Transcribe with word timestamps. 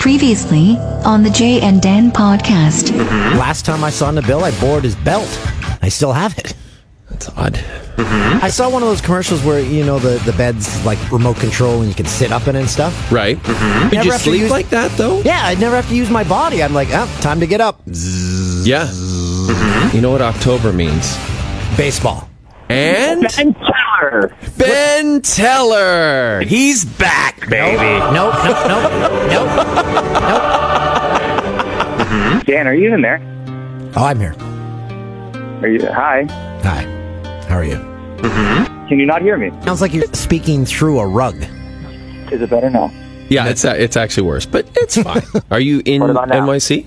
Previously 0.00 0.76
on 1.04 1.22
the 1.22 1.30
Jay 1.30 1.60
and 1.60 1.80
Dan 1.80 2.10
podcast. 2.10 2.90
Mm-hmm. 2.90 3.38
Last 3.38 3.64
time 3.64 3.84
I 3.84 3.90
saw 3.90 4.10
Nabil, 4.10 4.42
I 4.42 4.58
bored 4.60 4.84
his 4.84 4.96
belt. 4.96 5.28
I 5.82 5.88
still 5.88 6.12
have 6.12 6.36
it. 6.38 6.54
That's 7.10 7.28
odd. 7.30 7.54
Mm-hmm. 7.54 8.44
I 8.44 8.48
saw 8.48 8.68
one 8.68 8.82
of 8.82 8.88
those 8.88 9.00
commercials 9.00 9.42
where 9.44 9.60
you 9.60 9.84
know 9.84 9.98
the 9.98 10.18
the 10.30 10.36
bed's 10.36 10.84
like 10.84 10.98
remote 11.10 11.36
control 11.38 11.78
and 11.80 11.88
you 11.88 11.94
can 11.94 12.04
sit 12.06 12.32
up 12.32 12.46
in 12.48 12.56
it 12.56 12.60
and 12.60 12.68
stuff. 12.68 13.10
Right. 13.12 13.36
Mm-hmm. 13.38 13.88
Did 13.90 14.04
you 14.04 14.10
have 14.10 14.20
to 14.22 14.28
sleep 14.30 14.40
use- 14.42 14.50
like 14.50 14.68
that 14.70 14.90
though? 14.98 15.20
Yeah, 15.20 15.40
I'd 15.44 15.60
never 15.60 15.76
have 15.76 15.88
to 15.88 15.96
use 15.96 16.10
my 16.10 16.24
body. 16.24 16.62
I'm 16.62 16.74
like, 16.74 16.88
oh, 16.90 17.06
time 17.20 17.40
to 17.40 17.46
get 17.46 17.60
up. 17.60 17.80
Yeah. 17.86 18.90
You 19.92 20.00
know 20.00 20.10
what 20.10 20.20
October 20.22 20.72
means? 20.72 21.16
Baseball. 21.76 22.28
And 22.68 23.22
Ben 23.36 23.54
Teller. 24.00 24.32
Ben 24.58 25.22
Teller. 25.22 26.42
He's 26.42 26.84
back, 26.84 27.48
baby. 27.48 27.98
Nope, 28.14 28.34
nope, 28.44 28.56
nope, 28.68 28.92
nope, 29.30 29.50
nope. 30.20 30.46
Dan, 32.46 32.66
are 32.66 32.74
you 32.74 32.94
in 32.94 33.00
there? 33.02 33.20
Oh, 33.96 34.04
I'm 34.04 34.18
here. 34.20 34.34
Are 35.62 35.68
you? 35.68 35.84
Hi. 35.86 36.24
Hi. 36.62 36.82
How 37.48 37.56
are 37.56 37.64
you? 37.64 37.76
Can 38.88 38.98
you 39.00 39.06
not 39.06 39.22
hear 39.22 39.36
me? 39.36 39.50
Sounds 39.64 39.80
like 39.80 39.92
you're 39.94 40.04
speaking 40.12 40.64
through 40.64 40.98
a 41.00 41.06
rug. 41.06 41.36
Is 42.30 42.40
it 42.42 42.50
better 42.50 42.70
now? 42.70 42.92
Yeah, 43.28 43.48
it's 43.48 43.64
uh, 43.64 43.74
it's 43.76 43.96
actually 43.96 44.22
worse, 44.24 44.46
but 44.46 44.68
it's 44.76 44.96
fine. 45.02 45.22
Are 45.50 45.58
you 45.60 45.82
in 45.84 46.00
What? 46.02 46.28
NYC? 46.28 46.86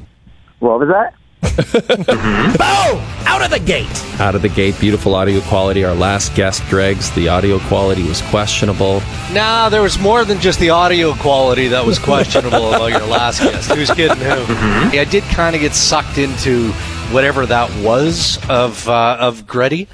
What 0.60 0.80
was 0.80 0.88
that? 0.90 1.14
Boom! 1.42 3.00
Out 3.26 3.42
of 3.44 3.52
the 3.52 3.62
gate. 3.64 3.88
Out 4.20 4.36
of 4.36 4.42
the 4.42 4.50
gate, 4.50 4.80
beautiful 4.80 5.16
audio 5.16 5.40
quality. 5.42 5.84
Our 5.84 5.96
last 5.96 6.36
guest, 6.36 6.64
Dregs, 6.66 7.12
the 7.12 7.30
audio 7.30 7.60
quality 7.60 8.04
was 8.04 8.22
questionable. 8.24 9.02
Nah, 9.32 9.70
there 9.70 9.82
was 9.82 9.98
more 10.00 10.26
than 10.26 10.40
just 10.40 10.60
the 10.60 10.70
audio 10.70 11.14
quality 11.14 11.68
that 11.70 11.86
was 11.86 11.98
questionable 12.00 12.74
about 12.74 12.92
your 12.92 13.06
last 13.08 13.40
guest. 13.42 13.72
Who's 13.72 13.90
kidding 13.92 14.18
who? 14.18 14.98
I 14.98 15.06
did 15.10 15.24
kind 15.24 15.56
of 15.56 15.62
get 15.62 15.74
sucked 15.74 16.18
into 16.18 16.72
whatever 17.12 17.46
that 17.46 17.70
was 17.84 18.38
of 18.50 18.88
uh, 18.88 19.18
of 19.20 19.48
Gretty. 19.48 19.88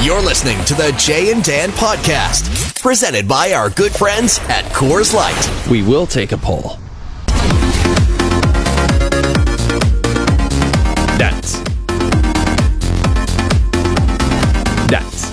You're 0.00 0.22
listening 0.22 0.64
to 0.64 0.74
the 0.74 0.92
Jay 0.98 1.30
and 1.32 1.44
Dan 1.44 1.68
podcast, 1.70 2.80
presented 2.82 3.28
by 3.28 3.52
our 3.52 3.70
good 3.70 3.92
friends 3.92 4.38
at 4.48 4.64
Coors 4.72 5.14
Light. 5.14 5.70
We 5.70 5.82
will 5.82 6.06
take 6.06 6.32
a 6.32 6.36
poll. 6.38 6.81
That's. 11.22 11.52
That's. 14.90 15.30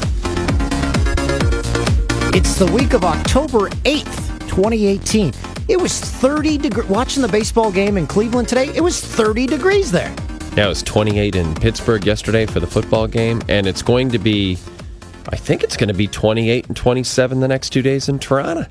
It's 2.36 2.60
the 2.60 2.70
week 2.72 2.94
of 2.94 3.04
October 3.04 3.70
8th, 3.70 4.40
2018. 4.42 5.34
It 5.68 5.82
was 5.82 6.00
30 6.00 6.60
degrees. 6.60 6.88
Watching 6.88 7.24
the 7.24 7.28
baseball 7.28 7.72
game 7.72 7.98
in 7.98 8.06
Cleveland 8.06 8.48
today, 8.48 8.72
it 8.76 8.82
was 8.82 9.02
30 9.04 9.48
degrees 9.48 9.92
there. 9.92 10.14
Yeah, 10.56 10.66
it 10.66 10.70
was 10.70 10.84
28 10.84 11.36
in 11.36 11.56
Pittsburgh 11.56 12.06
yesterday 12.06 12.46
for 12.46 12.60
the 12.60 12.68
football 12.68 13.08
game, 13.08 13.42
and 13.50 13.66
it's 13.66 13.82
going 13.82 14.12
to 14.12 14.20
be, 14.20 14.60
I 15.30 15.38
think 15.38 15.64
it's 15.64 15.76
going 15.76 15.88
to 15.88 15.96
be 15.96 16.06
28 16.06 16.68
and 16.68 16.78
27 16.78 17.40
the 17.40 17.48
next 17.48 17.72
two 17.72 17.82
days 17.82 18.08
in 18.10 18.20
Toronto. 18.20 18.68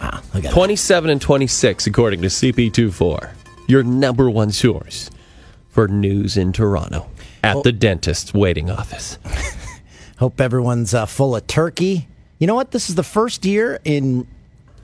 Wow, 0.00 0.20
look 0.34 0.46
at 0.46 0.52
27 0.52 1.10
and 1.10 1.20
26, 1.20 1.86
according 1.86 2.22
to 2.22 2.26
CP24. 2.26 3.30
Your 3.68 3.84
number 3.84 4.28
one 4.28 4.50
source 4.50 5.08
for 5.72 5.88
news 5.88 6.36
in 6.36 6.52
Toronto 6.52 7.08
at 7.42 7.62
the 7.64 7.72
dentist's 7.72 8.32
waiting 8.32 8.70
office. 8.70 9.18
Hope 10.18 10.40
everyone's 10.40 10.94
uh, 10.94 11.06
full 11.06 11.34
of 11.34 11.46
turkey. 11.48 12.06
You 12.38 12.46
know 12.46 12.54
what? 12.54 12.70
This 12.70 12.88
is 12.88 12.94
the 12.94 13.02
first 13.02 13.44
year 13.44 13.80
in, 13.84 14.26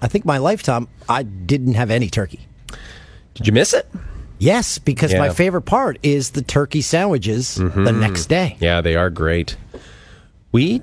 I 0.03 0.09
think, 0.09 0.25
my 0.25 0.39
lifetime 0.39 0.89
I 1.09 1.23
didn't 1.23 1.75
have 1.75 1.91
any 1.91 2.09
turkey. 2.09 2.41
Did 3.35 3.47
you 3.47 3.53
miss 3.53 3.73
it? 3.75 3.87
Yes, 4.41 4.79
because 4.79 5.15
my 5.15 5.31
favorite 5.31 5.63
part 5.63 5.99
is 6.03 6.31
the 6.31 6.43
turkey 6.43 6.81
sandwiches 6.81 7.57
the 7.57 7.93
next 7.93 8.27
day. 8.27 8.57
Yeah, 8.61 8.81
they 8.81 8.97
are 8.97 9.11
great. 9.11 9.57
We, 10.53 10.83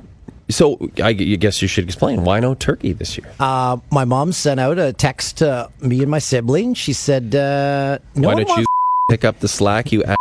so 0.49 0.89
I 1.01 1.13
guess 1.13 1.61
you 1.61 1.67
should 1.67 1.85
explain 1.85 2.23
why 2.23 2.39
no 2.39 2.53
turkey 2.53 2.93
this 2.93 3.17
year. 3.17 3.31
Uh, 3.39 3.77
my 3.91 4.05
mom 4.05 4.31
sent 4.33 4.59
out 4.59 4.77
a 4.77 4.93
text 4.93 5.37
to 5.37 5.69
me 5.81 6.01
and 6.01 6.11
my 6.11 6.19
sibling. 6.19 6.73
She 6.75 6.93
said, 6.93 7.33
uh, 7.33 7.97
"No 8.13 8.27
why 8.27 8.33
one 8.35 8.45
don't 8.45 8.49
you 8.49 8.53
wants." 8.55 8.74
Pick 9.09 9.23
up 9.23 9.39
the 9.39 9.47
slack, 9.47 9.91
you 9.91 10.03
ass, 10.03 10.17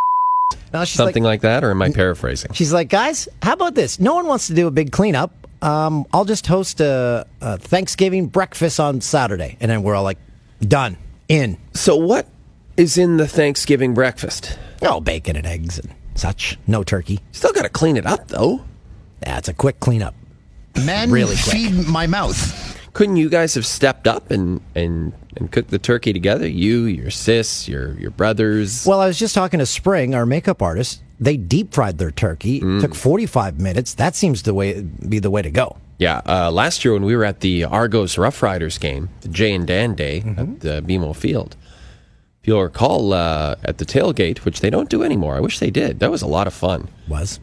No, 0.72 0.84
she's 0.84 0.96
something 0.96 1.22
like, 1.22 1.34
like 1.34 1.40
that, 1.42 1.64
or 1.64 1.70
am 1.70 1.82
I 1.82 1.90
paraphrasing? 1.90 2.52
She's 2.52 2.72
like, 2.72 2.88
guys, 2.88 3.28
how 3.42 3.54
about 3.54 3.74
this? 3.74 3.98
No 4.00 4.14
one 4.14 4.26
wants 4.26 4.46
to 4.48 4.54
do 4.54 4.66
a 4.66 4.70
big 4.70 4.92
cleanup. 4.92 5.32
Um, 5.62 6.04
I'll 6.12 6.26
just 6.26 6.46
host 6.46 6.80
a, 6.80 7.26
a 7.40 7.58
Thanksgiving 7.58 8.26
breakfast 8.26 8.78
on 8.78 9.00
Saturday, 9.00 9.56
and 9.60 9.70
then 9.70 9.82
we're 9.82 9.94
all 9.94 10.02
like, 10.04 10.18
done, 10.60 10.96
in. 11.28 11.56
So 11.72 11.96
what 11.96 12.28
is 12.76 12.98
in 12.98 13.16
the 13.16 13.26
Thanksgiving 13.26 13.94
breakfast? 13.94 14.58
Oh, 14.82 15.00
bacon 15.00 15.36
and 15.36 15.46
eggs 15.46 15.78
and 15.78 15.90
such. 16.14 16.58
No 16.66 16.84
turkey. 16.84 17.20
Still 17.32 17.52
got 17.52 17.62
to 17.62 17.68
clean 17.70 17.96
it 17.96 18.04
up 18.06 18.28
though. 18.28 18.62
Yeah, 19.22 19.38
it's 19.38 19.48
a 19.48 19.54
quick 19.54 19.80
cleanup. 19.80 20.14
Men 20.84 21.10
Really 21.10 21.36
quick. 21.36 21.54
feed 21.54 21.86
my 21.88 22.06
mouth. 22.06 22.73
Couldn't 22.94 23.16
you 23.16 23.28
guys 23.28 23.54
have 23.56 23.66
stepped 23.66 24.06
up 24.06 24.30
and 24.30 24.60
and 24.74 25.12
and 25.36 25.50
cooked 25.50 25.70
the 25.70 25.78
turkey 25.80 26.12
together? 26.12 26.46
You, 26.46 26.84
your 26.84 27.10
sis, 27.10 27.68
your 27.68 27.92
your 27.98 28.10
brothers. 28.10 28.86
Well, 28.86 29.00
I 29.00 29.06
was 29.08 29.18
just 29.18 29.34
talking 29.34 29.58
to 29.58 29.66
Spring, 29.66 30.14
our 30.14 30.24
makeup 30.24 30.62
artist. 30.62 31.02
They 31.20 31.36
deep 31.36 31.74
fried 31.74 31.98
their 31.98 32.12
turkey. 32.12 32.60
Took 32.60 32.94
forty 32.94 33.26
five 33.26 33.60
minutes. 33.60 33.94
That 33.94 34.14
seems 34.14 34.42
the 34.42 34.54
way 34.54 34.80
be 34.82 35.18
the 35.18 35.30
way 35.30 35.42
to 35.42 35.50
go. 35.50 35.76
Yeah, 35.98 36.22
uh, 36.26 36.50
last 36.50 36.84
year 36.84 36.94
when 36.94 37.04
we 37.04 37.14
were 37.14 37.24
at 37.24 37.40
the 37.40 37.64
Argos 37.64 38.18
Rough 38.18 38.42
Riders 38.42 38.78
game, 38.78 39.08
the 39.20 39.28
Jay 39.28 39.52
and 39.52 39.66
Dan 39.66 39.94
Day 39.94 40.24
at 40.36 40.60
the 40.60 40.82
BMO 40.82 41.14
Field, 41.14 41.56
if 42.42 42.48
you'll 42.48 42.62
recall, 42.62 43.12
uh, 43.12 43.54
at 43.64 43.78
the 43.78 43.84
tailgate, 43.84 44.38
which 44.38 44.60
they 44.60 44.70
don't 44.70 44.90
do 44.90 45.04
anymore. 45.04 45.36
I 45.36 45.40
wish 45.40 45.60
they 45.60 45.70
did. 45.70 46.00
That 46.00 46.10
was 46.10 46.20
a 46.20 46.26
lot 46.26 46.48
of 46.48 46.54
fun. 46.54 46.88
Was 47.08 47.38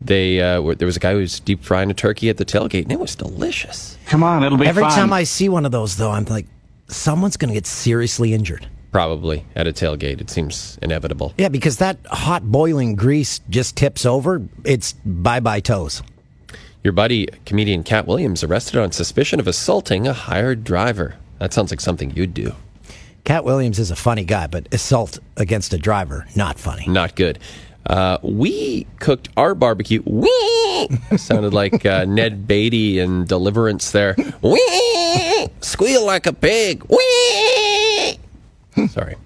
They 0.00 0.40
uh, 0.40 0.60
were, 0.60 0.74
there 0.74 0.86
was 0.86 0.96
a 0.96 1.00
guy 1.00 1.12
who 1.12 1.18
was 1.18 1.40
deep 1.40 1.62
frying 1.64 1.90
a 1.90 1.94
turkey 1.94 2.28
at 2.28 2.36
the 2.36 2.44
tailgate, 2.44 2.84
and 2.84 2.92
it 2.92 3.00
was 3.00 3.16
delicious. 3.16 3.98
Come 4.06 4.22
on, 4.22 4.44
it'll 4.44 4.58
be 4.58 4.66
every 4.66 4.84
fun. 4.84 4.92
time 4.92 5.12
I 5.12 5.24
see 5.24 5.48
one 5.48 5.66
of 5.66 5.72
those, 5.72 5.96
though, 5.96 6.10
I'm 6.10 6.24
like, 6.24 6.46
someone's 6.86 7.36
going 7.36 7.48
to 7.48 7.54
get 7.54 7.66
seriously 7.66 8.32
injured. 8.32 8.68
Probably 8.92 9.44
at 9.54 9.66
a 9.66 9.72
tailgate, 9.72 10.20
it 10.20 10.30
seems 10.30 10.78
inevitable. 10.80 11.34
Yeah, 11.36 11.48
because 11.48 11.76
that 11.78 11.98
hot 12.06 12.42
boiling 12.44 12.94
grease 12.94 13.40
just 13.50 13.76
tips 13.76 14.06
over. 14.06 14.40
It's 14.64 14.92
bye 15.04 15.40
bye 15.40 15.60
toes. 15.60 16.02
Your 16.82 16.92
buddy, 16.92 17.26
comedian 17.44 17.82
Katt 17.82 18.06
Williams, 18.06 18.42
arrested 18.42 18.80
on 18.80 18.92
suspicion 18.92 19.40
of 19.40 19.46
assaulting 19.46 20.06
a 20.06 20.14
hired 20.14 20.64
driver. 20.64 21.16
That 21.38 21.52
sounds 21.52 21.70
like 21.70 21.80
something 21.80 22.12
you'd 22.12 22.32
do. 22.32 22.54
Katt 23.24 23.44
Williams 23.44 23.78
is 23.78 23.90
a 23.90 23.96
funny 23.96 24.24
guy, 24.24 24.46
but 24.46 24.72
assault 24.72 25.18
against 25.36 25.74
a 25.74 25.78
driver, 25.78 26.26
not 26.34 26.58
funny. 26.58 26.86
Not 26.86 27.14
good. 27.14 27.38
Uh, 27.88 28.18
we 28.22 28.86
cooked 28.98 29.28
our 29.36 29.54
barbecue. 29.54 30.02
Wee! 30.04 30.88
Sounded 31.16 31.54
like 31.54 31.86
uh, 31.86 32.04
Ned 32.04 32.46
Beatty 32.46 32.98
in 32.98 33.24
Deliverance 33.24 33.90
there. 33.92 34.14
Wee! 34.42 35.48
Squeal 35.60 36.04
like 36.06 36.26
a 36.26 36.32
pig. 36.32 36.84
Wee! 36.88 38.18
Sorry. 38.88 39.16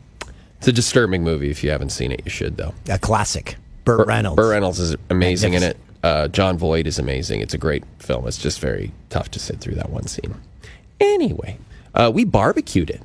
It's 0.59 0.69
a 0.69 0.73
disturbing 0.73 1.25
movie. 1.25 1.51
If 1.51 1.65
you 1.65 1.71
haven't 1.71 1.91
seen 1.91 2.13
it, 2.13 2.23
you 2.25 2.31
should, 2.31 2.57
though. 2.57 2.73
A 2.89 2.99
classic. 2.99 3.57
Burt 3.85 3.99
Bur- 3.99 4.05
Reynolds. 4.05 4.37
Burt 4.37 4.51
Reynolds 4.53 4.79
is 4.79 4.97
amazing 5.11 5.55
in 5.55 5.65
it. 5.65 5.77
Uh, 6.05 6.29
Jon 6.29 6.57
Voight 6.57 6.87
is 6.87 6.99
amazing. 6.99 7.41
It's 7.41 7.55
a 7.55 7.59
great 7.59 7.85
film. 7.99 8.27
It's 8.29 8.39
just 8.39 8.61
very 8.61 8.93
tough 9.11 9.31
to 9.33 9.41
sit 9.41 9.61
through 9.61 9.75
that 9.75 9.91
one 9.91 10.07
scene. 10.07 10.35
Anyway, 11.01 11.59
uh, 11.95 12.11
we 12.15 12.25
barbecued 12.25 12.91
it 12.91 13.03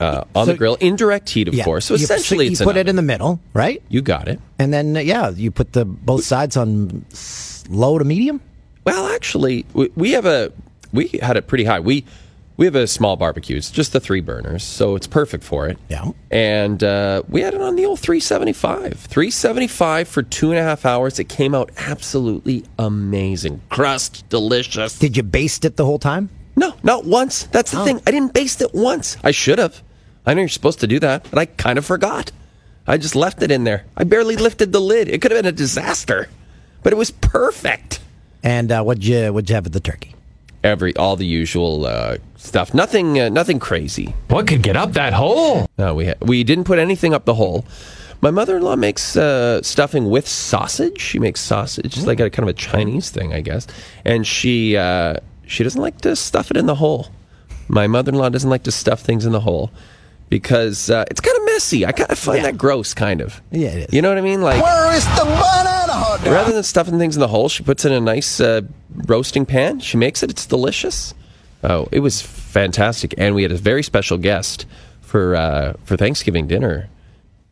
uh, 0.00 0.24
on 0.34 0.46
So- 0.46 0.52
the 0.52 0.58
grill, 0.58 0.74
indirect 0.80 1.28
heat, 1.30 1.48
of 1.48 1.54
Yeah. 1.54 1.64
course. 1.64 1.86
So 1.86 1.94
You- 1.94 2.04
essentially, 2.04 2.46
you 2.46 2.52
it's 2.52 2.62
put 2.62 2.76
it 2.76 2.88
in 2.88 2.96
the 2.96 3.02
middle, 3.02 3.40
right? 3.54 3.82
You 3.88 4.02
got 4.02 4.28
it. 4.28 4.40
And 4.58 4.72
then 4.72 4.96
uh, 4.96 5.00
yeah, 5.00 5.30
you 5.30 5.50
put 5.50 5.72
the 5.72 5.84
both 5.84 6.24
sides 6.24 6.56
on 6.56 7.04
low 7.68 7.98
to 7.98 8.04
medium. 8.04 8.40
Well, 8.84 9.06
actually, 9.08 9.64
we, 9.72 9.90
we 9.96 10.12
have 10.12 10.26
a 10.26 10.52
we 10.92 11.08
had 11.22 11.36
it 11.36 11.46
pretty 11.46 11.64
high. 11.64 11.80
We 11.80 12.04
we 12.56 12.64
have 12.64 12.74
a 12.76 12.86
small 12.86 13.16
barbecue. 13.16 13.56
It's 13.56 13.70
just 13.70 13.92
the 13.92 14.00
three 14.00 14.20
burners, 14.22 14.62
so 14.62 14.96
it's 14.96 15.06
perfect 15.06 15.44
for 15.44 15.66
it. 15.68 15.76
Yeah. 15.90 16.12
And 16.30 16.82
uh, 16.82 17.22
we 17.28 17.42
had 17.42 17.52
it 17.52 17.60
on 17.60 17.76
the 17.76 17.84
old 17.84 17.98
375. 18.00 18.94
375 18.98 20.08
for 20.08 20.22
two 20.22 20.50
and 20.52 20.58
a 20.58 20.62
half 20.62 20.86
hours. 20.86 21.18
It 21.18 21.24
came 21.28 21.54
out 21.54 21.70
absolutely 21.76 22.64
amazing. 22.78 23.60
Crust, 23.68 24.24
delicious. 24.30 24.98
Did 24.98 25.16
you 25.18 25.22
baste 25.22 25.66
it 25.66 25.76
the 25.76 25.84
whole 25.84 25.98
time? 25.98 26.30
No, 26.56 26.72
not 26.82 27.04
once. 27.04 27.42
That's 27.52 27.72
the 27.72 27.80
Oh. 27.80 27.84
thing. 27.84 28.00
I 28.06 28.10
didn't 28.10 28.32
baste 28.32 28.62
it 28.62 28.72
once. 28.74 29.18
I 29.22 29.32
should 29.32 29.58
have. 29.58 29.82
I 30.26 30.34
know 30.34 30.40
you're 30.40 30.48
supposed 30.48 30.80
to 30.80 30.88
do 30.88 30.98
that, 31.00 31.28
but 31.30 31.38
I 31.38 31.46
kind 31.46 31.78
of 31.78 31.86
forgot. 31.86 32.32
I 32.86 32.98
just 32.98 33.14
left 33.14 33.42
it 33.42 33.50
in 33.50 33.64
there. 33.64 33.84
I 33.96 34.04
barely 34.04 34.36
lifted 34.36 34.72
the 34.72 34.80
lid. 34.80 35.08
It 35.08 35.22
could 35.22 35.30
have 35.30 35.38
been 35.38 35.48
a 35.48 35.56
disaster, 35.56 36.28
but 36.82 36.92
it 36.92 36.96
was 36.96 37.10
perfect. 37.10 38.00
And 38.42 38.70
uh, 38.70 38.82
what'd 38.82 39.04
you 39.04 39.32
what'd 39.32 39.48
you 39.48 39.54
have 39.54 39.64
with 39.64 39.72
the 39.72 39.80
turkey? 39.80 40.14
Every 40.62 40.94
all 40.96 41.16
the 41.16 41.26
usual 41.26 41.86
uh, 41.86 42.18
stuff. 42.36 42.74
Nothing. 42.74 43.18
Uh, 43.20 43.28
nothing 43.28 43.58
crazy. 43.58 44.14
What 44.28 44.46
could 44.46 44.62
get 44.62 44.76
up 44.76 44.92
that 44.92 45.12
hole? 45.12 45.68
No, 45.78 45.94
we 45.94 46.06
ha- 46.06 46.14
we 46.20 46.44
didn't 46.44 46.64
put 46.64 46.78
anything 46.78 47.14
up 47.14 47.24
the 47.24 47.34
hole. 47.34 47.64
My 48.20 48.30
mother-in-law 48.30 48.76
makes 48.76 49.16
uh, 49.16 49.62
stuffing 49.62 50.08
with 50.08 50.26
sausage. 50.26 51.00
She 51.00 51.18
makes 51.18 51.40
sausage. 51.40 51.96
It's 51.96 52.06
like 52.06 52.18
a 52.18 52.30
kind 52.30 52.48
of 52.48 52.54
a 52.54 52.58
Chinese 52.58 53.10
thing, 53.10 53.32
I 53.32 53.40
guess. 53.42 53.66
And 54.04 54.26
she 54.26 54.76
uh, 54.76 55.16
she 55.46 55.62
doesn't 55.64 55.80
like 55.80 56.00
to 56.02 56.16
stuff 56.16 56.50
it 56.50 56.56
in 56.56 56.66
the 56.66 56.76
hole. 56.76 57.08
My 57.68 57.86
mother 57.88 58.12
in 58.12 58.18
law 58.18 58.28
doesn't 58.28 58.48
like 58.48 58.62
to 58.64 58.72
stuff 58.72 59.00
things 59.00 59.26
in 59.26 59.32
the 59.32 59.40
hole 59.40 59.70
because 60.28 60.90
uh, 60.90 61.04
it's 61.10 61.20
kind 61.20 61.36
of 61.36 61.44
messy. 61.46 61.86
I 61.86 61.92
kind 61.92 62.10
of 62.10 62.18
find 62.18 62.38
Yeah. 62.38 62.42
that 62.44 62.58
gross, 62.58 62.94
kind 62.94 63.20
of. 63.20 63.40
Yeah, 63.50 63.68
it 63.68 63.88
is. 63.88 63.94
You 63.94 64.02
know 64.02 64.08
what 64.08 64.18
I 64.18 64.22
mean? 64.22 64.42
Like, 64.42 64.62
Where 64.62 64.94
is 64.94 65.04
the 65.04 65.24
banana 65.24 65.92
hot 65.92 66.24
dog? 66.24 66.32
rather 66.32 66.52
than 66.52 66.62
stuffing 66.62 66.98
things 66.98 67.16
in 67.16 67.20
the 67.20 67.28
hole, 67.28 67.48
she 67.48 67.62
puts 67.62 67.84
it 67.84 67.92
in 67.92 67.98
a 67.98 68.00
nice 68.00 68.40
uh, 68.40 68.62
roasting 69.06 69.46
pan. 69.46 69.80
She 69.80 69.96
makes 69.96 70.22
it. 70.22 70.30
It's 70.30 70.46
delicious. 70.46 71.14
Oh, 71.64 71.88
it 71.92 72.00
was 72.00 72.20
fantastic, 72.22 73.14
and 73.18 73.34
we 73.34 73.42
had 73.42 73.52
a 73.52 73.56
very 73.56 73.82
special 73.82 74.18
guest 74.18 74.66
for 75.00 75.34
uh, 75.36 75.74
for 75.84 75.96
Thanksgiving 75.96 76.46
dinner. 76.46 76.88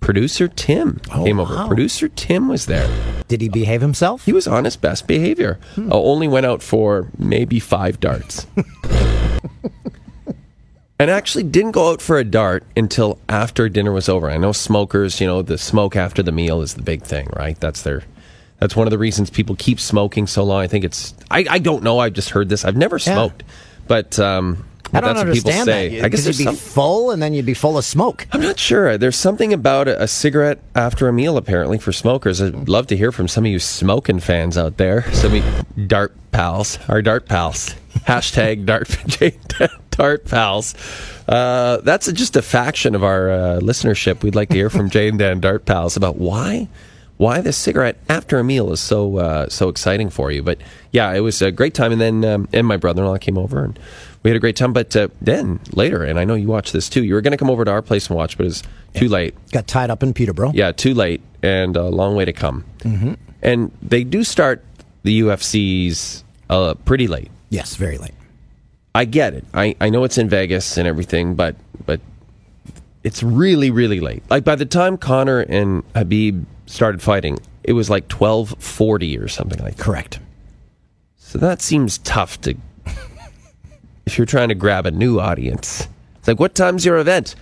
Producer 0.01 0.49
Tim 0.49 0.99
came 1.11 1.41
over. 1.41 1.55
wow. 1.55 1.67
Producer 1.67 2.09
Tim 2.11 2.47
was 2.49 2.67
there. 2.67 2.87
Did 3.27 3.41
he 3.41 3.49
behave 3.49 3.81
himself? 3.81 4.27
He 4.27 4.35
was 4.35 4.47
on 4.47 4.65
his 4.67 4.77
best 4.77 5.07
behavior. 5.07 5.59
Uh, 5.79 5.85
only 5.93 6.29
went 6.29 6.45
out 6.45 6.63
for 6.63 7.09
maybe 7.17 7.59
five 7.59 8.01
darts. 8.01 8.47
and 10.99 11.11
actually 11.11 11.45
didn't 11.45 11.73
go 11.73 11.91
out 11.91 12.01
for 12.01 12.19
a 12.19 12.25
dart 12.25 12.65
until 12.77 13.19
after 13.29 13.69
dinner 13.69 13.93
was 13.93 14.09
over. 14.09 14.31
I 14.31 14.37
know 14.37 14.53
smokers, 14.53 15.21
you 15.21 15.27
know, 15.27 15.43
the 15.43 15.59
smoke 15.59 15.97
after 15.97 16.23
the 16.23 16.33
meal 16.33 16.63
is 16.63 16.75
the 16.75 16.83
big 16.83 17.03
thing, 17.03 17.29
right? 17.37 17.59
That's 17.61 17.83
their 17.83 18.03
that's 18.61 18.77
one 18.77 18.87
of 18.87 18.91
the 18.93 18.99
reasons 18.99 19.31
people 19.31 19.57
keep 19.57 19.81
smoking 19.81 20.27
so 20.27 20.45
long. 20.45 20.63
I 20.63 20.69
think 20.69 20.85
it's 20.85 21.15
I, 21.31 21.45
I 21.51 21.59
don't 21.59 21.83
know, 21.83 21.99
I've 21.99 22.13
just 22.13 22.31
heard 22.31 22.49
this. 22.49 22.65
I've 22.65 22.77
never 22.77 22.97
Yeah. 22.97 23.15
smoked. 23.15 23.43
But 23.89 24.19
um 24.19 24.65
I 24.95 25.01
don't 25.01 25.15
that's 25.15 25.21
understand 25.21 25.69
that. 25.69 26.05
I 26.05 26.09
guess 26.09 26.27
you'd 26.27 26.39
be 26.39 26.45
some, 26.45 26.57
full 26.57 27.11
and 27.11 27.23
then 27.23 27.35
you'd 27.35 27.47
be 27.47 27.55
full 27.55 27.77
of 27.77 27.85
smoke. 27.85 28.27
I'm 28.33 28.41
not 28.41 28.59
sure. 28.59 28.97
There's 28.97 29.17
something 29.17 29.53
about 29.53 29.89
a, 29.89 30.03
a 30.03 30.09
cigarette 30.09 30.61
after 30.75 31.09
a 31.09 31.13
meal, 31.13 31.37
apparently, 31.37 31.79
for 31.79 31.93
smokers. 31.93 32.41
I'd 32.41 32.69
love 32.69 32.87
to 32.89 32.97
hear 32.97 33.13
from 33.13 33.29
some 33.29 33.45
of 33.45 33.51
you 33.51 33.59
smoking 33.59 34.21
fans 34.21 34.57
out 34.57 34.77
there. 34.77 35.11
Some 35.13 35.35
of 35.35 35.45
you 35.77 35.87
dart 35.87 36.15
pals, 36.33 36.79
our 36.89 37.03
dart 37.03 37.27
pals. 37.27 37.75
Hashtag 38.07 38.67
dart, 38.67 38.89
dart 39.91 40.25
pals. 40.27 40.75
Uh, 41.29 41.79
that's 41.79 42.11
just 42.13 42.37
a 42.37 42.43
faction 42.43 42.95
of 42.95 43.03
our 43.03 43.31
uh, 43.31 43.61
listenership. 43.61 44.23
We'd 44.23 44.35
like 44.35 44.51
to 44.51 44.57
hear 44.57 44.71
from 44.71 44.91
Jane 44.95 45.17
Dan 45.17 45.41
Dart 45.41 45.65
Pals 45.65 45.97
about 45.97 46.17
why. 46.17 46.69
Why 47.17 47.41
the 47.41 47.53
cigarette 47.53 47.97
after 48.09 48.41
a 48.41 48.45
meal 48.45 48.73
is 48.73 48.81
so 48.81 49.19
uh, 49.19 49.49
so 49.49 49.69
exciting 49.69 50.11
for 50.11 50.33
you? 50.33 50.43
But 50.43 50.59
yeah, 50.91 51.13
it 51.13 51.21
was 51.21 51.41
a 51.43 51.53
great 51.53 51.73
time, 51.73 51.93
and 51.93 52.01
then 52.01 52.25
um, 52.25 52.49
and 52.53 52.67
my 52.67 52.77
brother-in-law 52.77 53.19
came 53.19 53.39
over, 53.39 53.65
and 53.65 53.79
we 54.25 54.31
had 54.31 54.37
a 54.37 54.41
great 54.41 54.57
time. 54.57 54.73
But 54.73 54.97
uh, 54.97 55.09
then 55.21 55.61
later, 55.73 56.03
and 56.03 56.19
I 56.19 56.25
know 56.25 56.35
you 56.35 56.49
watched 56.49 56.73
this 56.73 56.89
too. 56.89 57.05
You 57.05 57.15
were 57.15 57.21
going 57.21 57.33
to 57.33 57.37
come 57.37 57.51
over 57.51 57.65
to 57.65 57.71
our 57.71 57.83
place 57.83 58.09
and 58.09 58.17
watch, 58.17 58.37
but 58.37 58.45
it 58.45 58.49
was 58.49 58.63
too 58.95 59.09
late. 59.09 59.35
Got 59.53 59.69
tied 59.69 59.91
up 59.91 60.03
in 60.03 60.13
Peterborough. 60.13 60.51
Yeah, 60.53 60.73
too 60.73 60.95
late, 60.95 61.21
and 61.43 61.77
a 61.77 61.85
long 61.85 62.17
way 62.17 62.25
to 62.25 62.33
come. 62.33 62.65
Mm-hmm. 62.81 63.15
And 63.43 63.71
they 63.83 64.03
do 64.03 64.25
start 64.25 64.65
the 65.03 65.21
UFCs 65.21 66.25
uh, 66.51 66.75
pretty 66.75 67.07
late. 67.07 67.31
Yes, 67.51 67.77
very 67.77 67.99
late. 67.99 68.15
I 68.95 69.05
get 69.05 69.35
it. 69.35 69.45
I, 69.53 69.77
I 69.81 69.91
know 69.91 70.05
it's 70.05 70.19
in 70.19 70.29
Vegas 70.29 70.77
and 70.77 70.89
everything, 70.89 71.35
but 71.35 71.57
but 71.85 72.01
it's 73.03 73.23
really 73.23 73.71
really 73.71 74.01
late. 74.01 74.23
Like 74.31 74.45
by 74.45 74.55
the 74.57 74.65
time 74.65 74.97
Conor 74.97 75.41
and 75.41 75.83
Khabib 75.93 76.47
started 76.67 77.03
fighting, 77.03 77.39
it 77.63 77.75
was 77.75 77.91
like 77.91 78.09
twelve 78.09 78.55
forty 78.59 79.19
or 79.19 79.29
something 79.29 79.59
like 79.59 79.77
that. 79.77 79.83
Correct. 79.83 80.21
So 81.19 81.39
that 81.39 81.61
seems 81.61 81.99
tough 81.99 82.41
to 82.43 82.57
if 84.07 84.19
you're 84.19 84.27
trying 84.27 84.49
to 84.49 84.55
grab 84.55 84.87
a 84.87 84.91
new 84.91 85.21
audience. 85.21 85.89
It's 86.19 86.29
like, 86.29 86.41
what 86.41 86.55
time's 86.55 86.85
your 86.85 86.99
event? 86.99 87.35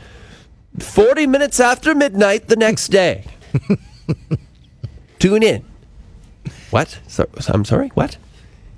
Forty 0.79 1.27
minutes 1.27 1.61
after 1.61 1.95
midnight 1.95 2.49
the 2.49 2.57
next 2.57 2.89
day. 2.89 3.25
Tune 5.19 5.43
in. 5.43 5.65
What? 6.71 6.99
So, 7.07 7.29
I'm 7.49 7.65
sorry. 7.65 7.89
What? 7.89 8.17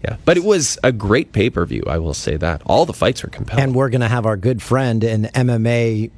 Yeah, 0.02 0.16
but 0.26 0.36
it 0.36 0.44
was 0.44 0.78
a 0.82 0.92
great 0.92 1.32
pay 1.32 1.48
per 1.48 1.64
view. 1.64 1.82
I 1.86 1.98
will 1.98 2.12
say 2.12 2.36
that 2.36 2.60
all 2.66 2.84
the 2.84 2.92
fights 2.92 3.22
were 3.22 3.30
compelling. 3.30 3.62
And 3.64 3.74
we're 3.74 3.88
going 3.88 4.02
to 4.02 4.08
have 4.08 4.26
our 4.26 4.36
good 4.36 4.60
friend 4.60 5.02
and 5.02 5.26
MMA 5.32 6.10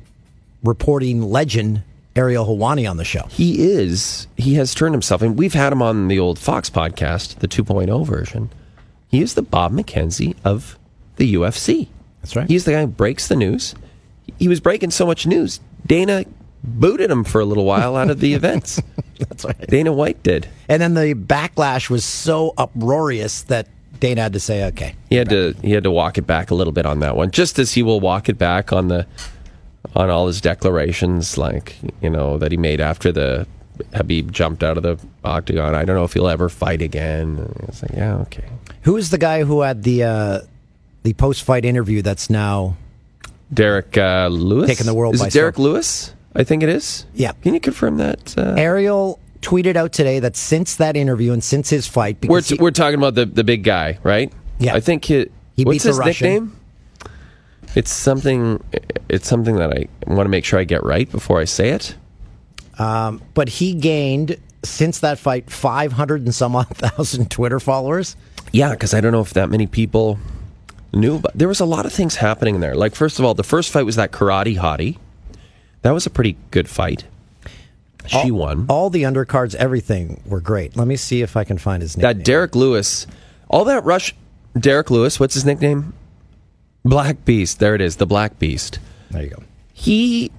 reporting 0.65 1.23
legend, 1.23 1.83
Ariel 2.17 2.47
Helwani, 2.47 2.91
on 2.91 2.97
the 2.97 3.05
show. 3.05 3.27
He 3.31 3.71
is. 3.71 4.27
He 4.37 4.55
has 4.55 4.75
turned 4.75 4.95
himself, 4.95 5.23
and 5.23 5.39
we've 5.39 5.55
had 5.55 5.73
him 5.73 5.83
on 5.83 6.09
the 6.09 6.19
old 6.19 6.39
Fox 6.39 6.69
podcast, 6.69 7.39
the 7.39 7.47
2.0 7.47 8.05
version. 8.05 8.51
He 9.09 9.23
is 9.23 9.35
the 9.35 9.43
Bob 9.43 9.73
McKenzie 9.73 10.35
of 10.45 10.77
the 11.17 11.35
UFC. 11.35 11.89
That's 12.23 12.37
right. 12.37 12.49
He's 12.49 12.65
the 12.65 12.73
guy 12.73 12.81
who 12.83 12.87
breaks 12.87 13.29
the 13.29 13.37
news. 13.37 13.75
He 14.39 14.49
was 14.49 14.61
breaking 14.61 14.91
so 14.91 15.07
much 15.07 15.27
news. 15.27 15.61
Dana 15.87 16.25
booted 16.65 17.11
him 17.11 17.25
for 17.25 17.41
a 17.41 17.45
little 17.45 17.65
while 17.65 17.97
out 17.97 18.11
of 18.11 18.21
the 18.21 18.35
events. 18.41 18.81
That's 19.19 19.45
right. 19.45 19.67
Dana 19.69 19.93
White 19.93 20.23
did. 20.23 20.49
And 20.69 20.83
then 20.83 20.95
the 20.95 21.15
backlash 21.15 21.89
was 21.89 22.05
so 22.05 22.55
uproarious 22.59 23.43
that 23.43 23.69
Dana 24.01 24.23
had 24.23 24.33
to 24.35 24.41
say, 24.41 24.65
okay. 24.67 24.95
He 25.09 25.17
had 25.17 25.29
to 25.31 25.55
he 25.63 25.73
had 25.73 25.85
to 25.85 25.91
walk 25.91 26.19
it 26.19 26.27
back 26.27 26.51
a 26.51 26.55
little 26.55 26.73
bit 26.73 26.87
on 26.87 27.01
that 27.01 27.17
one, 27.17 27.31
just 27.31 27.59
as 27.59 27.73
he 27.73 27.83
will 27.83 28.01
walk 28.01 28.29
it 28.29 28.39
back 28.39 28.73
on 28.73 28.89
the 28.89 29.07
on 29.95 30.11
all 30.11 30.27
his 30.27 30.41
declarations, 30.41 31.39
like 31.39 31.77
you 32.03 32.11
know 32.11 32.37
that 32.39 32.51
he 32.51 32.59
made 32.59 32.81
after 32.81 33.13
the 33.13 33.47
Khabib 33.93 34.31
jumped 34.33 34.63
out 34.63 34.77
of 34.77 34.83
the 34.83 34.99
octagon. 35.25 35.75
I 35.75 35.85
don't 35.85 35.97
know 35.97 36.05
if 36.05 36.13
he'll 36.13 36.29
ever 36.29 36.49
fight 36.49 36.83
again. 36.83 37.53
It's 37.69 37.83
like, 37.83 37.93
yeah, 37.93 38.17
okay. 38.19 38.45
Who 38.83 38.97
is 38.97 39.11
the 39.11 39.19
guy 39.19 39.45
who 39.45 39.61
had 39.63 39.83
the 39.83 40.03
uh, 40.05 40.41
the 41.07 41.13
post 41.15 41.45
fight 41.45 41.65
interview 41.65 42.03
that's 42.03 42.29
now 42.29 42.77
Derrick 43.55 43.97
uh, 43.97 44.27
Lewis 44.27 44.67
Taking 44.69 44.87
the 44.87 44.95
world 44.95 45.15
is 45.15 45.21
by 45.21 45.29
it 45.29 45.33
Derrick 45.33 45.55
storm. 45.55 45.73
Lewis? 45.75 46.13
I 46.35 46.43
think 46.43 46.65
it 46.65 46.69
is. 46.69 47.07
Yeah. 47.15 47.31
Can 47.43 47.55
you 47.55 47.61
confirm 47.61 47.99
that? 47.99 48.37
Uh, 48.37 48.55
Ariel 48.59 49.21
tweeted 49.41 49.77
out 49.77 49.93
today 49.93 50.19
that 50.19 50.35
since 50.37 50.75
that 50.77 50.97
interview 50.97 51.33
and 51.33 51.45
since 51.45 51.71
his 51.71 51.87
fight, 51.87 52.17
we're 52.23 52.39
because 52.41 52.49
he- 52.49 52.57
we're 52.57 52.73
talking 52.73 52.99
about 52.99 53.15
the 53.15 53.25
the 53.25 53.45
big 53.45 53.63
guy, 53.63 53.99
right? 54.03 54.33
Yeah. 54.59 54.75
I 54.75 54.81
think 54.81 55.05
he, 55.05 55.29
He 55.55 55.65
what's 55.65 55.85
his 55.85 55.97
Russian. 55.97 56.27
nickname? 56.29 56.57
It's 57.77 57.93
something. 57.93 58.61
It's 59.09 59.29
something 59.29 59.55
that 59.57 59.71
I 59.73 59.87
want 60.09 60.25
to 60.27 60.31
make 60.31 60.45
sure 60.45 60.59
I 60.59 60.65
get 60.65 60.83
right 60.83 61.09
before 61.09 61.39
I 61.41 61.45
say 61.45 61.71
it. 61.71 61.95
but 62.77 63.49
he 63.49 63.75
gained 63.75 64.39
since 64.65 64.99
that 64.99 65.19
fight 65.21 65.51
500 65.51 66.23
and 66.23 66.35
some 66.35 66.57
odd 66.57 66.67
thousand 66.77 67.31
Twitter 67.31 67.61
followers. 67.61 68.17
Yeah, 68.53 68.71
because 68.71 68.93
I 68.93 69.01
don't 69.01 69.13
know 69.13 69.21
if 69.21 69.35
that 69.35 69.51
many 69.51 69.67
people 69.69 70.19
knew, 70.93 71.19
but 71.19 71.37
there 71.37 71.49
was 71.49 71.61
a 71.61 71.65
lot 71.65 71.87
of 71.87 71.93
things 71.93 72.17
happening 72.17 72.61
there. 72.61 72.75
Like 72.75 72.95
first 72.95 73.19
of 73.19 73.25
all, 73.25 73.35
the 73.35 73.43
first 73.45 73.71
fight 73.71 73.85
was 73.85 73.97
that 73.97 74.13
karate 74.13 74.57
hottie. 74.57 74.99
That 75.83 75.93
was 75.93 76.07
a 76.07 76.11
pretty 76.11 76.37
good 76.51 76.69
fight. 76.69 77.05
She 78.07 78.31
won. 78.31 78.67
All 78.69 78.89
the 78.89 79.03
undercards, 79.03 79.55
everything 79.57 80.23
were 80.27 80.41
great. 80.41 80.77
Let 80.77 80.87
me 80.87 80.97
see 80.97 81.23
if 81.23 81.37
I 81.37 81.43
can 81.45 81.59
find 81.59 81.83
his 81.83 81.97
name. 81.97 82.03
that 82.03 82.23
Derrick 82.25 82.55
Lewis, 82.55 83.07
all 83.49 83.65
that 83.65 83.85
rush. 83.85 84.15
Derrick 84.59 84.91
Lewis, 84.91 85.19
what's 85.19 85.35
his 85.35 85.45
nickname? 85.45 85.93
Black 86.85 87.25
Beast. 87.25 87.59
There 87.59 87.75
it 87.75 87.81
is, 87.81 87.97
the 87.97 88.07
Black 88.07 88.39
Beast. 88.39 88.79
There 89.11 89.23
you 89.23 89.31
go. 89.31 89.43
He 89.73 90.31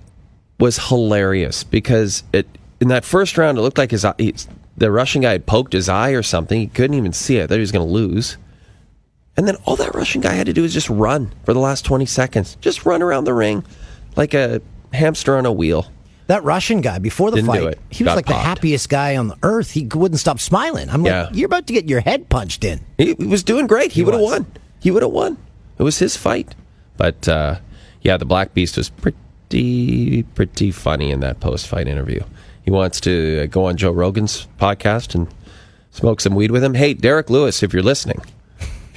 was 0.59 0.87
hilarious 0.87 1.63
because 1.66 2.23
it 2.33 2.47
in 2.80 2.87
that 2.87 3.04
first 3.06 3.37
round 3.37 3.57
it 3.57 3.61
looked 3.61 3.77
like 3.77 3.92
his 3.92 4.06
eye, 4.06 4.13
he's- 4.18 4.47
the 4.77 4.89
Russian 4.92 5.23
guy 5.23 5.31
had 5.33 5.45
poked 5.45 5.73
his 5.73 5.89
eye 5.89 6.11
or 6.11 6.23
something. 6.23 6.59
He 6.59 6.68
couldn't 6.68 6.95
even 6.95 7.11
see 7.11 7.37
it. 7.37 7.44
I 7.44 7.47
thought 7.47 7.54
he 7.56 7.59
was 7.61 7.71
going 7.71 7.85
to 7.87 7.92
lose. 7.94 8.37
And 9.37 9.47
then 9.47 9.56
all 9.65 9.75
that 9.75 9.94
Russian 9.94 10.19
guy 10.21 10.33
had 10.33 10.47
to 10.47 10.53
do 10.53 10.63
was 10.63 10.73
just 10.73 10.89
run 10.89 11.31
for 11.45 11.53
the 11.53 11.59
last 11.59 11.85
20 11.85 12.06
seconds. 12.07 12.57
Just 12.59 12.85
run 12.85 13.01
around 13.03 13.25
the 13.25 13.33
ring 13.33 13.63
like 14.15 14.33
a 14.33 14.61
hamster 14.94 15.37
on 15.37 15.45
a 15.45 15.51
wheel. 15.51 15.91
That 16.25 16.44
Russian 16.44 16.81
guy 16.81 16.97
before 16.99 17.29
the 17.31 17.37
Didn't 17.37 17.47
fight, 17.47 17.77
he 17.89 18.03
was 18.03 18.09
Got 18.09 18.15
like 18.15 18.25
the 18.25 18.33
happiest 18.33 18.89
guy 18.89 19.15
on 19.15 19.27
the 19.29 19.37
earth. 19.44 19.71
He 19.71 19.85
wouldn't 19.85 20.19
stop 20.19 20.39
smiling. 20.39 20.89
I'm 20.89 21.06
Yeah. 21.06 21.25
like, 21.25 21.35
you're 21.35 21.45
about 21.45 21.67
to 21.67 21.73
get 21.73 21.87
your 21.87 22.01
head 22.01 22.27
punched 22.29 22.63
in. 22.65 22.81
He, 22.97 23.13
he 23.13 23.25
was 23.27 23.44
doing 23.44 23.67
great. 23.67 23.91
He, 23.94 24.01
He 24.01 24.03
would 24.03 24.15
have 24.15 24.23
won. 24.23 24.45
He 24.81 24.91
would 24.91 25.03
have 25.03 25.11
won. 25.11 25.37
It 25.77 25.83
was 25.83 25.99
his 25.99 26.17
fight. 26.17 26.53
But 26.97 27.27
uh, 27.29 27.59
yeah, 28.01 28.17
the 28.17 28.25
Black 28.25 28.53
Beast 28.56 28.75
was 28.75 28.89
pretty 28.89 30.23
pretty 30.35 30.71
funny 30.71 31.11
in 31.11 31.19
that 31.21 31.39
post 31.39 31.67
fight 31.67 31.87
interview. 31.87 32.21
He 32.65 32.71
wants 32.71 32.99
to 33.01 33.47
go 33.47 33.65
on 33.65 33.77
Joe 33.77 33.91
Rogan's 33.91 34.47
podcast 34.59 35.15
and 35.15 35.27
smoke 35.91 36.19
some 36.19 36.35
weed 36.35 36.51
with 36.51 36.63
him. 36.63 36.73
Hey, 36.73 36.94
Derrick 36.94 37.29
Lewis, 37.29 37.63
if 37.63 37.71
you're 37.71 37.83
listening, 37.83 38.21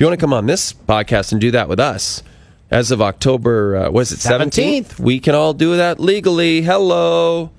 you 0.00 0.07
want 0.07 0.19
to 0.19 0.23
come 0.23 0.33
on 0.33 0.47
this 0.47 0.73
podcast 0.73 1.33
and 1.33 1.40
do 1.40 1.50
that 1.52 1.69
with 1.69 1.78
us, 1.80 2.23
as 2.71 2.90
of 2.90 3.02
October, 3.02 3.76
uh, 3.76 3.90
was 3.90 4.12
it 4.12 4.16
17th? 4.19 4.85
17th. 4.97 5.00
We 5.00 5.21
can 5.21 5.35
all 5.35 5.52
do 5.54 5.76
that 5.76 6.00
legally. 6.00 6.62
Hello. 6.62 7.50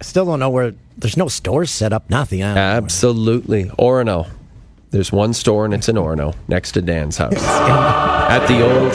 I 0.00 0.04
still 0.04 0.24
don't 0.26 0.40
know 0.40 0.50
where. 0.50 0.74
There's 0.96 1.16
no 1.16 1.28
stores 1.28 1.70
set 1.70 1.92
up. 1.92 2.08
Nothing. 2.10 2.42
I 2.42 2.46
don't 2.46 2.54
know 2.54 2.60
where- 2.60 2.76
Absolutely. 2.76 3.64
Orono. 3.78 4.28
There's 4.90 5.10
one 5.10 5.32
store 5.34 5.64
and 5.64 5.74
it's 5.74 5.88
in 5.88 5.96
Orono 5.96 6.34
next 6.46 6.72
to 6.72 6.82
Dan's 6.82 7.16
house. 7.16 7.34
At 7.34 8.46
the 8.46 8.62
old 8.62 8.92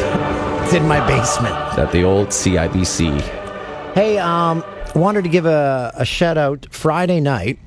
It's 0.63 0.74
in 0.74 0.88
my 0.88 1.06
basement. 1.06 1.53
at 1.77 1.91
the 1.91 2.03
old 2.03 2.29
CIBC. 2.29 3.20
Hey, 3.96 4.18
um, 4.18 4.63
wanted 4.96 5.24
to 5.24 5.29
give 5.29 5.46
a, 5.46 5.91
a 5.96 6.06
shout 6.06 6.38
out. 6.38 6.68
Friday 6.72 7.20
night, 7.20 7.60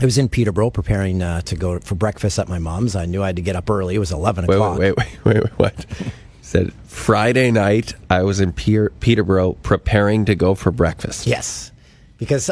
I 0.00 0.04
was 0.04 0.18
in 0.18 0.28
Peterborough 0.28 0.70
preparing 0.70 1.22
uh, 1.22 1.40
to 1.42 1.56
go 1.56 1.78
for 1.80 1.94
breakfast 1.94 2.38
at 2.38 2.48
my 2.48 2.58
mom's. 2.58 2.94
I 2.94 3.06
knew 3.06 3.22
I 3.22 3.26
had 3.26 3.36
to 3.36 3.42
get 3.42 3.56
up 3.56 3.70
early. 3.70 3.94
It 3.94 3.98
was 3.98 4.12
11 4.12 4.46
Wait, 4.46 4.54
o'clock. 4.54 4.78
wait, 4.78 4.96
wait, 4.96 5.18
wait, 5.24 5.34
wait, 5.34 5.42
wait. 5.44 5.52
What? 5.58 5.86
Said 6.42 6.72
Friday 6.84 7.50
night 7.50 7.94
I 8.08 8.22
was 8.22 8.40
in 8.40 8.52
Pier- 8.52 8.92
Peterborough 9.00 9.54
preparing 9.62 10.24
to 10.26 10.34
go 10.34 10.54
for 10.54 10.70
breakfast. 10.70 11.26
Yes, 11.26 11.72
because 12.18 12.50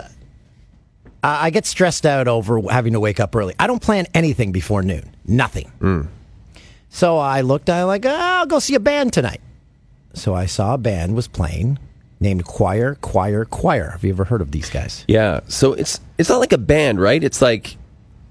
I, 1.22 1.46
I 1.46 1.50
get 1.50 1.64
stressed 1.64 2.04
out 2.04 2.26
over 2.26 2.60
having 2.70 2.94
to 2.94 3.00
wake 3.00 3.20
up 3.20 3.36
early. 3.36 3.54
I 3.58 3.66
don't 3.68 3.80
plan 3.80 4.06
anything 4.14 4.50
before 4.50 4.82
noon. 4.82 5.14
Nothing. 5.26 5.68
Hmm. 5.80 6.02
So 6.88 7.18
I 7.18 7.42
looked. 7.42 7.70
I 7.70 7.84
like, 7.84 8.04
"Ah, 8.06 8.40
I'll 8.40 8.46
go 8.46 8.58
see 8.58 8.74
a 8.74 8.80
band 8.80 9.12
tonight. 9.12 9.40
So 10.14 10.34
I 10.34 10.46
saw 10.46 10.74
a 10.74 10.78
band 10.78 11.14
was 11.14 11.28
playing 11.28 11.78
named 12.24 12.44
Choir, 12.44 12.96
Choir, 12.96 13.44
Choir. 13.44 13.90
Have 13.90 14.02
you 14.02 14.10
ever 14.10 14.24
heard 14.24 14.40
of 14.40 14.50
these 14.50 14.68
guys? 14.70 15.04
Yeah. 15.06 15.40
So 15.48 15.72
it's 15.74 16.00
it's 16.18 16.28
not 16.28 16.38
like 16.40 16.52
a 16.52 16.58
band, 16.58 17.00
right? 17.00 17.22
It's 17.22 17.40
like 17.40 17.76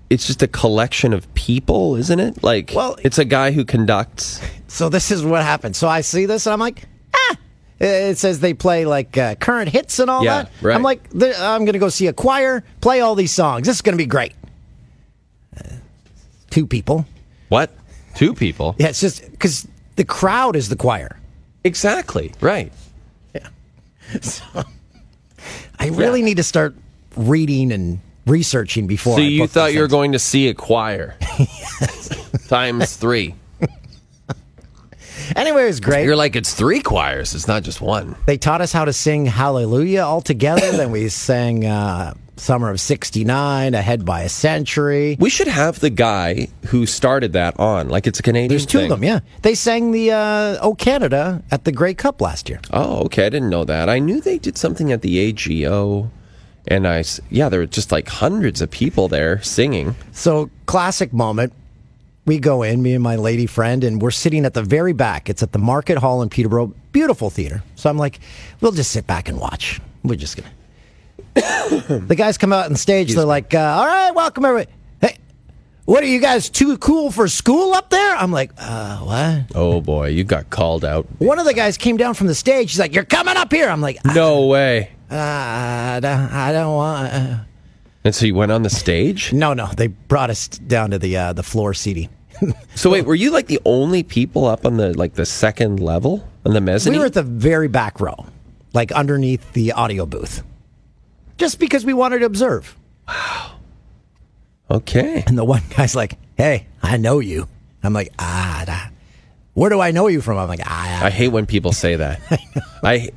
it's 0.10 0.28
just 0.28 0.44
a 0.44 0.48
collection 0.48 1.14
of 1.14 1.34
people, 1.34 1.96
isn't 1.96 2.20
it? 2.20 2.44
Like 2.44 2.74
Well- 2.76 2.98
it's 3.04 3.18
a 3.18 3.26
guy 3.26 3.52
who 3.52 3.64
conducts. 3.64 4.42
So 4.74 4.90
this 4.90 5.12
is 5.12 5.24
what 5.24 5.44
happened. 5.44 5.76
So 5.76 5.88
I 5.88 6.02
see 6.02 6.26
this 6.26 6.48
and 6.48 6.54
I'm 6.54 6.60
like, 6.60 6.88
ah. 7.16 7.38
It 7.80 8.18
says 8.18 8.40
they 8.40 8.56
play 8.56 8.86
like 8.86 9.16
uh, 9.16 9.36
current 9.36 9.70
hits 9.70 10.00
and 10.00 10.10
all 10.10 10.24
Yeah, 10.26 10.44
that. 10.44 10.52
right. 10.64 10.74
I'm 10.76 10.82
like, 10.82 11.10
I'm 11.14 11.62
going 11.64 11.74
to 11.74 11.80
go 11.80 11.90
see 11.90 12.08
a 12.08 12.14
choir 12.14 12.64
play 12.82 13.00
all 13.00 13.14
these 13.14 13.32
songs. 13.32 13.68
This 13.68 13.76
is 13.76 13.82
going 13.84 13.94
to 13.96 14.02
be 14.04 14.08
great. 14.08 14.34
Uh, 15.56 15.76
two 16.50 16.66
people. 16.66 17.06
What? 17.50 17.70
Two 18.16 18.34
people. 18.34 18.76
Yeah, 18.80 18.88
it's 18.88 19.00
just 19.00 19.30
because 19.30 19.68
the 19.96 20.06
crowd 20.06 20.56
is 20.56 20.70
the 20.70 20.76
choir. 20.76 21.20
Exactly. 21.64 22.32
Right. 22.42 22.74
I 25.80 25.88
really 25.88 26.22
need 26.22 26.38
to 26.38 26.44
start 26.44 26.76
reading 27.16 27.72
and 27.72 28.00
researching 28.26 28.88
before. 28.88 29.18
So 29.18 29.22
I 29.22 29.26
you 29.26 29.48
thought 29.48 29.74
you 29.74 29.82
were 29.82 29.88
going 29.88 30.14
to 30.14 30.20
see 30.20 30.48
a 30.48 30.54
choir. 30.54 31.16
Times 32.48 32.96
three. 32.96 33.36
Anyway, 35.38 35.64
it 35.64 35.68
was 35.68 35.80
great. 35.80 36.04
You're 36.04 36.18
like, 36.18 36.36
it's 36.36 36.54
three 36.54 36.82
choirs. 36.82 37.34
It's 37.34 37.48
not 37.48 37.64
just 37.64 37.80
one. 37.80 38.16
they 38.26 38.38
taught 38.38 38.60
us 38.60 38.74
how 38.74 38.84
to 38.84 38.92
sing 38.92 39.26
Hallelujah 39.26 40.02
all 40.02 40.20
together. 40.22 40.70
then 40.74 40.92
we 40.92 41.08
sang 41.08 41.66
uh, 41.66 42.14
Summer 42.36 42.70
of 42.70 42.80
69, 42.80 43.74
Ahead 43.74 44.06
by 44.06 44.22
a 44.22 44.30
Century. 44.30 45.16
We 45.20 45.30
should 45.30 45.48
have 45.48 45.80
the 45.80 45.90
guy 45.90 46.48
who 46.68 46.86
started 46.86 47.34
that 47.34 47.60
on. 47.60 47.90
Like 47.90 48.08
it's 48.08 48.20
a 48.20 48.24
Canadian 48.24 48.50
There's 48.50 48.66
two 48.66 48.80
thing. 48.80 48.92
of 48.92 49.00
them, 49.00 49.04
yeah. 49.04 49.20
They 49.44 49.56
sang 49.56 49.92
the 49.92 50.12
uh, 50.12 50.58
Oh 50.62 50.76
Canada 50.76 51.44
at 51.52 51.64
the 51.64 51.72
Grey 51.72 51.94
Cup 51.94 52.22
last 52.22 52.50
year. 52.50 52.60
Oh, 52.72 53.04
okay. 53.06 53.26
I 53.26 53.30
didn't 53.30 53.50
know 53.50 53.66
that. 53.66 53.88
I 53.90 54.00
knew 54.00 54.20
they 54.20 54.38
did 54.38 54.58
something 54.58 54.92
at 54.92 55.02
the 55.02 55.20
AGO. 55.20 56.10
And 56.68 56.88
i 56.88 57.04
yeah, 57.30 57.50
there 57.50 57.60
were 57.60 57.66
just 57.66 57.92
like 57.92 58.08
hundreds 58.08 58.62
of 58.62 58.72
people 58.72 59.08
there 59.08 59.42
singing. 59.42 59.96
So, 60.12 60.50
classic 60.66 61.14
moment. 61.14 61.54
We 62.26 62.40
go 62.40 62.64
in, 62.64 62.82
me 62.82 62.94
and 62.94 63.04
my 63.04 63.18
lady 63.18 63.46
friend, 63.48 63.84
and 63.84 64.02
we're 64.02 64.12
sitting 64.12 64.46
at 64.46 64.54
the 64.54 64.62
very 64.64 64.94
back. 64.94 65.30
It's 65.30 65.44
at 65.44 65.52
the 65.52 65.60
Market 65.60 65.98
Hall 65.98 66.22
in 66.22 66.30
Peterborough. 66.30 66.74
Beautiful 66.94 67.30
theater. 67.30 67.64
So 67.76 67.90
I'm 67.90 67.98
like, 67.98 68.22
we'll 68.62 68.72
just 68.72 68.92
sit 68.92 69.06
back 69.06 69.28
and 69.28 69.38
watch. 69.42 69.82
We're 70.04 70.16
just 70.16 70.38
going 70.38 70.50
to. 70.50 70.63
the 71.36 72.16
guys 72.18 72.38
come 72.38 72.54
out 72.54 72.66
on 72.70 72.76
stage. 72.76 73.14
They're 73.16 73.26
like, 73.26 73.54
uh, 73.54 73.60
all 73.60 73.86
right, 73.86 74.12
welcome, 74.12 74.46
everybody. 74.46 74.72
Hey, 75.02 75.18
what 75.86 76.04
are 76.04 76.08
you 76.08 76.20
guys 76.20 76.50
too 76.50 76.78
cool 76.78 77.12
for 77.12 77.28
school 77.28 77.74
up 77.74 77.90
there? 77.90 78.16
I'm 78.16 78.32
like, 78.32 78.52
uh, 78.58 79.00
what? 79.00 79.46
Oh 79.56 79.82
boy, 79.82 80.08
you 80.10 80.24
got 80.24 80.50
called 80.50 80.86
out. 80.86 81.08
One 81.20 81.40
of 81.40 81.46
the 81.46 81.54
guys 81.54 81.78
came 81.78 81.98
down 81.98 82.14
from 82.14 82.28
the 82.28 82.36
stage. 82.36 82.72
He's 82.72 82.80
like, 82.80 82.94
you're 82.94 83.04
coming 83.04 83.36
up 83.38 83.52
here. 83.52 83.68
I'm 83.70 83.82
like, 83.82 84.04
No 84.06 84.46
way. 84.48 84.92
uh, 85.10 85.16
I 85.16 86.00
don't, 86.02 86.32
I 86.32 86.52
don't 86.52 86.76
want. 86.76 87.14
Uh. 87.14 87.38
And 88.06 88.14
so 88.14 88.26
you 88.26 88.36
went 88.36 88.52
on 88.52 88.64
the 88.64 88.70
stage? 88.70 89.32
No, 89.34 89.54
no, 89.54 89.68
they 89.76 89.88
brought 89.88 90.30
us 90.30 90.48
down 90.50 90.92
to 90.92 91.00
the 91.00 91.16
uh, 91.18 91.34
the 91.34 91.44
floor 91.44 91.74
seating. 91.74 92.10
So 92.76 92.90
wait, 92.90 93.06
were 93.06 93.14
you 93.16 93.30
like 93.32 93.46
the 93.48 93.60
only 93.64 94.02
people 94.04 94.46
up 94.48 94.66
on 94.66 94.76
the 94.78 94.98
like 94.98 95.14
the 95.14 95.26
second 95.26 95.80
level 95.80 96.28
on 96.46 96.54
the 96.54 96.60
mezzanine? 96.60 96.98
We 96.98 97.00
were 97.00 97.06
at 97.06 97.14
the 97.14 97.22
very 97.24 97.68
back 97.68 98.02
row, 98.02 98.26
like 98.74 98.92
underneath 98.92 99.54
the 99.54 99.72
audio 99.74 100.06
booth, 100.08 100.44
just 101.38 101.60
because 101.60 101.86
we 101.86 101.94
wanted 101.94 102.20
to 102.20 102.26
observe. 102.26 102.78
Wow. 103.08 103.60
okay. 104.72 105.24
And 105.28 105.38
the 105.38 105.44
one 105.44 105.62
guy's 105.76 105.96
like, 105.96 106.18
"Hey, 106.38 106.68
I 106.82 106.98
know 106.98 107.20
you." 107.20 107.48
I'm 107.84 107.94
like, 107.94 108.12
"Ah, 108.20 108.64
da. 108.66 108.78
where 109.54 109.70
do 109.70 109.80
I 109.82 109.92
know 109.92 110.08
you 110.08 110.22
from?" 110.22 110.38
I'm 110.38 110.48
like, 110.48 110.62
"Ah." 110.66 111.06
I 111.06 111.10
hate 111.10 111.30
when 111.30 111.46
people 111.46 111.74
say 111.74 111.96
that. 111.98 112.22
I, 112.84 113.10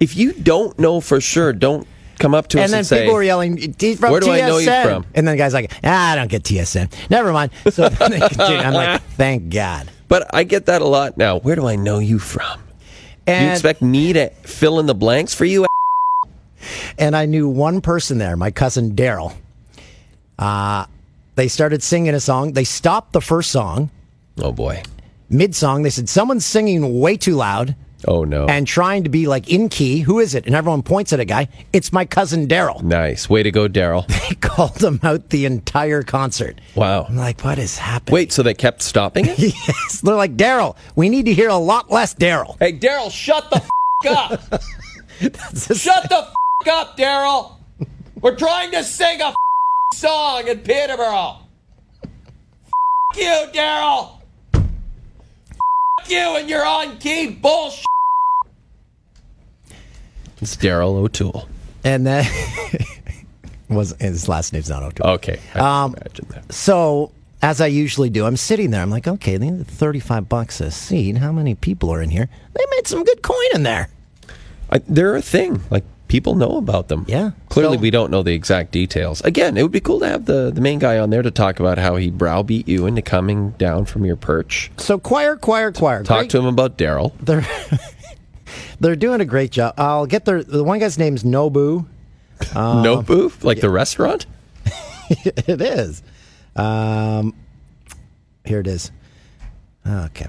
if 0.00 0.16
you 0.16 0.32
don't 0.32 0.78
know 0.78 1.00
for 1.00 1.20
sure, 1.20 1.52
don't 1.52 1.86
come 2.18 2.34
up 2.34 2.48
to 2.48 2.58
And 2.58 2.64
us 2.66 2.70
then 2.70 2.78
and 2.78 2.86
say, 2.86 3.00
people 3.02 3.14
were 3.14 3.22
yelling, 3.22 3.74
"He's 3.78 3.98
from 3.98 4.12
Where 4.12 4.20
do 4.20 4.26
TSN." 4.26 4.42
I 4.44 4.46
know 4.48 4.58
you 4.58 4.66
from? 4.82 5.06
And 5.14 5.26
then 5.26 5.36
the 5.36 5.38
guy's 5.38 5.54
like, 5.54 5.72
ah, 5.82 6.12
"I 6.12 6.16
don't 6.16 6.28
get 6.30 6.42
TSN." 6.44 6.92
Never 7.10 7.32
mind. 7.32 7.52
So 7.70 7.88
then 7.88 8.10
they 8.12 8.20
continue. 8.20 8.58
I'm 8.58 8.74
like, 8.74 9.02
"Thank 9.16 9.50
God." 9.52 9.90
But 10.08 10.34
I 10.34 10.44
get 10.44 10.66
that 10.66 10.82
a 10.82 10.86
lot 10.86 11.16
now. 11.16 11.38
Where 11.40 11.56
do 11.56 11.66
I 11.66 11.76
know 11.76 11.98
you 11.98 12.18
from? 12.18 12.60
And 13.26 13.46
you 13.46 13.52
expect 13.52 13.82
me 13.82 14.12
to 14.12 14.30
fill 14.44 14.78
in 14.78 14.86
the 14.86 14.94
blanks 14.94 15.34
for 15.34 15.44
you? 15.44 15.66
And 16.98 17.16
I 17.16 17.26
knew 17.26 17.48
one 17.48 17.80
person 17.80 18.18
there, 18.18 18.36
my 18.36 18.50
cousin 18.50 18.94
Daryl. 18.94 19.34
Uh, 20.38 20.86
they 21.34 21.48
started 21.48 21.82
singing 21.82 22.14
a 22.14 22.20
song. 22.20 22.52
They 22.52 22.64
stopped 22.64 23.12
the 23.12 23.20
first 23.20 23.50
song. 23.50 23.90
Oh 24.40 24.52
boy. 24.52 24.82
Mid 25.28 25.54
song, 25.54 25.82
they 25.82 25.90
said, 25.90 26.08
Someone's 26.08 26.46
singing 26.46 27.00
way 27.00 27.16
too 27.16 27.34
loud 27.34 27.74
Oh 28.06 28.22
no. 28.24 28.46
and 28.46 28.66
trying 28.66 29.04
to 29.04 29.10
be 29.10 29.26
like 29.26 29.48
in 29.50 29.68
key. 29.68 30.00
Who 30.00 30.18
is 30.20 30.34
it? 30.34 30.46
And 30.46 30.54
everyone 30.54 30.82
points 30.82 31.12
at 31.12 31.18
a 31.20 31.24
guy. 31.24 31.48
It's 31.72 31.92
my 31.92 32.04
cousin 32.04 32.46
Daryl. 32.46 32.80
nice. 32.82 33.28
Way 33.28 33.42
to 33.42 33.50
go, 33.50 33.68
Daryl. 33.68 34.06
They 34.28 34.34
called 34.36 34.82
him 34.82 35.00
out 35.02 35.30
the 35.30 35.44
entire 35.46 36.02
concert. 36.02 36.60
Wow. 36.74 37.06
I'm 37.08 37.16
like, 37.16 37.40
what 37.42 37.58
is 37.58 37.78
happening? 37.78 38.12
Wait, 38.14 38.32
so 38.32 38.42
they 38.42 38.54
kept 38.54 38.82
stopping 38.82 39.26
it? 39.26 39.38
Yes. 39.38 40.00
They're 40.02 40.14
like, 40.14 40.36
Daryl, 40.36 40.76
we 40.94 41.08
need 41.08 41.26
to 41.26 41.34
hear 41.34 41.48
a 41.48 41.56
lot 41.56 41.90
less 41.90 42.14
Daryl. 42.14 42.56
hey, 42.58 42.72
Daryl, 42.78 43.10
shut 43.10 43.48
the 43.50 43.56
f- 44.04 44.52
up. 44.52 44.62
Shut 45.56 46.08
the 46.08 46.16
f- 46.28 46.34
up, 46.64 46.96
Daryl. 46.96 47.52
We're 48.20 48.34
trying 48.36 48.70
to 48.72 48.82
sing 48.82 49.20
a 49.20 49.26
f- 49.26 49.34
song 49.94 50.48
in 50.48 50.58
Peterborough. 50.60 51.36
F- 52.02 53.16
you, 53.18 53.46
Daryl. 53.52 54.20
F- 54.54 56.10
you 56.10 56.18
and 56.36 56.48
your 56.48 56.64
on 56.66 56.98
key 56.98 57.30
bullshit. 57.30 57.84
It's 60.40 60.56
Daryl 60.56 60.96
O'Toole. 60.96 61.46
And 61.84 62.06
that 62.06 62.26
was 63.68 63.94
his 64.00 64.28
last 64.28 64.52
name's 64.52 64.68
not 64.70 64.82
O'Toole. 64.82 65.06
Okay. 65.14 65.38
I 65.54 65.58
can 65.58 65.62
Um, 65.62 65.94
imagine 65.94 66.26
that. 66.30 66.52
So, 66.52 67.12
as 67.42 67.60
I 67.60 67.66
usually 67.66 68.10
do, 68.10 68.24
I'm 68.26 68.36
sitting 68.36 68.70
there. 68.70 68.82
I'm 68.82 68.90
like, 68.90 69.06
okay, 69.06 69.36
they 69.36 69.50
need 69.50 69.66
35 69.68 70.28
bucks 70.28 70.60
a 70.60 70.70
seat. 70.70 71.18
How 71.18 71.30
many 71.32 71.54
people 71.54 71.92
are 71.92 72.02
in 72.02 72.10
here? 72.10 72.28
They 72.54 72.64
made 72.70 72.86
some 72.88 73.04
good 73.04 73.22
coin 73.22 73.36
in 73.54 73.62
there. 73.62 73.88
I, 74.70 74.78
they're 74.88 75.14
a 75.14 75.22
thing. 75.22 75.62
Like 75.70 75.84
people 76.08 76.34
know 76.36 76.56
about 76.58 76.88
them. 76.88 77.04
Yeah. 77.08 77.30
Clearly, 77.48 77.76
So- 77.76 77.82
we 77.82 77.90
don't 77.90 78.10
know 78.10 78.22
the 78.22 78.32
exact 78.32 78.70
details. 78.72 79.20
Again, 79.22 79.56
it 79.56 79.62
would 79.62 79.72
be 79.72 79.80
cool 79.80 80.00
to 80.00 80.06
have 80.08 80.24
the 80.26 80.50
the 80.54 80.60
main 80.60 80.78
guy 80.78 80.98
on 80.98 81.10
there 81.10 81.22
to 81.22 81.30
talk 81.30 81.58
about 81.60 81.78
how 81.78 81.96
he 81.96 82.10
browbeat 82.10 82.68
you 82.68 82.86
into 82.86 83.02
coming 83.02 83.50
down 83.52 83.84
from 83.86 84.04
your 84.04 84.16
perch. 84.16 84.70
So, 84.76 84.98
choir, 84.98 85.36
choir, 85.36 85.72
choir. 85.72 86.02
Talk 86.04 86.18
Great- 86.20 86.30
to 86.30 86.38
him 86.38 86.46
about 86.46 86.78
Daryl. 86.78 87.12
They're 87.20 87.46
they're 88.80 88.96
doing 88.96 89.20
a 89.20 89.24
great 89.24 89.50
job. 89.50 89.74
I'll 89.78 90.06
get 90.06 90.24
their 90.24 90.42
the 90.42 90.62
one 90.64 90.78
guy's 90.78 90.98
name's 90.98 91.24
Nobu. 91.24 91.86
Uh, 92.54 92.82
Nobu, 92.82 93.42
like 93.44 93.60
the 93.60 93.70
restaurant. 93.70 94.26
it 95.10 95.60
is. 95.60 96.02
Um, 96.54 97.34
here 98.44 98.60
it 98.60 98.66
is. 98.66 98.90
Okay. 99.86 100.26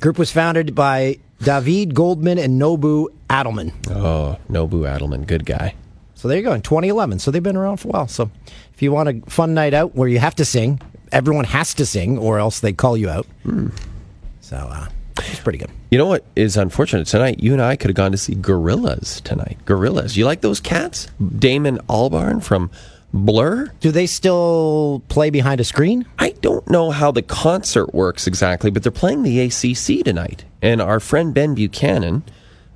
Group 0.00 0.18
was 0.18 0.30
founded 0.32 0.74
by 0.74 1.18
David 1.42 1.94
Goldman 1.94 2.38
and 2.38 2.60
Nobu 2.60 3.08
Adilman. 3.28 3.72
Oh, 3.90 4.38
Nobu 4.50 4.82
Adilman, 4.82 5.26
good 5.26 5.44
guy. 5.44 5.74
So 6.14 6.28
there 6.28 6.36
you 6.36 6.44
go. 6.44 6.52
In 6.52 6.62
2011. 6.62 7.18
So 7.18 7.30
they've 7.30 7.42
been 7.42 7.56
around 7.56 7.78
for 7.78 7.88
a 7.88 7.90
while. 7.90 8.08
So 8.08 8.30
if 8.74 8.80
you 8.80 8.92
want 8.92 9.08
a 9.08 9.30
fun 9.30 9.54
night 9.54 9.74
out 9.74 9.94
where 9.96 10.08
you 10.08 10.20
have 10.20 10.36
to 10.36 10.44
sing, 10.44 10.80
everyone 11.10 11.44
has 11.46 11.74
to 11.74 11.86
sing, 11.86 12.16
or 12.18 12.38
else 12.38 12.60
they 12.60 12.72
call 12.72 12.96
you 12.96 13.08
out. 13.10 13.26
So 14.40 14.56
uh, 14.56 14.86
it's 15.18 15.40
pretty 15.40 15.58
good. 15.58 15.70
You 15.90 15.98
know 15.98 16.06
what 16.06 16.24
is 16.36 16.56
unfortunate 16.56 17.06
tonight? 17.08 17.40
You 17.40 17.52
and 17.52 17.60
I 17.60 17.74
could 17.74 17.90
have 17.90 17.96
gone 17.96 18.12
to 18.12 18.18
see 18.18 18.34
Gorillaz 18.36 19.20
tonight. 19.22 19.58
Gorillaz. 19.66 20.16
You 20.16 20.24
like 20.26 20.42
those 20.42 20.60
cats? 20.60 21.08
Damon 21.38 21.78
Albarn 21.88 22.42
from 22.42 22.70
Blur. 23.12 23.72
Do 23.80 23.90
they 23.90 24.06
still 24.06 25.02
play 25.08 25.30
behind 25.30 25.60
a 25.60 25.64
screen? 25.64 26.06
I 26.18 26.30
don't 26.40 26.68
know 26.68 26.90
how 26.90 27.10
the 27.10 27.22
concert 27.22 27.94
works 27.94 28.26
exactly, 28.26 28.70
but 28.70 28.82
they're 28.82 28.92
playing 28.92 29.22
the 29.22 29.40
ACC 29.40 30.04
tonight. 30.04 30.44
And 30.62 30.80
our 30.80 30.98
friend 31.00 31.34
Ben 31.34 31.54
Buchanan, 31.54 32.22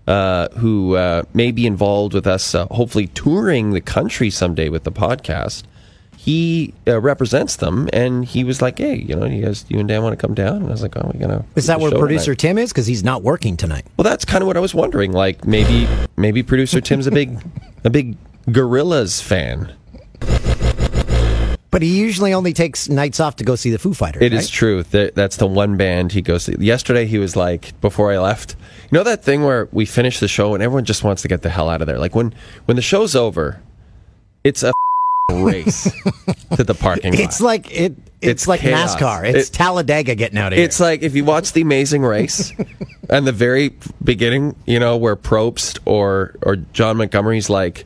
uh, 0.06 0.48
who 0.50 0.96
uh, 0.96 1.22
may 1.32 1.52
be 1.52 1.66
involved 1.66 2.12
with 2.12 2.26
us, 2.26 2.54
uh, 2.54 2.66
hopefully 2.66 3.06
touring 3.08 3.70
the 3.70 3.80
country 3.80 4.28
someday 4.30 4.68
with 4.68 4.84
the 4.84 4.92
podcast, 4.92 5.64
he 6.16 6.74
uh, 6.88 7.00
represents 7.00 7.56
them. 7.56 7.88
And 7.92 8.24
he 8.24 8.42
was 8.44 8.60
like, 8.60 8.78
"Hey, 8.78 8.96
you 8.96 9.14
know, 9.14 9.26
you 9.26 9.44
guys, 9.44 9.64
you 9.68 9.78
and 9.78 9.88
Dan 9.88 10.02
want 10.02 10.18
to 10.18 10.26
come 10.26 10.34
down?" 10.34 10.56
And 10.56 10.66
I 10.66 10.70
was 10.70 10.82
like, 10.82 10.96
"Oh, 10.96 11.10
we're 11.14 11.20
gonna." 11.20 11.44
Is 11.54 11.66
that 11.66 11.80
where 11.80 11.90
producer 11.92 12.34
tonight." 12.34 12.48
Tim 12.48 12.58
is? 12.58 12.72
Because 12.72 12.86
he's 12.86 13.04
not 13.04 13.22
working 13.22 13.56
tonight. 13.56 13.86
Well, 13.96 14.02
that's 14.02 14.24
kind 14.24 14.42
of 14.42 14.48
what 14.48 14.56
I 14.56 14.60
was 14.60 14.74
wondering. 14.74 15.12
Like 15.12 15.46
maybe 15.46 15.88
maybe 16.16 16.42
producer 16.42 16.80
Tim's 16.80 17.06
a 17.06 17.10
big 17.12 17.40
a 17.84 17.90
big 17.90 18.16
Gorillaz 18.48 19.22
fan. 19.22 19.72
But 21.76 21.82
he 21.82 21.98
usually 22.00 22.32
only 22.32 22.54
takes 22.54 22.88
nights 22.88 23.20
off 23.20 23.36
to 23.36 23.44
go 23.44 23.54
see 23.54 23.68
the 23.70 23.78
Foo 23.78 23.92
Fighters. 23.92 24.22
It 24.22 24.32
is 24.32 24.44
right? 24.44 24.50
true. 24.50 24.82
That 24.82 25.14
that's 25.14 25.36
the 25.36 25.46
one 25.46 25.76
band 25.76 26.10
he 26.10 26.22
goes 26.22 26.46
to. 26.46 26.58
Yesterday 26.58 27.04
he 27.04 27.18
was 27.18 27.36
like, 27.36 27.78
before 27.82 28.10
I 28.10 28.18
left, 28.18 28.56
you 28.84 28.96
know 28.96 29.04
that 29.04 29.22
thing 29.22 29.44
where 29.44 29.68
we 29.72 29.84
finish 29.84 30.18
the 30.18 30.26
show 30.26 30.54
and 30.54 30.62
everyone 30.62 30.86
just 30.86 31.04
wants 31.04 31.20
to 31.20 31.28
get 31.28 31.42
the 31.42 31.50
hell 31.50 31.68
out 31.68 31.82
of 31.82 31.86
there. 31.86 31.98
Like 31.98 32.14
when 32.14 32.32
when 32.64 32.76
the 32.76 32.82
show's 32.82 33.14
over, 33.14 33.60
it's 34.42 34.62
a 34.62 34.72
race 35.32 35.82
to 36.56 36.64
the 36.64 36.72
parking 36.72 37.12
lot. 37.12 37.20
It's 37.20 37.42
like 37.42 37.70
it. 37.70 37.92
It's, 38.22 38.30
It's 38.44 38.48
like 38.48 38.60
chaos. 38.60 38.96
NASCAR. 38.96 39.34
It's 39.34 39.50
It- 39.50 39.52
Talladega 39.52 40.14
getting 40.14 40.38
out 40.38 40.54
of 40.54 40.56
here. 40.56 40.64
It's 40.64 40.80
like 40.80 41.02
if 41.02 41.14
you 41.14 41.26
watch 41.26 41.52
The 41.52 41.60
Amazing 41.60 42.04
Race 42.04 42.54
and 43.10 43.26
the 43.26 43.32
very 43.32 43.76
beginning, 44.02 44.56
you 44.64 44.80
know, 44.80 44.96
where 44.96 45.14
Probst 45.14 45.78
or 45.84 46.36
or 46.40 46.56
John 46.56 46.96
Montgomery's 46.96 47.50
like, 47.50 47.84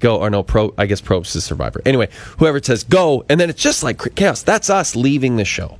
go, 0.00 0.16
or 0.18 0.30
no, 0.30 0.42
Pro, 0.42 0.74
I 0.76 0.86
guess 0.86 1.00
Probst 1.00 1.34
is 1.36 1.44
Survivor. 1.44 1.80
Anyway, 1.84 2.08
whoever 2.38 2.62
says 2.62 2.84
go, 2.84 3.24
and 3.28 3.40
then 3.40 3.50
it's 3.50 3.62
just 3.62 3.82
like 3.82 4.14
chaos. 4.14 4.42
That's 4.42 4.70
us 4.70 4.94
leaving 4.96 5.36
the 5.36 5.44
show. 5.44 5.78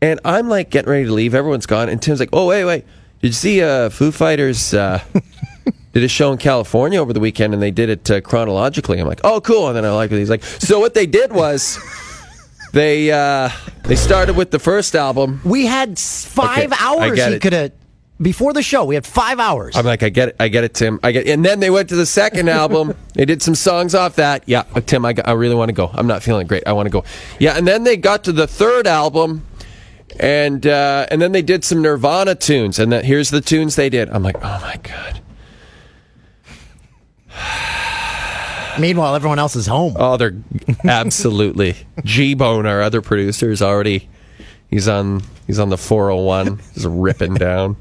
And 0.00 0.20
I'm 0.24 0.48
like 0.48 0.70
getting 0.70 0.90
ready 0.90 1.06
to 1.06 1.12
leave. 1.12 1.34
Everyone's 1.34 1.66
gone. 1.66 1.88
And 1.88 2.00
Tim's 2.00 2.20
like, 2.20 2.28
oh, 2.32 2.46
wait, 2.46 2.64
wait. 2.64 2.84
Did 3.20 3.28
you 3.28 3.32
see 3.32 3.62
uh, 3.62 3.88
Foo 3.90 4.12
Fighters 4.12 4.72
uh, 4.72 5.02
did 5.92 6.04
a 6.04 6.08
show 6.08 6.30
in 6.30 6.38
California 6.38 7.00
over 7.00 7.12
the 7.12 7.18
weekend 7.20 7.52
and 7.52 7.60
they 7.60 7.72
did 7.72 7.88
it 7.88 8.10
uh, 8.10 8.20
chronologically? 8.20 9.00
I'm 9.00 9.08
like, 9.08 9.20
oh, 9.24 9.40
cool. 9.40 9.66
And 9.66 9.76
then 9.76 9.84
I 9.84 9.90
like 9.90 10.12
it. 10.12 10.18
He's 10.18 10.30
like, 10.30 10.44
so 10.44 10.78
what 10.78 10.94
they 10.94 11.06
did 11.06 11.32
was. 11.32 11.78
They 12.70 13.10
uh, 13.10 13.48
they 13.84 13.96
started 13.96 14.36
with 14.36 14.50
the 14.50 14.58
first 14.58 14.94
album, 14.94 15.40
we 15.42 15.64
had 15.64 15.98
five 15.98 16.70
Okay, 16.70 16.76
hours. 16.78 17.24
He 17.24 17.38
could 17.38 17.54
have 17.54 17.72
before 18.20 18.52
the 18.52 18.62
show. 18.62 18.84
We 18.84 18.94
had 18.94 19.06
five 19.06 19.38
hours. 19.38 19.76
I'm 19.76 19.84
like, 19.86 20.02
I 20.02 20.08
get 20.08 20.28
it, 20.30 20.36
I 20.40 20.48
get 20.48 20.64
it, 20.64 20.74
Tim. 20.74 20.98
I 21.02 21.12
get, 21.12 21.26
it. 21.26 21.30
and 21.32 21.44
then 21.44 21.60
they 21.60 21.70
went 21.70 21.88
to 21.90 21.96
the 21.96 22.06
second 22.06 22.48
album. 22.48 22.94
They 23.14 23.24
did 23.24 23.42
some 23.42 23.56
songs 23.56 23.96
off 23.96 24.14
that. 24.16 24.44
Yeah, 24.46 24.62
Tim, 24.86 25.04
I, 25.04 25.12
got- 25.12 25.26
I 25.26 25.32
really 25.32 25.56
want 25.56 25.70
to 25.70 25.72
go. 25.72 25.90
I'm 25.92 26.06
not 26.06 26.22
feeling 26.22 26.46
great. 26.46 26.62
I 26.68 26.72
want 26.72 26.86
to 26.86 26.90
go. 26.90 27.02
Yeah, 27.40 27.56
and 27.56 27.66
then 27.66 27.82
they 27.82 27.96
got 27.96 28.22
to 28.24 28.32
the 28.32 28.46
third 28.46 28.86
album, 28.86 29.44
and 30.20 30.64
uh, 30.64 31.06
and 31.10 31.20
then 31.20 31.32
they 31.32 31.42
did 31.42 31.64
some 31.64 31.82
Nirvana 31.82 32.36
tunes. 32.36 32.78
And 32.78 32.92
then 32.92 33.04
here's 33.04 33.30
the 33.30 33.40
tunes 33.40 33.74
they 33.74 33.88
did. 33.90 34.08
I'm 34.10 34.22
like, 34.22 34.36
oh 34.36 34.60
my 34.62 34.76
god. 34.84 35.20
Meanwhile, 38.78 39.16
everyone 39.16 39.40
else 39.40 39.56
is 39.56 39.66
home. 39.66 39.94
Oh, 39.98 40.16
they're 40.16 40.36
absolutely 40.84 41.74
G 42.04 42.34
Bone, 42.34 42.66
our 42.66 42.80
other 42.82 43.02
producer, 43.02 43.50
is 43.50 43.62
already. 43.62 44.08
He's 44.70 44.86
on. 44.86 45.22
He's 45.48 45.58
on 45.58 45.70
the 45.70 45.78
401. 45.78 46.60
He's 46.74 46.86
ripping 46.86 47.34
down. 47.34 47.76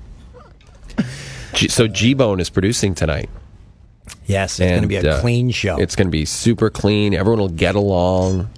G, 1.53 1.67
so 1.67 1.87
G 1.87 2.13
Bone 2.13 2.39
is 2.39 2.49
producing 2.49 2.93
tonight. 2.95 3.29
yes, 4.25 4.59
it's 4.59 4.69
going 4.69 4.81
to 4.81 4.87
be 4.87 4.95
a 4.95 5.15
uh, 5.17 5.21
clean 5.21 5.51
show. 5.51 5.77
It's 5.77 5.95
going 5.95 6.07
to 6.07 6.11
be 6.11 6.25
super 6.25 6.69
clean. 6.69 7.13
Everyone 7.13 7.39
will 7.39 7.49
get 7.49 7.75
along. 7.75 8.49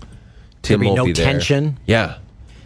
Tim 0.61 0.81
be 0.81 0.87
won't 0.87 0.97
no 0.97 1.05
be 1.05 1.13
tension. 1.13 1.79
Yeah, 1.85 2.17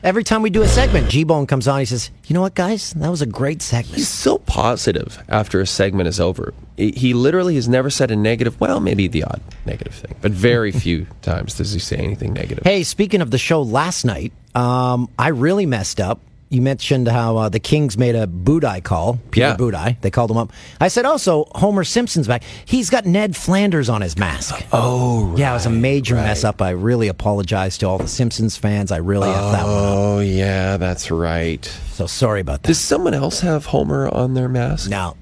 Every 0.04 0.26
time 0.26 0.42
we 0.42 0.50
do 0.50 0.62
a 0.62 0.68
segment, 0.68 1.10
G 1.10 1.24
Bone 1.24 1.48
comes 1.48 1.66
on. 1.66 1.80
He 1.80 1.86
says, 1.86 2.12
"You 2.26 2.34
know 2.34 2.42
what, 2.42 2.56
guys? 2.56 2.92
That 2.92 3.10
was 3.10 3.22
a 3.22 3.26
great 3.26 3.62
segment." 3.62 3.96
he's 3.96 4.10
so 4.10 4.38
positive 4.38 5.24
after 5.30 5.62
a 5.62 5.66
segment 5.66 6.10
is 6.10 6.20
over. 6.20 6.54
He 6.76 6.92
he 6.92 7.14
literally 7.14 7.56
has 7.56 7.70
never 7.70 7.90
said 7.90 8.12
a 8.12 8.16
negative. 8.18 8.60
Well, 8.60 8.82
maybe 8.82 9.08
the 9.08 9.24
odd 9.24 9.40
negative 9.66 9.94
thing, 9.94 10.16
but 10.20 10.34
very 10.34 10.72
few 10.86 11.08
times 11.22 11.56
does 11.56 11.72
he 11.72 11.80
say 11.80 11.96
anything 11.96 12.34
negative. 12.34 12.66
Hey, 12.66 12.84
speaking 12.84 13.22
of 13.22 13.32
the 13.32 13.38
show 13.38 13.62
last 13.62 14.04
night, 14.04 14.34
um, 14.56 15.08
I 15.18 15.30
really 15.30 15.66
messed 15.66 16.02
up. 16.02 16.20
You 16.54 16.62
mentioned 16.62 17.08
how 17.08 17.38
uh, 17.38 17.50
the 17.50 17.60
Kings 17.60 17.98
made 17.98 18.16
a 18.16 18.28
Budaj 18.28 18.84
call. 18.84 19.20
Peter 19.32 19.48
Yeah. 19.48 19.56
Budaj. 19.58 20.00
They 20.02 20.12
called 20.12 20.30
him 20.30 20.38
up. 20.38 20.52
I 20.80 20.88
said, 20.88 21.04
also 21.06 21.46
Homer 21.56 21.84
Simpson's 21.84 22.28
back. 22.28 22.44
He's 22.66 22.90
got 22.92 23.06
Ned 23.06 23.36
Flanders 23.36 23.90
on 23.90 24.02
his 24.02 24.18
mask. 24.18 24.64
Oh, 24.72 25.26
right, 25.26 25.40
yeah, 25.40 25.52
it 25.52 25.54
was 25.56 25.66
a 25.66 25.72
major 25.72 26.16
mess 26.16 26.44
up. 26.44 26.62
I 26.62 26.70
really 26.70 27.08
apologize 27.08 27.78
to 27.80 27.88
all 27.88 27.98
the 27.98 28.08
Simpsons 28.08 28.56
fans. 28.56 28.92
I 28.92 28.98
really 28.98 29.28
effed 29.30 29.52
that 29.52 29.64
one. 29.64 29.74
Oh 29.74 30.20
yeah, 30.20 30.78
that's 30.78 31.10
right. 31.10 31.66
So 31.94 32.06
sorry 32.06 32.42
about 32.42 32.62
that. 32.64 32.68
Does 32.68 32.80
someone 32.80 33.14
else 33.16 33.40
have 33.42 33.66
Homer 33.66 34.08
on 34.14 34.36
their 34.36 34.48
mask? 34.48 34.90
now, 34.90 35.16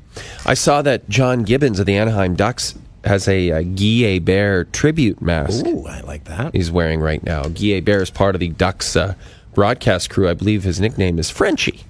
I 0.45 0.53
saw 0.55 0.81
that 0.81 1.07
John 1.07 1.43
Gibson 1.43 1.79
of 1.79 1.85
the 1.85 1.95
Anaheim 1.97 2.35
Ducks 2.35 2.75
has 3.05 3.27
a, 3.29 3.51
uh 3.51 3.61
Guy 3.61 4.13
Hebert 4.19 4.73
tribute 4.73 5.21
mask. 5.21 5.65
ooh, 5.65 5.87
I 5.87 6.01
like 6.01 6.25
that. 6.25 6.53
he's 6.53 6.69
wearing 6.69 6.99
right 6.99 7.23
now. 7.23 7.43
Guy 7.43 7.75
Hebert 7.75 8.01
is 8.01 8.09
part 8.09 8.35
of 8.35 8.39
the 8.41 8.49
Ducks 8.49 8.95
uh, 8.97 9.15
broadcast 9.53 10.09
crew. 10.09 10.29
I 10.29 10.33
believe 10.33 10.63
his 10.63 10.79
nickname 10.79 11.19
is 11.19 11.29
Frenchie. 11.29 11.81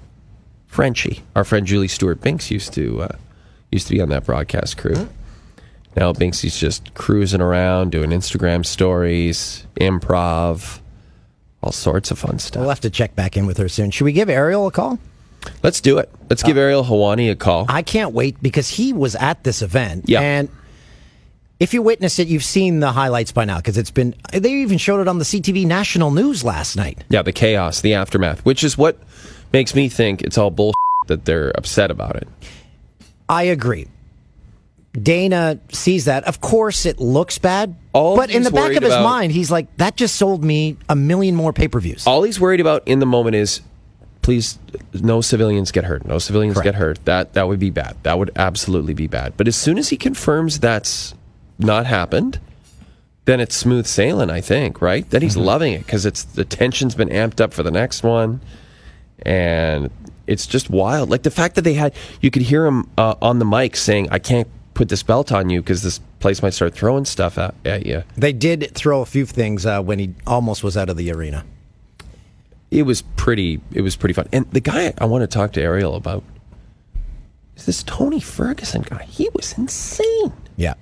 Frenchie. 0.66 1.22
Our 1.36 1.44
friend 1.44 1.66
Julie 1.66 1.88
Stewart 1.88 2.20
Binks 2.20 2.50
used 2.50 2.72
to 2.74 3.02
uh, 3.02 3.16
used 3.70 3.86
to 3.88 3.94
be 3.94 4.00
on 4.00 4.08
that 4.10 4.24
broadcast 4.24 4.78
crew. 4.78 5.08
Now 5.96 6.12
Binksy's 6.12 6.58
just 6.58 6.94
cruising 6.94 7.40
around 7.40 7.92
doing 7.92 8.10
Instagram 8.10 8.64
stories, 8.64 9.66
improv, 9.76 10.80
all 11.62 11.72
sorts 11.72 12.10
of 12.10 12.18
fun 12.18 12.38
stuff. 12.38 12.60
We'll 12.60 12.70
have 12.70 12.80
to 12.80 12.90
check 12.90 13.14
back 13.14 13.36
in 13.36 13.46
with 13.46 13.58
her 13.58 13.68
soon. 13.68 13.90
Should 13.90 14.04
we 14.04 14.12
give 14.12 14.30
Ariel 14.30 14.66
a 14.66 14.70
call? 14.70 14.98
Let's 15.62 15.80
do 15.80 15.98
it. 15.98 16.10
Let's 16.30 16.42
give 16.42 16.56
Ariel 16.56 16.84
Helwani 16.84 17.30
a 17.30 17.36
call. 17.36 17.66
I 17.68 17.82
can't 17.82 18.12
wait 18.12 18.40
because 18.42 18.68
he 18.68 18.92
was 18.92 19.16
at 19.16 19.42
this 19.44 19.60
event. 19.60 20.04
Yeah. 20.06 20.20
And 20.20 20.48
if 21.62 21.72
you 21.72 21.80
witnessed 21.80 22.18
it, 22.18 22.26
you've 22.26 22.42
seen 22.42 22.80
the 22.80 22.90
highlights 22.90 23.30
by 23.30 23.44
now 23.44 23.58
because 23.58 23.78
it's 23.78 23.92
been, 23.92 24.16
they 24.32 24.50
even 24.50 24.78
showed 24.78 25.00
it 25.00 25.06
on 25.06 25.18
the 25.18 25.24
CTV 25.24 25.64
national 25.64 26.10
news 26.10 26.42
last 26.42 26.74
night. 26.76 27.04
Yeah, 27.08 27.22
the 27.22 27.30
chaos, 27.32 27.80
the 27.82 27.94
aftermath, 27.94 28.44
which 28.44 28.64
is 28.64 28.76
what 28.76 28.98
makes 29.52 29.72
me 29.72 29.88
think 29.88 30.22
it's 30.22 30.36
all 30.36 30.50
bullshit 30.50 30.74
that 31.06 31.24
they're 31.24 31.50
upset 31.56 31.92
about 31.92 32.16
it. 32.16 32.26
I 33.28 33.44
agree. 33.44 33.86
Dana 35.00 35.60
sees 35.70 36.06
that. 36.06 36.24
Of 36.24 36.40
course, 36.40 36.84
it 36.84 36.98
looks 36.98 37.38
bad. 37.38 37.76
All 37.92 38.16
but 38.16 38.30
in 38.30 38.42
the 38.42 38.50
back 38.50 38.74
of 38.74 38.82
his 38.82 38.92
about- 38.92 39.04
mind, 39.04 39.30
he's 39.30 39.50
like, 39.50 39.74
that 39.76 39.96
just 39.96 40.16
sold 40.16 40.42
me 40.42 40.76
a 40.88 40.96
million 40.96 41.36
more 41.36 41.52
pay 41.52 41.68
per 41.68 41.78
views. 41.78 42.08
All 42.08 42.24
he's 42.24 42.40
worried 42.40 42.60
about 42.60 42.88
in 42.88 42.98
the 42.98 43.06
moment 43.06 43.36
is 43.36 43.60
please 44.20 44.58
no 44.94 45.20
civilians 45.20 45.70
get 45.70 45.84
hurt. 45.84 46.04
No 46.04 46.18
civilians 46.18 46.54
Correct. 46.54 46.64
get 46.64 46.74
hurt. 46.74 47.04
That 47.04 47.34
that 47.34 47.46
would 47.46 47.60
be 47.60 47.70
bad. 47.70 47.96
That 48.02 48.18
would 48.18 48.32
absolutely 48.36 48.94
be 48.94 49.06
bad. 49.06 49.36
But 49.36 49.46
as 49.46 49.54
soon 49.54 49.78
as 49.78 49.88
he 49.90 49.96
confirms 49.96 50.58
that's 50.58 51.14
not 51.64 51.86
happened, 51.86 52.38
then 53.24 53.40
it's 53.40 53.54
smooth 53.56 53.86
sailing, 53.86 54.30
I 54.30 54.40
think, 54.40 54.80
right? 54.82 55.08
Then 55.10 55.22
he's 55.22 55.36
loving 55.36 55.72
it 55.74 55.86
cuz 55.86 56.04
it's 56.06 56.22
the 56.24 56.44
tension's 56.44 56.94
been 56.94 57.08
amped 57.08 57.40
up 57.40 57.52
for 57.54 57.62
the 57.62 57.70
next 57.70 58.02
one 58.02 58.40
and 59.24 59.90
it's 60.26 60.46
just 60.46 60.70
wild. 60.70 61.10
Like 61.10 61.22
the 61.22 61.30
fact 61.30 61.54
that 61.56 61.62
they 61.62 61.74
had 61.74 61.94
you 62.20 62.30
could 62.30 62.42
hear 62.42 62.66
him 62.66 62.88
uh, 62.98 63.14
on 63.22 63.38
the 63.38 63.44
mic 63.44 63.76
saying 63.76 64.08
I 64.10 64.18
can't 64.18 64.48
put 64.74 64.88
this 64.88 65.02
belt 65.02 65.30
on 65.32 65.50
you 65.50 65.60
because 65.60 65.82
this 65.82 66.00
place 66.18 66.42
might 66.42 66.54
start 66.54 66.74
throwing 66.74 67.04
stuff 67.04 67.36
at, 67.38 67.54
at 67.64 67.84
you. 67.86 68.02
They 68.16 68.32
did 68.32 68.70
throw 68.74 69.02
a 69.02 69.06
few 69.06 69.26
things 69.26 69.66
uh, 69.66 69.82
when 69.82 69.98
he 69.98 70.14
almost 70.26 70.64
was 70.64 70.76
out 70.76 70.88
of 70.88 70.96
the 70.96 71.12
arena. 71.12 71.44
it 72.70 72.84
was 72.84 73.02
pretty 73.16 73.60
it 73.72 73.82
was 73.82 73.96
pretty 73.96 74.14
fun 74.14 74.26
and 74.32 74.50
the 74.50 74.60
guy 74.60 74.94
i 74.96 75.04
want 75.04 75.20
to 75.20 75.26
talk 75.26 75.52
to 75.52 75.60
ariel 75.60 75.94
about 75.94 76.22
is 77.54 77.66
this 77.66 77.82
tony 77.82 78.18
ferguson 78.18 78.80
guy 78.80 79.04
he 79.04 79.28
was 79.34 79.52
insane 79.58 80.32
Yeah. 80.56 80.72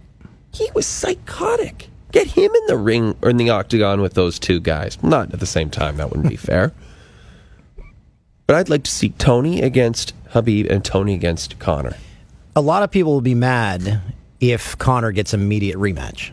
He 0.53 0.69
was 0.75 0.87
psychotic 0.87 1.89
get 2.13 2.27
him 2.29 2.51
in 2.55 2.67
the 2.67 2.77
ring 2.77 3.17
or 3.23 3.31
in 3.31 3.37
the 3.37 3.51
octagon 3.51 4.01
with 4.01 4.15
those 4.15 4.39
two 4.39 4.61
guys 4.61 5.01
not 5.03 5.33
at 5.33 5.41
the 5.41 5.47
same 5.47 5.71
time 5.71 5.97
that 5.97 6.11
wouldn't 6.11 6.29
be 6.29 6.37
fair 6.51 6.73
but 8.47 8.57
i'd 8.57 8.69
like 8.69 8.83
to 8.83 8.91
see 8.91 9.11
tony 9.11 9.63
against 9.63 10.13
khabib 10.31 10.69
and 10.71 10.85
tony 10.85 11.15
against 11.15 11.59
conor 11.59 11.97
A 12.57 12.61
lot 12.61 12.83
of 12.83 12.91
people 12.91 13.13
will 13.13 13.21
be 13.21 13.35
mad 13.35 14.01
if 14.41 14.77
Conor 14.79 15.13
gets 15.13 15.35
immediate 15.35 15.77
rematch. 15.77 16.33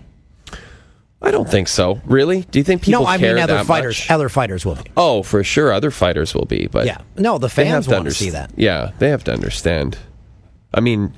i 1.22 1.30
don't 1.30 1.50
think 1.50 1.68
so 1.68 2.02
really 2.06 2.42
do 2.50 2.58
you 2.58 2.64
think 2.64 2.82
people 2.82 3.02
no, 3.04 3.08
I 3.08 3.18
care 3.18 3.36
mean 3.36 3.44
other 3.44 3.64
fighters. 3.64 4.00
much? 4.00 4.12
Other 4.12 4.30
fighters 4.30 4.66
will 4.66 4.76
be. 4.76 4.90
oh 4.98 5.22
for 5.24 5.44
sure 5.44 5.72
other 5.72 5.92
fighters 5.92 6.34
will 6.34 6.46
be 6.46 6.68
but 6.68 6.86
Yeah. 6.86 7.02
No, 7.18 7.38
the 7.38 7.48
they 7.50 7.66
have 7.66 7.86
fans 7.86 7.88
to 7.88 7.94
want 7.94 8.06
to 8.06 8.12
see 8.12 8.30
that. 8.32 8.52
Yeah, 8.56 8.92
they 9.00 9.10
have 9.10 9.24
to 9.26 9.34
understand. 9.34 9.98
I 10.74 10.80
mean, 10.80 11.14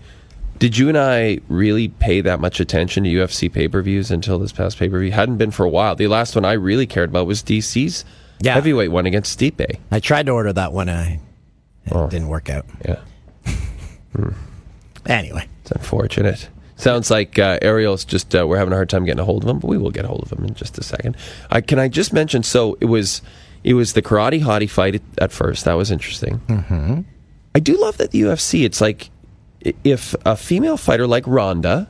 did 0.59 0.77
you 0.77 0.89
and 0.89 0.97
I 0.97 1.39
really 1.47 1.87
pay 1.87 2.21
that 2.21 2.39
much 2.39 2.59
attention 2.59 3.03
to 3.05 3.09
UFC 3.09 3.51
pay 3.51 3.67
per 3.67 3.81
views 3.81 4.11
until 4.11 4.37
this 4.39 4.51
past 4.51 4.77
pay 4.77 4.89
per 4.89 4.99
view? 4.99 5.11
Hadn't 5.11 5.37
been 5.37 5.51
for 5.51 5.65
a 5.65 5.69
while. 5.69 5.95
The 5.95 6.07
last 6.07 6.35
one 6.35 6.45
I 6.45 6.53
really 6.53 6.85
cared 6.85 7.09
about 7.09 7.27
was 7.27 7.41
DC's 7.41 8.05
Yeah. 8.41 8.53
heavyweight 8.53 8.91
one 8.91 9.05
against 9.05 9.37
Stipe. 9.39 9.77
I 9.91 9.99
tried 9.99 10.25
to 10.27 10.31
order 10.33 10.53
that 10.53 10.71
one. 10.73 10.89
I, 10.89 11.19
it 11.85 11.91
Oh. 11.93 12.07
didn't 12.09 12.27
work 12.27 12.49
out. 12.49 12.65
Yeah, 12.85 12.99
Anyway, 15.05 15.47
it's 15.61 15.71
unfortunate. 15.71 16.49
Sounds 16.75 17.09
like 17.11 17.37
uh, 17.39 17.57
Ariel's 17.61 18.05
just 18.05 18.33
uh, 18.35 18.45
we're 18.47 18.57
having 18.57 18.71
a 18.71 18.75
hard 18.75 18.89
time 18.89 19.03
getting 19.05 19.19
a 19.19 19.25
hold 19.25 19.43
of 19.43 19.49
him, 19.49 19.59
but 19.59 19.67
we 19.67 19.77
will 19.77 19.91
get 19.91 20.05
a 20.05 20.07
hold 20.07 20.23
of 20.23 20.31
him 20.31 20.45
in 20.45 20.53
just 20.53 20.77
a 20.77 20.83
second. 20.83 21.17
I 21.49 21.61
can 21.61 21.79
I 21.79 21.87
just 21.87 22.13
mention? 22.13 22.43
So 22.43 22.77
it 22.79 22.85
was 22.85 23.21
it 23.63 23.73
was 23.73 23.93
the 23.93 24.01
karate 24.01 24.41
hottie 24.41 24.69
fight 24.69 24.95
at, 24.95 25.01
at 25.17 25.31
first. 25.31 25.65
That 25.65 25.73
was 25.73 25.91
interesting. 25.91 26.39
Mm-hmm. 26.47 27.01
I 27.55 27.59
do 27.59 27.75
love 27.81 27.97
that 27.97 28.11
the 28.11 28.21
UFC. 28.21 28.63
It's 28.63 28.79
like 28.79 29.09
if 29.83 30.15
a 30.25 30.35
female 30.35 30.77
fighter 30.77 31.07
like 31.07 31.25
Ronda, 31.27 31.89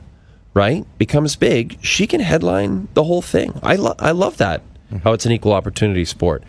right, 0.54 0.84
becomes 0.98 1.36
big, 1.36 1.78
she 1.82 2.06
can 2.06 2.20
headline 2.20 2.88
the 2.94 3.04
whole 3.04 3.22
thing. 3.22 3.58
I 3.62 3.76
lo- 3.76 3.96
I 3.98 4.10
love 4.10 4.36
that 4.38 4.62
mm-hmm. 4.90 4.98
how 4.98 5.12
it's 5.12 5.26
an 5.26 5.32
equal 5.32 5.52
opportunity 5.52 6.04
sport. 6.04 6.42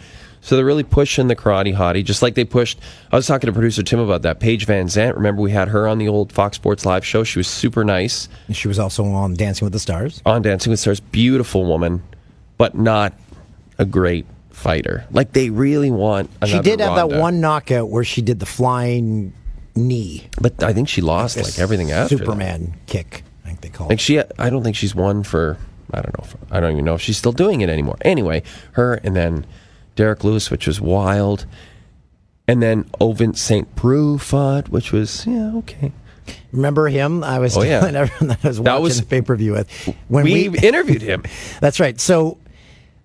So 0.43 0.55
they're 0.55 0.65
really 0.65 0.84
pushing 0.84 1.27
the 1.27 1.36
karate 1.36 1.75
hottie, 1.75 2.03
just 2.03 2.23
like 2.23 2.34
they 2.34 2.45
pushed. 2.45 2.79
I 3.12 3.15
was 3.15 3.27
talking 3.27 3.45
to 3.45 3.53
producer 3.53 3.84
Tim 3.84 3.99
about 3.99 4.23
that. 4.23 4.39
Paige 4.39 4.65
Van 4.65 4.88
Zant. 4.88 5.15
Remember 5.15 5.39
we 5.39 5.51
had 5.51 5.67
her 5.67 5.88
on 5.88 5.99
the 5.99 6.07
old 6.07 6.31
Fox 6.31 6.55
Sports 6.55 6.84
Live 6.84 7.05
show. 7.05 7.23
She 7.23 7.38
was 7.38 7.47
super 7.47 7.84
nice 7.84 8.27
she 8.51 8.67
was 8.67 8.79
also 8.79 9.05
on 9.05 9.36
Dancing 9.36 9.65
with 9.65 9.73
the 9.73 9.79
Stars. 9.79 10.21
on 10.25 10.41
Dancing 10.41 10.71
with 10.71 10.79
Stars. 10.79 10.99
Beautiful 10.99 11.65
woman, 11.65 12.01
but 12.57 12.73
not 12.73 13.13
a 13.77 13.86
great 13.86 14.25
fighter. 14.49 15.05
Like 15.12 15.34
they 15.34 15.51
really 15.51 15.91
want. 15.91 16.31
She 16.47 16.60
did 16.60 16.79
have 16.79 16.95
that 16.95 17.10
one 17.10 17.39
knockout 17.39 17.89
where 17.89 18.03
she 18.03 18.23
did 18.23 18.39
the 18.39 18.47
flying 18.47 19.34
knee, 19.75 20.27
but 20.41 20.62
I 20.63 20.73
think 20.73 20.88
she 20.89 21.01
lost 21.01 21.38
like 21.38 21.60
everything 21.60 21.91
after. 21.91 22.15
that. 22.15 22.25
Superman 22.25 22.75
kick. 22.88 23.23
I 23.43 23.47
think 23.49 23.62
they 23.62 23.69
call 23.69 23.88
Like 23.88 23.99
it. 23.99 24.01
she, 24.01 24.19
I 24.39 24.49
don't 24.49 24.63
think 24.63 24.75
she's 24.75 24.93
won 24.95 25.23
for. 25.23 25.57
I 25.93 26.01
don't 26.01 26.17
know. 26.17 26.25
I 26.51 26.60
don't 26.60 26.71
even 26.73 26.86
know 26.86 26.93
if 26.95 27.01
she's 27.01 27.17
still 27.17 27.31
doing 27.34 27.62
it 27.62 27.69
anymore. 27.69 27.97
Anyway, 28.01 28.43
her 28.73 28.93
and 29.03 29.15
then 29.15 29.45
Derrick 29.95 30.23
Lewis, 30.23 30.49
which 30.49 30.65
was 30.67 30.79
wild. 30.79 31.45
And 32.47 32.62
then 32.62 32.86
Ovince 32.99 33.38
St. 33.38 33.75
Preux 33.75 34.17
fought, 34.17 34.69
which 34.69 34.91
was, 34.91 35.25
yeah, 35.25 35.53
okay. 35.57 35.91
Remember 36.51 36.88
him? 36.88 37.23
I 37.23 37.39
was 37.39 37.55
Oh, 37.57 37.62
yeah. 37.62 37.79
telling 37.79 37.95
everyone 37.97 38.27
that 38.29 38.39
I 38.43 38.47
was 38.47 38.57
That 38.57 38.71
watching 38.71 38.84
was- 38.84 38.99
the 39.01 39.05
pay 39.05 39.21
per 39.21 39.36
view 39.36 39.53
with. 39.53 39.69
When 40.07 40.23
we, 40.25 40.49
we, 40.49 40.60
interviewed 40.60 41.01
him. 41.01 41.23
That's 41.62 41.79
right. 41.79 41.99
So 41.99 42.38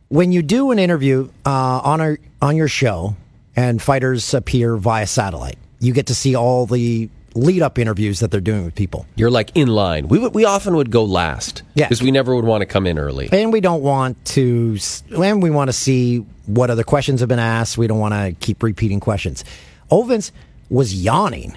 when 0.08 0.32
you 0.32 0.42
do 0.42 0.70
an 0.70 0.78
interview 0.78 1.28
uh, 1.44 1.50
on 1.82 2.00
our 2.00 2.18
on 2.42 2.56
your 2.56 2.68
show, 2.68 3.16
and 3.56 3.80
fighters 3.80 4.32
appear 4.34 4.76
via 4.76 5.06
satellite, 5.06 5.58
you 5.80 5.92
get 5.92 6.06
to 6.06 6.14
see 6.14 6.34
all 6.34 6.66
the 6.66 7.08
lead 7.34 7.62
up 7.62 7.78
interviews 7.78 8.20
that 8.20 8.30
they're 8.30 8.40
doing 8.40 8.64
with 8.64 8.74
people. 8.74 9.06
You're 9.16 9.30
like 9.30 9.50
in 9.54 9.68
line. 9.68 10.08
We 10.08 10.18
would, 10.18 10.34
we 10.34 10.44
often 10.44 10.74
would 10.76 10.90
go 10.90 11.04
last. 11.04 11.62
Yeah. 11.74 11.86
Because 11.86 12.02
we 12.02 12.10
never 12.10 12.34
would 12.34 12.44
want 12.46 12.62
to 12.62 12.66
come 12.66 12.86
in 12.86 12.98
early. 12.98 13.28
And 13.30 13.52
we 13.52 13.60
don't 13.60 13.82
want 13.82 14.22
to, 14.26 14.78
and 15.10 15.42
we 15.42 15.50
want 15.50 15.68
to 15.68 15.72
see 15.72 16.18
what 16.46 16.70
other 16.70 16.84
questions 16.84 17.20
have 17.20 17.28
been 17.28 17.38
asked. 17.38 17.76
We 17.76 17.86
don't 17.86 17.98
want 17.98 18.14
to 18.14 18.34
keep 18.40 18.62
repeating 18.62 19.00
questions. 19.00 19.44
Ovince 19.90 20.32
was 20.70 20.94
yawning 20.94 21.56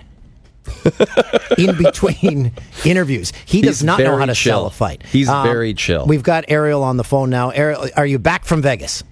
in 1.58 1.78
between 1.78 2.52
interviews. 2.86 3.32
He 3.46 3.62
does 3.62 3.80
He's 3.80 3.84
not 3.86 4.00
know 4.00 4.18
how 4.18 4.26
to 4.26 4.34
chill. 4.34 4.52
sell 4.52 4.66
a 4.66 4.72
fight. 4.72 5.02
Um, 5.04 5.10
He's 5.12 5.28
very 5.28 5.74
chill. 5.74 6.06
We've 6.06 6.24
got 6.24 6.46
Ariel 6.48 6.84
on 6.84 6.98
the 6.98 7.04
phone 7.04 7.30
now. 7.30 7.50
Ariel, 7.52 7.88
are 7.96 8.06
you 8.06 8.20
back 8.20 8.46
from 8.46 8.62
Vegas? 8.62 9.04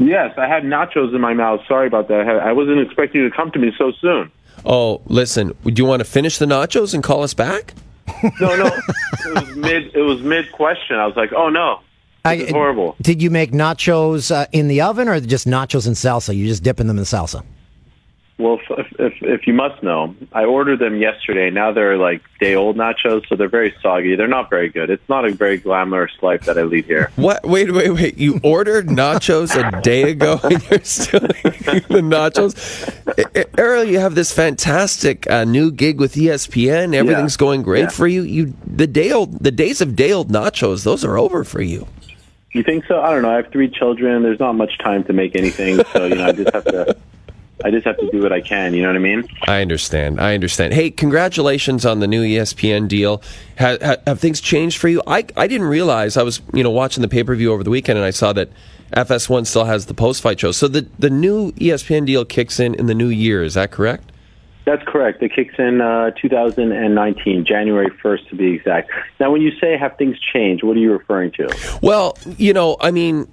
Yes, 0.00 0.34
I 0.38 0.46
had 0.48 0.64
nachos 0.64 1.14
in 1.14 1.20
my 1.20 1.34
mouth. 1.34 1.60
Sorry 1.68 1.86
about 1.86 2.08
that. 2.08 2.26
I 2.26 2.52
wasn't 2.52 2.80
expecting 2.80 3.20
you 3.20 3.28
to 3.28 3.36
come 3.36 3.50
to 3.52 3.58
me 3.58 3.72
so 3.76 3.92
soon. 4.00 4.30
Oh, 4.64 5.02
listen, 5.06 5.54
do 5.64 5.72
you 5.74 5.86
want 5.86 6.00
to 6.00 6.04
finish 6.04 6.38
the 6.38 6.46
nachos 6.46 6.94
and 6.94 7.02
call 7.02 7.22
us 7.22 7.34
back? 7.34 7.74
No, 8.40 8.56
no, 8.56 8.66
it 8.66 9.34
was 9.34 9.56
mid. 9.56 9.94
It 9.94 10.02
was 10.02 10.20
mid 10.20 10.50
question. 10.52 10.96
I 10.96 11.06
was 11.06 11.16
like, 11.16 11.32
oh 11.32 11.48
no, 11.48 11.80
this 12.24 12.50
horrible. 12.50 12.96
Did 13.00 13.22
you 13.22 13.30
make 13.30 13.52
nachos 13.52 14.34
uh, 14.34 14.46
in 14.52 14.68
the 14.68 14.80
oven 14.80 15.08
or 15.08 15.20
just 15.20 15.46
nachos 15.46 15.86
and 15.86 15.96
salsa? 15.96 16.36
You're 16.36 16.48
just 16.48 16.62
dipping 16.62 16.86
them 16.86 16.98
in 16.98 17.04
salsa? 17.04 17.44
Well, 18.40 18.58
if, 18.70 18.86
if 18.98 19.12
if 19.22 19.46
you 19.46 19.52
must 19.52 19.82
know, 19.82 20.14
I 20.32 20.44
ordered 20.44 20.78
them 20.78 20.96
yesterday. 20.98 21.50
Now 21.50 21.72
they're 21.72 21.98
like 21.98 22.22
day 22.40 22.54
old 22.54 22.76
nachos, 22.76 23.28
so 23.28 23.36
they're 23.36 23.48
very 23.48 23.74
soggy. 23.82 24.16
They're 24.16 24.26
not 24.26 24.48
very 24.48 24.68
good. 24.70 24.88
It's 24.90 25.06
not 25.08 25.24
a 25.26 25.30
very 25.32 25.58
glamorous 25.58 26.12
life 26.22 26.46
that 26.46 26.56
I 26.58 26.62
lead 26.62 26.86
here. 26.86 27.10
What? 27.16 27.44
Wait, 27.46 27.70
wait, 27.72 27.90
wait. 27.90 28.16
You 28.18 28.40
ordered 28.42 28.86
nachos 28.86 29.54
a 29.54 29.80
day 29.82 30.10
ago 30.10 30.40
and 30.42 30.62
you're 30.70 30.80
still 30.84 31.24
eating 31.44 31.84
the 31.88 32.00
nachos? 32.02 32.56
A- 33.36 33.86
you 33.86 33.98
have 33.98 34.14
this 34.14 34.32
fantastic 34.32 35.28
uh, 35.30 35.44
new 35.44 35.70
gig 35.70 36.00
with 36.00 36.14
ESPN. 36.14 36.94
Everything's 36.94 37.36
going 37.36 37.62
great 37.62 37.82
Yeah. 37.82 37.88
for 37.90 38.06
you. 38.06 38.22
You 38.22 38.54
the 38.66 38.86
day 38.86 39.12
old 39.12 39.38
the 39.38 39.50
days 39.50 39.80
of 39.80 39.94
day 39.96 40.12
old 40.12 40.30
nachos, 40.30 40.84
those 40.84 41.04
are 41.04 41.18
over 41.18 41.44
for 41.44 41.60
you. 41.62 41.86
You 42.52 42.62
think 42.64 42.84
so? 42.86 43.00
I 43.00 43.10
don't 43.12 43.22
know. 43.22 43.30
I 43.30 43.36
have 43.36 43.52
three 43.52 43.68
children. 43.68 44.22
There's 44.22 44.40
not 44.40 44.54
much 44.54 44.76
time 44.78 45.04
to 45.04 45.12
make 45.12 45.36
anything, 45.36 45.80
so 45.92 46.06
you 46.06 46.16
know, 46.16 46.26
I 46.26 46.32
just 46.32 46.52
have 46.52 46.64
to. 46.64 46.96
I 47.64 47.70
just 47.70 47.86
have 47.86 47.98
to 47.98 48.10
do 48.10 48.20
what 48.22 48.32
I 48.32 48.40
can. 48.40 48.74
You 48.74 48.82
know 48.82 48.88
what 48.88 48.96
I 48.96 49.00
mean? 49.00 49.28
I 49.46 49.60
understand. 49.60 50.20
I 50.20 50.34
understand. 50.34 50.72
Hey, 50.72 50.90
congratulations 50.90 51.84
on 51.84 52.00
the 52.00 52.06
new 52.06 52.22
ESPN 52.22 52.88
deal. 52.88 53.22
Ha, 53.58 53.76
ha, 53.80 53.96
have 54.06 54.20
things 54.20 54.40
changed 54.40 54.78
for 54.78 54.88
you? 54.88 55.02
I 55.06 55.24
I 55.36 55.46
didn't 55.46 55.68
realize 55.68 56.16
I 56.16 56.22
was 56.22 56.40
you 56.54 56.62
know 56.62 56.70
watching 56.70 57.02
the 57.02 57.08
pay 57.08 57.24
per 57.24 57.34
view 57.34 57.52
over 57.52 57.62
the 57.62 57.70
weekend 57.70 57.98
and 57.98 58.06
I 58.06 58.10
saw 58.10 58.32
that 58.32 58.50
FS1 58.92 59.46
still 59.46 59.64
has 59.64 59.86
the 59.86 59.94
post 59.94 60.22
fight 60.22 60.40
show. 60.40 60.52
So 60.52 60.68
the 60.68 60.86
the 60.98 61.10
new 61.10 61.52
ESPN 61.52 62.06
deal 62.06 62.24
kicks 62.24 62.58
in 62.60 62.74
in 62.74 62.86
the 62.86 62.94
new 62.94 63.08
year. 63.08 63.42
Is 63.42 63.54
that 63.54 63.70
correct? 63.70 64.10
That's 64.66 64.82
correct. 64.86 65.22
It 65.22 65.32
kicks 65.34 65.54
in 65.58 65.80
uh, 65.80 66.12
2019, 66.20 67.44
January 67.44 67.90
1st 67.90 68.28
to 68.28 68.36
be 68.36 68.52
exact. 68.52 68.90
Now, 69.18 69.32
when 69.32 69.40
you 69.40 69.50
say 69.58 69.76
have 69.76 69.96
things 69.96 70.16
changed, 70.20 70.62
what 70.62 70.76
are 70.76 70.80
you 70.80 70.92
referring 70.92 71.32
to? 71.32 71.78
Well, 71.82 72.16
you 72.36 72.52
know, 72.52 72.76
I 72.78 72.90
mean, 72.90 73.26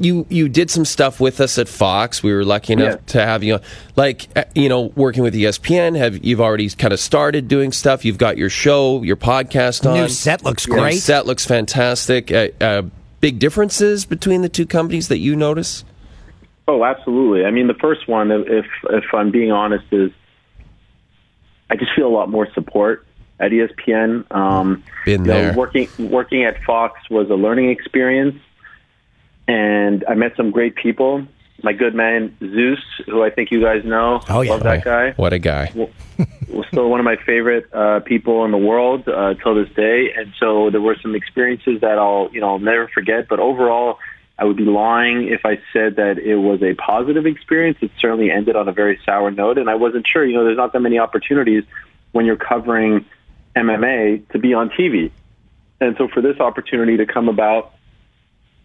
you 0.00 0.26
you 0.28 0.48
did 0.48 0.70
some 0.70 0.84
stuff 0.84 1.20
with 1.20 1.40
us 1.40 1.58
at 1.58 1.68
Fox. 1.68 2.22
We 2.22 2.32
were 2.32 2.44
lucky 2.44 2.72
enough 2.72 2.94
Yeah. 2.94 3.12
to 3.12 3.24
have 3.26 3.42
you, 3.44 3.54
on. 3.54 3.60
like 3.96 4.28
uh, 4.34 4.44
you 4.54 4.68
know, 4.68 4.92
working 4.96 5.22
with 5.22 5.34
ESPN. 5.34 5.96
Have 5.96 6.24
you've 6.24 6.40
already 6.40 6.68
kind 6.70 6.92
of 6.92 6.98
started 7.00 7.46
doing 7.48 7.70
stuff? 7.72 8.04
You've 8.04 8.18
got 8.18 8.36
your 8.38 8.50
show, 8.50 9.02
your 9.02 9.16
podcast 9.16 9.86
on. 9.88 9.94
New 10.00 10.08
set 10.08 10.42
looks 10.44 10.66
New 10.66 10.74
great. 10.74 10.94
set 10.98 11.26
looks 11.26 11.46
fantastic. 11.46 12.32
Uh, 12.32 12.48
uh, 12.60 12.82
big 13.20 13.38
differences 13.38 14.04
between 14.04 14.42
the 14.42 14.48
two 14.48 14.66
companies 14.66 15.08
that 15.08 15.18
you 15.18 15.36
notice. 15.36 15.84
Oh, 16.66 16.84
absolutely. 16.84 17.44
I 17.44 17.50
mean, 17.50 17.66
the 17.66 17.74
first 17.74 18.08
one, 18.08 18.30
if 18.30 18.66
if 18.90 19.04
I'm 19.12 19.30
being 19.30 19.52
honest, 19.52 19.84
is 19.92 20.10
I 21.68 21.76
just 21.76 21.92
feel 21.94 22.06
a 22.06 22.14
lot 22.14 22.28
more 22.28 22.48
support 22.52 23.06
at 23.38 23.52
ESPN. 23.52 24.24
Um, 24.34 24.82
Been 25.04 25.22
you 25.22 25.26
know, 25.28 25.34
there. 25.34 25.54
working 25.54 25.88
working 25.98 26.44
at 26.44 26.62
Fox 26.64 26.98
was 27.10 27.30
a 27.30 27.34
learning 27.34 27.70
experience, 27.70 28.36
and 29.50 30.04
I 30.08 30.14
met 30.14 30.36
some 30.36 30.50
great 30.50 30.74
people. 30.76 31.26
My 31.62 31.72
good 31.74 31.94
man 31.94 32.34
Zeus, 32.40 32.78
who 33.06 33.22
I 33.22 33.30
think 33.30 33.50
you 33.50 33.60
guys 33.60 33.84
know, 33.84 34.20
Oh, 34.30 34.40
yeah. 34.40 34.52
love 34.52 34.62
that 34.62 34.82
guy. 34.84 35.12
What 35.12 35.32
a 35.32 35.38
guy! 35.38 35.70
was 36.48 36.66
still 36.68 36.88
one 36.88 37.00
of 37.00 37.04
my 37.04 37.16
favorite 37.16 37.66
uh, 37.72 38.00
people 38.00 38.44
in 38.46 38.50
the 38.50 38.58
world 38.58 39.06
uh, 39.08 39.34
till 39.34 39.54
this 39.54 39.68
day. 39.74 40.12
And 40.16 40.32
so 40.38 40.70
there 40.70 40.80
were 40.80 40.96
some 41.02 41.14
experiences 41.14 41.80
that 41.82 41.98
I'll 41.98 42.28
you 42.32 42.40
know 42.40 42.50
I'll 42.50 42.58
never 42.58 42.88
forget. 42.88 43.28
But 43.28 43.40
overall, 43.40 43.98
I 44.38 44.44
would 44.44 44.56
be 44.56 44.64
lying 44.64 45.28
if 45.28 45.42
I 45.44 45.54
said 45.72 45.96
that 45.96 46.18
it 46.18 46.36
was 46.36 46.62
a 46.62 46.74
positive 46.74 47.26
experience. 47.26 47.78
It 47.82 47.90
certainly 47.98 48.30
ended 48.30 48.56
on 48.56 48.68
a 48.68 48.72
very 48.72 48.98
sour 49.04 49.30
note, 49.30 49.58
and 49.58 49.68
I 49.68 49.74
wasn't 49.74 50.06
sure. 50.06 50.24
You 50.24 50.34
know, 50.36 50.44
there's 50.44 50.56
not 50.56 50.72
that 50.72 50.80
many 50.80 50.98
opportunities 50.98 51.64
when 52.12 52.24
you're 52.26 52.36
covering 52.52 53.04
MMA 53.54 54.28
to 54.32 54.38
be 54.38 54.54
on 54.54 54.70
TV. 54.70 55.10
And 55.80 55.96
so 55.98 56.08
for 56.08 56.20
this 56.20 56.38
opportunity 56.40 56.96
to 56.98 57.06
come 57.06 57.28
about, 57.28 57.72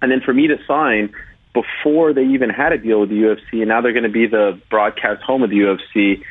and 0.02 0.12
then 0.12 0.22
for 0.22 0.34
me 0.34 0.48
to 0.48 0.58
sign 0.68 1.14
before 1.54 2.14
they 2.14 2.26
even 2.26 2.50
had 2.50 2.74
a 2.74 2.78
deal 2.78 3.00
with 3.00 3.10
the 3.10 3.16
UFC, 3.16 3.62
and 3.62 3.68
now 3.68 3.82
they're 3.82 3.94
going 3.94 4.04
to 4.04 4.10
be 4.10 4.28
the 4.28 4.60
broadcast 4.70 5.24
home 5.24 5.42
of 5.42 5.50
the 5.50 5.56
UFC, 5.58 6.22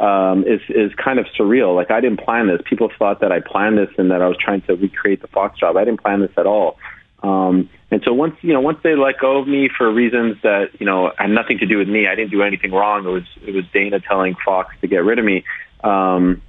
um, 0.00 0.44
is 0.44 0.60
is 0.68 0.92
kind 0.94 1.18
of 1.18 1.26
surreal. 1.38 1.76
Like 1.76 1.90
I 1.90 2.00
didn't 2.00 2.20
plan 2.20 2.48
this. 2.48 2.60
People 2.64 2.90
thought 2.98 3.20
that 3.20 3.30
I 3.30 3.40
planned 3.40 3.76
this 3.76 3.90
and 3.98 4.10
that 4.10 4.22
I 4.22 4.26
was 4.26 4.36
trying 4.38 4.62
to 4.62 4.74
recreate 4.74 5.20
the 5.20 5.28
Fox 5.28 5.58
job. 5.60 5.76
I 5.76 5.84
didn't 5.84 6.02
plan 6.02 6.20
this 6.20 6.32
at 6.38 6.46
all. 6.46 6.78
Um, 7.22 7.68
and 7.90 8.02
so 8.04 8.14
once 8.14 8.36
you 8.40 8.54
know, 8.54 8.60
once 8.60 8.78
they 8.82 8.94
let 8.94 9.18
go 9.18 9.38
of 9.38 9.46
me 9.46 9.68
for 9.68 9.92
reasons 9.92 10.38
that 10.42 10.70
you 10.80 10.86
know 10.86 11.12
had 11.18 11.30
nothing 11.30 11.58
to 11.58 11.66
do 11.66 11.76
with 11.76 11.88
me, 11.88 12.08
I 12.08 12.14
didn't 12.14 12.30
do 12.30 12.42
anything 12.42 12.72
wrong. 12.72 13.04
It 13.06 13.10
was 13.10 13.24
it 13.46 13.54
was 13.54 13.64
Dana 13.72 14.00
telling 14.00 14.36
Fox 14.42 14.74
to 14.80 14.86
get 14.86 15.04
rid 15.04 15.18
of 15.18 15.24
me. 15.24 15.44
Um, 15.84 16.40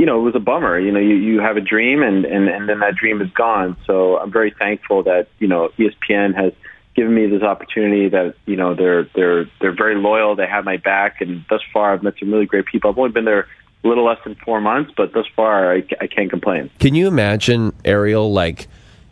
you 0.00 0.06
know, 0.06 0.18
it 0.18 0.22
was 0.22 0.34
a 0.34 0.40
bummer. 0.40 0.80
You 0.80 0.92
know, 0.92 0.98
you, 0.98 1.14
you 1.14 1.40
have 1.40 1.58
a 1.58 1.60
dream 1.60 2.02
and, 2.02 2.24
and, 2.24 2.48
and 2.48 2.66
then 2.66 2.78
that 2.80 2.96
dream 2.96 3.20
is 3.20 3.30
gone. 3.32 3.76
So 3.86 4.16
I'm 4.16 4.32
very 4.32 4.50
thankful 4.58 5.02
that, 5.02 5.28
you 5.38 5.46
know, 5.46 5.68
ESPN 5.78 6.34
has 6.34 6.54
given 6.96 7.14
me 7.14 7.26
this 7.26 7.42
opportunity 7.42 8.08
that, 8.08 8.34
you 8.46 8.56
know, 8.56 8.74
they're, 8.74 9.04
they're, 9.14 9.44
they're 9.60 9.76
very 9.76 9.96
loyal. 9.96 10.34
They 10.34 10.46
have 10.46 10.64
my 10.64 10.78
back. 10.78 11.20
And 11.20 11.44
thus 11.50 11.60
far, 11.70 11.92
I've 11.92 12.02
met 12.02 12.14
some 12.18 12.32
really 12.32 12.46
great 12.46 12.64
people. 12.64 12.90
I've 12.90 12.96
only 12.96 13.10
been 13.12 13.26
there 13.26 13.46
a 13.84 13.88
little 13.88 14.06
less 14.06 14.16
than 14.24 14.36
four 14.36 14.58
months, 14.62 14.90
but 14.96 15.12
thus 15.12 15.26
far, 15.36 15.70
I, 15.70 15.84
I 16.00 16.06
can't 16.06 16.30
complain. 16.30 16.70
Can 16.78 16.94
you 16.94 17.06
imagine 17.06 17.74
Ariel 17.84 18.32
like 18.32 18.68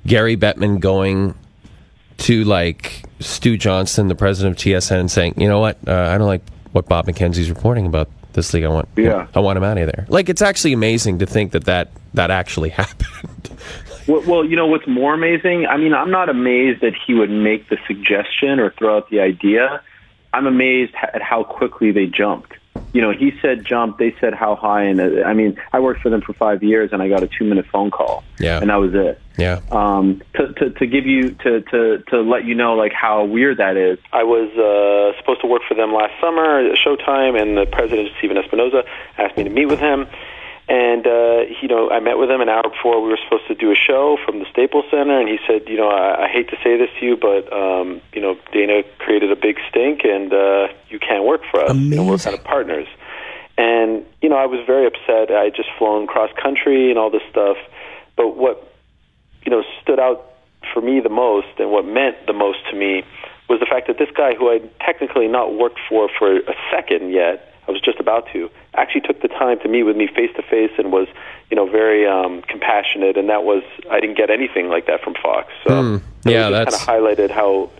Gary 0.06 0.38
Bettman 0.38 0.80
going 0.80 1.34
to 2.16 2.44
like 2.44 3.04
Stu 3.20 3.58
Johnston, 3.58 4.08
the 4.08 4.14
president 4.14 4.56
of 4.56 4.62
TSN, 4.62 5.10
saying, 5.10 5.34
"You 5.36 5.48
know 5.48 5.60
what? 5.60 5.76
Uh, 5.86 5.92
I 5.92 6.16
don't 6.16 6.26
like 6.26 6.42
what 6.72 6.88
Bob 6.88 7.06
McKenzie's 7.06 7.50
reporting 7.50 7.84
about 7.84 8.08
this 8.34 8.52
league. 8.54 8.64
I 8.64 8.68
want, 8.68 8.88
Yeah. 8.96 9.26
I 9.34 9.40
want 9.40 9.56
him 9.56 9.64
out 9.64 9.78
of 9.78 9.86
there." 9.86 10.06
Like 10.08 10.28
it's 10.28 10.42
actually 10.42 10.72
amazing 10.72 11.18
to 11.20 11.26
think 11.26 11.52
that 11.52 11.64
that 11.64 11.90
that 12.14 12.30
actually 12.30 12.68
happened. 12.82 13.50
Well, 14.06 14.22
well, 14.26 14.44
you 14.44 14.56
know 14.56 14.66
what's 14.66 14.86
more 14.86 15.12
amazing? 15.14 15.66
I 15.66 15.76
mean, 15.76 15.92
I'm 15.92 16.10
not 16.10 16.28
amazed 16.28 16.80
that 16.80 16.94
he 17.06 17.12
would 17.14 17.30
make 17.30 17.68
the 17.68 17.76
suggestion 17.86 18.58
or 18.58 18.70
throw 18.70 18.96
out 18.96 19.10
the 19.10 19.20
idea. 19.20 19.82
I'm 20.32 20.46
amazed 20.46 20.94
at 21.02 21.20
how 21.22 21.44
quickly 21.44 21.90
they 21.90 22.06
jumped. 22.06 22.54
You 22.92 23.00
know, 23.02 23.12
he 23.12 23.32
said 23.42 23.64
jump, 23.64 23.98
they 23.98 24.14
said 24.20 24.34
how 24.34 24.56
high, 24.56 24.84
and 24.84 25.00
uh, 25.00 25.22
I 25.24 25.34
mean, 25.34 25.56
I 25.72 25.80
worked 25.80 26.00
for 26.00 26.10
them 26.10 26.20
for 26.20 26.32
five 26.32 26.62
years, 26.62 26.90
and 26.92 27.02
I 27.02 27.08
got 27.08 27.22
a 27.22 27.26
two 27.28 27.44
minute 27.44 27.66
phone 27.72 27.90
call, 27.90 28.24
Yeah. 28.38 28.60
and 28.60 28.70
that 28.70 28.76
was 28.76 28.94
it. 28.94 29.20
yeah. 29.36 29.60
Um, 29.70 30.22
to, 30.34 30.52
to, 30.54 30.70
to 30.70 30.86
give 30.86 31.06
you 31.06 31.30
to, 31.30 31.60
to, 31.60 31.98
to 32.08 32.20
let 32.22 32.44
you 32.44 32.54
know 32.54 32.74
like 32.74 32.92
how 32.92 33.24
weird 33.24 33.58
that 33.58 33.76
is. 33.76 33.98
I 34.12 34.24
was 34.24 34.50
uh, 34.56 35.18
supposed 35.20 35.40
to 35.42 35.46
work 35.46 35.62
for 35.68 35.74
them 35.74 35.92
last 35.92 36.12
summer 36.20 36.60
at 36.60 36.76
Showtime, 36.78 37.40
and 37.40 37.56
the 37.56 37.66
president 37.70 38.10
Stephen 38.18 38.36
Espinoza 38.36 38.84
asked 39.18 39.36
me 39.36 39.44
to 39.44 39.50
meet 39.50 39.66
with 39.66 39.78
him. 39.80 40.06
And 40.68 41.06
uh, 41.06 41.48
you 41.62 41.68
know, 41.68 41.88
I 41.88 41.98
met 42.00 42.18
with 42.18 42.30
him 42.30 42.42
an 42.42 42.50
hour 42.50 42.68
before 42.68 43.00
we 43.00 43.08
were 43.08 43.18
supposed 43.24 43.48
to 43.48 43.54
do 43.54 43.72
a 43.72 43.74
show 43.74 44.18
from 44.24 44.38
the 44.38 44.44
Staples 44.52 44.84
Center, 44.90 45.18
and 45.18 45.26
he 45.26 45.38
said, 45.46 45.66
you 45.66 45.78
know, 45.78 45.88
I, 45.88 46.26
I 46.26 46.28
hate 46.28 46.50
to 46.50 46.56
say 46.62 46.76
this 46.76 46.90
to 47.00 47.06
you, 47.06 47.16
but 47.16 47.50
um, 47.50 48.02
you 48.12 48.20
know, 48.20 48.36
Dana 48.52 48.82
created 48.98 49.32
a 49.32 49.36
big 49.36 49.56
stink, 49.70 50.02
and 50.04 50.30
uh, 50.30 50.68
you 50.90 50.98
can't 50.98 51.24
work 51.24 51.40
for 51.50 51.64
us. 51.64 51.74
You 51.74 51.96
know, 51.96 52.04
we're 52.04 52.18
kind 52.18 52.36
of 52.36 52.44
partners. 52.44 52.86
And 53.56 54.04
you 54.20 54.28
know, 54.28 54.36
I 54.36 54.44
was 54.44 54.60
very 54.66 54.86
upset. 54.86 55.34
I 55.34 55.44
had 55.44 55.56
just 55.56 55.70
flown 55.78 56.06
cross 56.06 56.30
country 56.40 56.90
and 56.90 56.98
all 56.98 57.10
this 57.10 57.24
stuff. 57.30 57.56
But 58.14 58.36
what 58.36 58.70
you 59.46 59.50
know 59.50 59.62
stood 59.82 59.98
out 59.98 60.32
for 60.74 60.82
me 60.82 61.00
the 61.00 61.08
most, 61.08 61.48
and 61.58 61.70
what 61.70 61.86
meant 61.86 62.26
the 62.26 62.34
most 62.34 62.58
to 62.70 62.76
me, 62.76 63.04
was 63.48 63.58
the 63.58 63.66
fact 63.66 63.86
that 63.86 63.96
this 63.98 64.10
guy, 64.14 64.34
who 64.34 64.50
I 64.50 64.60
technically 64.84 65.28
not 65.28 65.54
worked 65.54 65.80
for 65.88 66.10
for 66.18 66.36
a 66.36 66.54
second 66.70 67.10
yet, 67.10 67.47
I 67.68 67.70
was 67.70 67.80
just 67.80 68.00
about 68.00 68.26
to, 68.32 68.50
actually 68.74 69.02
took 69.02 69.20
the 69.20 69.28
time 69.28 69.60
to 69.60 69.68
meet 69.68 69.82
with 69.82 69.96
me 69.96 70.06
face 70.08 70.30
to 70.36 70.42
face 70.42 70.72
and 70.78 70.90
was, 70.90 71.06
you 71.50 71.56
know, 71.56 71.68
very 71.68 72.06
um, 72.06 72.42
compassionate. 72.42 73.16
And 73.16 73.28
that 73.28 73.44
was 73.44 73.62
I 73.90 74.00
didn't 74.00 74.16
get 74.16 74.30
anything 74.30 74.68
like 74.68 74.86
that 74.86 75.02
from 75.02 75.14
Fox. 75.22 75.52
So 75.66 75.96
it 75.96 76.02
Yeah, 76.24 76.50
that 76.50 76.70
kind 76.70 76.74
of 76.74 76.88
highlighted 76.88 77.30
how 77.30 77.70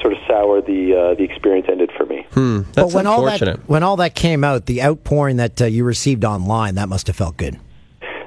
sort 0.00 0.12
of 0.12 0.18
sour 0.26 0.60
the 0.60 0.94
uh, 0.94 1.14
the 1.14 1.24
experience 1.24 1.66
ended 1.70 1.90
for 1.96 2.06
me. 2.06 2.26
Hmm, 2.32 2.60
but 2.60 2.74
that's 2.74 2.94
when 2.94 3.06
all 3.06 3.24
unfortunate. 3.24 3.60
that 3.60 3.68
when 3.68 3.82
all 3.82 3.96
that 3.96 4.14
came 4.14 4.44
out, 4.44 4.66
the 4.66 4.82
outpouring 4.82 5.36
that 5.36 5.60
uh, 5.60 5.66
you 5.66 5.84
received 5.84 6.24
online, 6.24 6.74
that 6.74 6.88
must 6.88 7.06
have 7.06 7.16
felt 7.16 7.36
good. 7.36 7.58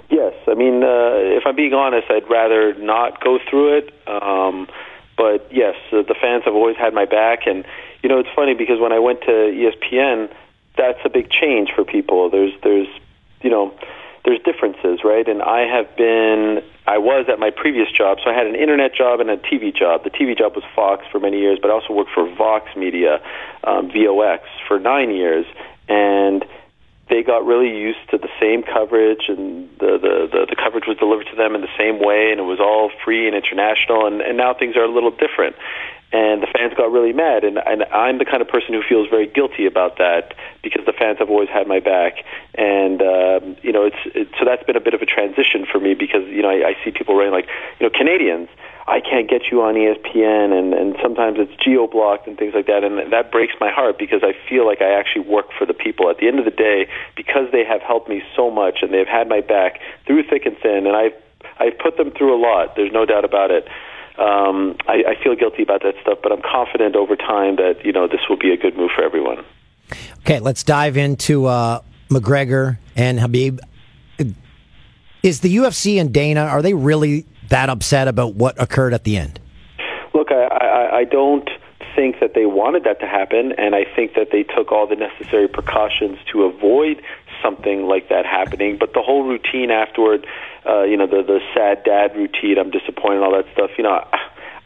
Yes, 0.10 0.34
I 0.47 0.56
mean, 0.56 0.84
uh, 0.84 1.38
if 1.38 1.43
I'm 1.45 1.56
being 1.56 1.73
honest, 1.73 2.08
I'd 2.10 2.30
rather 2.30 2.73
not 2.76 3.23
go 3.23 3.39
through 3.49 3.78
it. 3.78 3.93
Um, 4.08 4.67
but 5.15 5.47
yes, 5.52 5.76
uh, 5.91 6.02
the 6.02 6.15
fans 6.19 6.43
have 6.45 6.56
always 6.56 6.76
had 6.78 6.93
my 6.93 7.06
back, 7.06 7.45
and 7.45 7.65
you 8.02 8.10
know, 8.10 8.19
it's 8.19 8.30
funny 8.36 8.54
because 8.54 8.80
when 8.80 8.91
I 8.91 8.99
went 8.99 9.21
to 9.21 9.32
ESPN, 9.32 10.30
that's 10.77 10.99
a 11.05 11.09
big 11.09 11.29
change 11.29 11.69
for 11.75 11.83
people. 11.83 12.29
There's, 12.29 12.53
there's, 12.63 12.88
you 13.41 13.49
know, 13.49 13.73
there's 14.25 14.39
differences, 14.43 14.99
right? 15.03 15.27
And 15.27 15.41
I 15.41 15.67
have 15.67 15.95
been, 15.97 16.63
I 16.88 16.97
was 16.97 17.25
at 17.29 17.39
my 17.39 17.51
previous 17.51 17.91
job, 17.91 18.19
so 18.23 18.29
I 18.29 18.33
had 18.33 18.47
an 18.47 18.55
internet 18.55 18.95
job 18.95 19.19
and 19.19 19.29
a 19.29 19.38
TV 19.38 19.75
job. 19.75 20.03
The 20.03 20.09
TV 20.09 20.38
job 20.38 20.55
was 20.55 20.63
Fox 20.75 21.05
for 21.12 21.19
many 21.19 21.39
years, 21.39 21.59
but 21.62 21.69
I 21.69 21.73
also 21.73 21.93
worked 21.93 22.12
for 22.13 22.33
Vox 22.36 22.69
Media, 22.75 23.21
um, 23.63 23.91
VOX, 23.91 24.43
for 24.67 24.79
nine 24.79 25.12
years, 25.12 25.45
and 25.89 26.45
they 27.13 27.21
got 27.21 27.45
really 27.45 27.69
used 27.69 28.02
to 28.10 28.17
the 28.17 28.30
same 28.41 28.63
coverage 28.63 29.30
and 29.30 29.69
the, 29.78 30.02
the, 30.02 30.13
the, 30.34 30.41
the 30.49 30.56
coverage 30.58 30.86
was 30.88 30.97
delivered 30.97 31.28
to 31.30 31.36
them 31.38 31.54
in 31.54 31.62
the 31.62 31.69
same 31.78 32.02
way 32.02 32.32
and 32.32 32.41
it 32.41 32.49
was 32.49 32.60
all 32.60 32.89
free 33.06 33.28
and 33.28 33.36
international 33.38 34.08
and, 34.08 34.19
and 34.19 34.36
now 34.36 34.52
things 34.52 34.76
are 34.76 34.82
a 34.84 34.89
little 34.89 35.12
different. 35.12 35.56
And 36.12 36.41
the 36.41 36.47
fans 36.47 36.73
got 36.73 36.91
really 36.91 37.13
mad 37.13 37.43
and, 37.43 37.62
and 37.62 37.84
I'm 37.93 38.17
the 38.17 38.26
kind 38.26 38.41
of 38.41 38.47
person 38.47 38.73
who 38.73 38.82
feels 38.82 39.10
very 39.13 39.28
guilty 39.28 39.67
about 39.67 39.99
that 39.99 40.34
because 40.63 40.88
the 40.88 40.93
fans 40.93 41.19
have 41.19 41.30
always 41.30 41.49
had 41.49 41.67
my 41.67 41.80
back. 41.80 42.26
And 42.58 42.97
um, 43.06 43.58
you 43.62 43.71
know 43.71 43.86
it's 43.86 44.02
it, 44.17 44.34
so 44.39 44.45
that's 44.45 44.63
been 44.65 44.76
a 44.76 44.82
bit 44.82 44.95
of 44.97 45.02
a 45.06 45.06
transition 45.06 45.69
for 45.69 45.78
me 45.78 45.93
because 45.93 46.26
you 46.34 46.41
know 46.41 46.49
I, 46.49 46.73
I 46.73 46.84
see 46.84 46.89
people 46.89 47.13
writing 47.13 47.34
like 47.34 47.45
you 47.78 47.86
know 47.86 47.93
Canadians 47.93 48.49
I 48.86 49.00
can't 49.00 49.30
get 49.30 49.43
you 49.50 49.62
on 49.62 49.76
ESPN, 49.76 50.52
and, 50.52 50.74
and 50.74 50.96
sometimes 51.02 51.38
it's 51.39 51.54
geo 51.63 51.88
blocked 51.88 52.28
and 52.28 52.38
things 52.38 52.54
like 52.54 52.67
that, 52.67 52.84
and 52.84 53.12
that 53.13 53.32
breaks 53.32 53.54
my 53.60 53.72
heart 53.72 53.98
because 53.98 54.24
I 54.24 54.34
feel 54.50 54.65
like 54.67 54.82
I 54.82 54.91
actually 54.91 55.24
work 55.24 55.48
for 55.58 55.65
the 55.65 55.74
people. 55.74 56.10
At 56.10 56.17
the 56.17 56.28
end 56.28 56.39
of 56.39 56.46
the 56.46 56.52
day, 56.52 56.88
because 57.15 57.48
they 57.52 57.63
have 57.63 57.82
helped 57.82 58.10
me 58.10 58.22
so 58.36 58.52
much 58.52 58.80
and 58.82 58.93
they've 58.93 59.08
had 59.08 59.30
my 59.30 59.39
back 59.39 59.80
through 60.06 60.24
thick 60.28 60.46
and 60.46 60.58
thin, 60.58 60.86
and 60.86 60.96
I've 60.96 61.13
I've 61.60 61.78
put 61.78 61.98
them 61.98 62.12
through 62.12 62.36
a 62.36 62.41
lot. 62.41 62.76
There's 62.76 62.91
no 62.91 63.06
doubt 63.06 63.26
about 63.26 63.52
it. 63.52 63.67
Um, 64.17 64.78
I, 64.88 65.15
I 65.15 65.24
feel 65.24 65.36
guilty 65.36 65.63
about 65.63 65.82
that 65.84 65.96
stuff, 66.02 66.19
but 66.22 66.32
I'm 66.32 66.41
confident 66.41 66.96
over 66.96 67.15
time 67.15 67.56
that 67.58 67.86
you 67.86 67.93
know 67.93 68.08
this 68.08 68.22
will 68.30 68.38
be 68.38 68.52
a 68.52 68.58
good 68.58 68.76
move 68.76 68.91
for 68.96 69.04
everyone. 69.04 69.46
Okay, 70.19 70.39
let's 70.39 70.63
dive 70.63 70.98
into 70.98 71.46
uh, 71.46 71.82
McGregor 72.10 72.78
and 72.96 73.19
Khabib. 73.19 73.60
Is 75.24 75.39
the 75.39 75.56
UFC 75.56 76.02
and 76.02 76.13
Dana 76.13 76.41
are 76.41 76.62
they 76.62 76.74
really 76.74 77.26
that 77.54 77.70
upset 77.70 78.08
about 78.08 78.34
what 78.34 78.60
occurred 78.62 78.94
at 78.94 79.04
the 79.04 79.16
end? 79.16 79.39
Look, 80.13 80.32
I, 80.32 80.46
I, 80.46 80.98
I 81.00 81.04
don't 81.06 81.48
think 81.96 82.20
that 82.20 82.34
they 82.34 82.48
wanted 82.48 82.84
that 82.86 83.00
to 83.00 83.08
happen, 83.08 83.54
and 83.60 83.76
I 83.76 83.86
think 83.96 84.16
that 84.16 84.30
they 84.32 84.42
took 84.42 84.72
all 84.72 84.88
the 84.88 84.96
necessary 84.96 85.48
precautions 85.48 86.18
to 86.32 86.44
avoid 86.44 87.02
something 87.44 87.86
like 87.86 88.10
that 88.10 88.26
happening. 88.26 88.78
But 88.80 88.94
the 88.94 89.04
whole 89.04 89.24
routine 89.24 89.70
afterward, 89.70 90.26
uh, 90.68 90.82
you 90.84 90.98
know, 90.98 91.06
the 91.06 91.22
the 91.22 91.39
sad 91.54 91.84
dad 91.84 92.16
routine, 92.16 92.58
I'm 92.58 92.72
disappointed, 92.72 93.22
all 93.22 93.34
that 93.38 93.46
stuff. 93.54 93.70
You 93.78 93.84
know, 93.84 94.04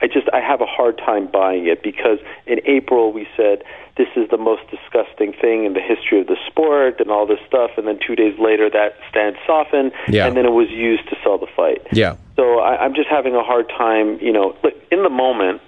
I 0.01 0.07
just 0.07 0.27
I 0.33 0.39
have 0.39 0.62
a 0.62 0.65
hard 0.65 0.97
time 0.97 1.27
buying 1.31 1.67
it 1.67 1.81
because 1.83 2.19
in 2.45 2.60
April 2.65 3.12
we 3.12 3.27
said 3.36 3.63
this 3.97 4.07
is 4.15 4.29
the 4.29 4.38
most 4.38 4.62
disgusting 4.69 5.33
thing 5.33 5.65
in 5.65 5.73
the 5.73 5.81
history 5.81 6.21
of 6.21 6.27
the 6.27 6.38
sport 6.45 6.99
and 6.99 7.10
all 7.10 7.25
this 7.25 7.39
stuff, 7.47 7.71
and 7.77 7.88
then 7.88 7.97
two 8.05 8.15
days 8.15 8.38
later 8.39 8.69
that 8.69 8.93
stance 9.10 9.38
softened, 9.47 9.91
Yeah. 10.07 10.27
and 10.27 10.38
then 10.38 10.45
it 10.45 10.51
was 10.51 10.69
used 10.69 11.10
to 11.10 11.15
sell 11.23 11.39
the 11.39 11.47
fight. 11.55 11.81
Yeah. 11.91 12.15
So 12.36 12.60
I, 12.60 12.77
I'm 12.83 12.93
just 12.93 13.10
having 13.10 13.33
a 13.36 13.41
hard 13.43 13.67
time, 13.69 14.19
you 14.21 14.31
know, 14.31 14.55
in 14.91 15.01
the 15.01 15.10
moment, 15.10 15.62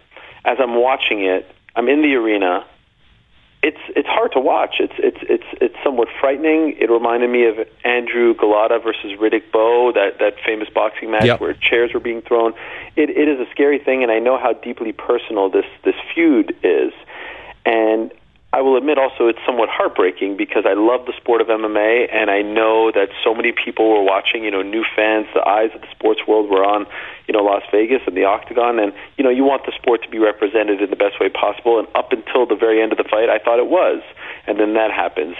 as 0.45 0.57
I'm 0.61 0.75
watching 0.75 1.23
it, 1.25 1.47
I'm 1.75 1.89
in 1.89 2.01
the 2.03 2.13
arena. 2.13 2.65
It's 3.61 3.77
it's 3.93 4.07
hard 4.07 4.31
to 4.33 4.39
watch. 4.39 4.75
It's 4.79 4.93
it's 4.99 5.17
it's 5.21 5.43
it's 5.59 5.75
somewhat 5.83 6.07
frightening. 6.21 6.77
It 6.79 6.89
reminded 6.89 7.29
me 7.29 7.45
of 7.45 7.55
Andrew 7.83 8.33
Golota 8.33 8.81
versus 8.81 9.19
Riddick 9.19 9.51
Bowe, 9.51 9.91
that 9.93 10.19
that 10.19 10.35
famous 10.45 10.69
boxing 10.73 11.11
match 11.11 11.25
Yep. 11.25 11.41
where 11.41 11.53
chairs 11.53 11.91
were 11.93 11.99
being 11.99 12.21
thrown. 12.21 12.53
It 12.95 13.09
it 13.09 13.27
is 13.27 13.37
a 13.39 13.49
scary 13.51 13.77
thing, 13.79 14.01
and 14.01 14.11
I 14.11 14.19
know 14.19 14.37
how 14.37 14.53
deeply 14.53 14.93
personal 14.93 15.49
this 15.49 15.65
this 15.83 15.95
feud 16.15 16.55
is. 16.63 16.93
And 17.65 18.11
I 18.51 18.61
will 18.61 18.77
admit 18.77 18.97
also 18.97 19.27
it's 19.27 19.39
somewhat 19.45 19.69
heartbreaking 19.69 20.35
because 20.35 20.65
I 20.65 20.73
love 20.73 21.05
the 21.05 21.13
sport 21.13 21.39
of 21.39 21.47
MMA 21.47 22.09
and 22.11 22.31
I 22.31 22.41
know 22.41 22.91
that 22.91 23.09
so 23.23 23.35
many 23.35 23.51
people 23.51 23.91
were 23.91 24.01
watching, 24.01 24.43
you 24.43 24.49
know, 24.49 24.63
new 24.63 24.83
fans, 24.95 25.27
the 25.35 25.47
eyes 25.47 25.69
of 25.75 25.81
the 25.81 25.87
sports 25.91 26.21
world 26.27 26.49
were 26.49 26.65
on, 26.65 26.87
you 27.27 27.33
know, 27.33 27.43
Las 27.43 27.61
Vegas 27.71 28.01
and 28.07 28.17
the 28.17 28.25
Octagon 28.25 28.79
and 28.79 28.91
you 29.17 29.23
know, 29.23 29.29
you 29.29 29.43
want 29.43 29.67
the 29.67 29.71
sport 29.77 30.01
to 30.01 30.09
be 30.09 30.17
represented 30.17 30.81
in 30.81 30.89
the 30.89 30.95
best 30.95 31.19
way 31.19 31.29
possible 31.29 31.77
and 31.77 31.87
up 31.93 32.11
until 32.11 32.47
the 32.47 32.55
very 32.55 32.81
end 32.81 32.91
of 32.91 32.97
the 32.97 33.03
fight 33.03 33.29
I 33.29 33.37
thought 33.37 33.59
it 33.59 33.69
was. 33.69 34.01
And 34.47 34.59
then 34.59 34.73
that 34.73 34.89
happens. 34.89 35.35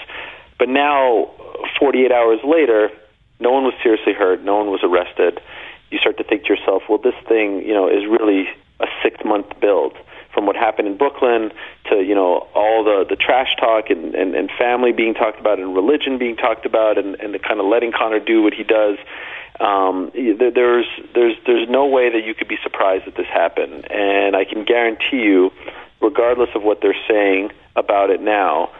But 0.60 0.70
now 0.70 1.32
48 1.80 2.12
hours 2.12 2.40
later, 2.46 2.92
no 3.40 3.50
one 3.50 3.64
was 3.64 3.74
seriously 3.82 4.14
hurt, 4.14 4.44
no 4.44 4.58
one 4.58 4.68
was 4.68 4.82
arrested. 4.84 5.42
You 5.90 5.98
start 5.98 6.18
to 6.20 6.24
think 6.24 6.44
to 6.44 6.50
yourself, 6.50 6.84
well 6.88 7.00
this 7.00 7.18
thing, 7.28 7.66
you 7.66 7.74
know, 7.74 7.90
is 7.90 8.06
really 8.06 8.50
a 8.80 8.86
6-month 9.04 9.60
build 9.60 9.98
from 10.34 10.46
what 10.46 10.56
happened 10.56 10.88
in 10.88 10.98
Brooklyn 10.98 11.52
to 11.90 12.02
you 12.04 12.16
know 12.16 12.48
the 12.90 13.06
the 13.10 13.16
trash 13.16 13.56
talk 13.60 13.90
and 13.90 14.16
and, 14.16 14.36
and 14.36 14.50
family 14.58 14.92
being 14.92 15.14
talked 15.14 15.40
about 15.40 15.60
and 15.60 15.76
religion 15.76 16.18
being 16.18 16.36
talked 16.36 16.66
about 16.66 16.98
and 16.98 17.16
and 17.22 17.34
the 17.34 17.40
kind 17.40 17.60
of 17.60 17.66
letting 17.66 17.92
Conor 17.92 18.20
do 18.20 18.42
what 18.42 18.54
he 18.54 18.64
does. 18.64 18.98
Um, 19.60 20.12
there, 20.14 20.52
there's 20.52 20.88
there's 21.14 21.36
there's 21.46 21.70
no 21.70 21.86
way 21.86 22.10
that 22.10 22.24
you 22.26 22.34
could 22.34 22.48
be 22.48 22.58
surprised 22.64 23.06
that 23.06 23.16
this 23.16 23.28
happened, 23.28 23.92
and 23.92 24.36
I 24.36 24.46
can 24.46 24.64
guarantee 24.64 25.22
you, 25.22 25.52
regardless 26.02 26.50
of 26.56 26.64
what 26.64 26.82
they're 26.82 27.04
saying 27.08 27.52
about 27.76 28.10
it 28.10 28.22
now, 28.22 28.72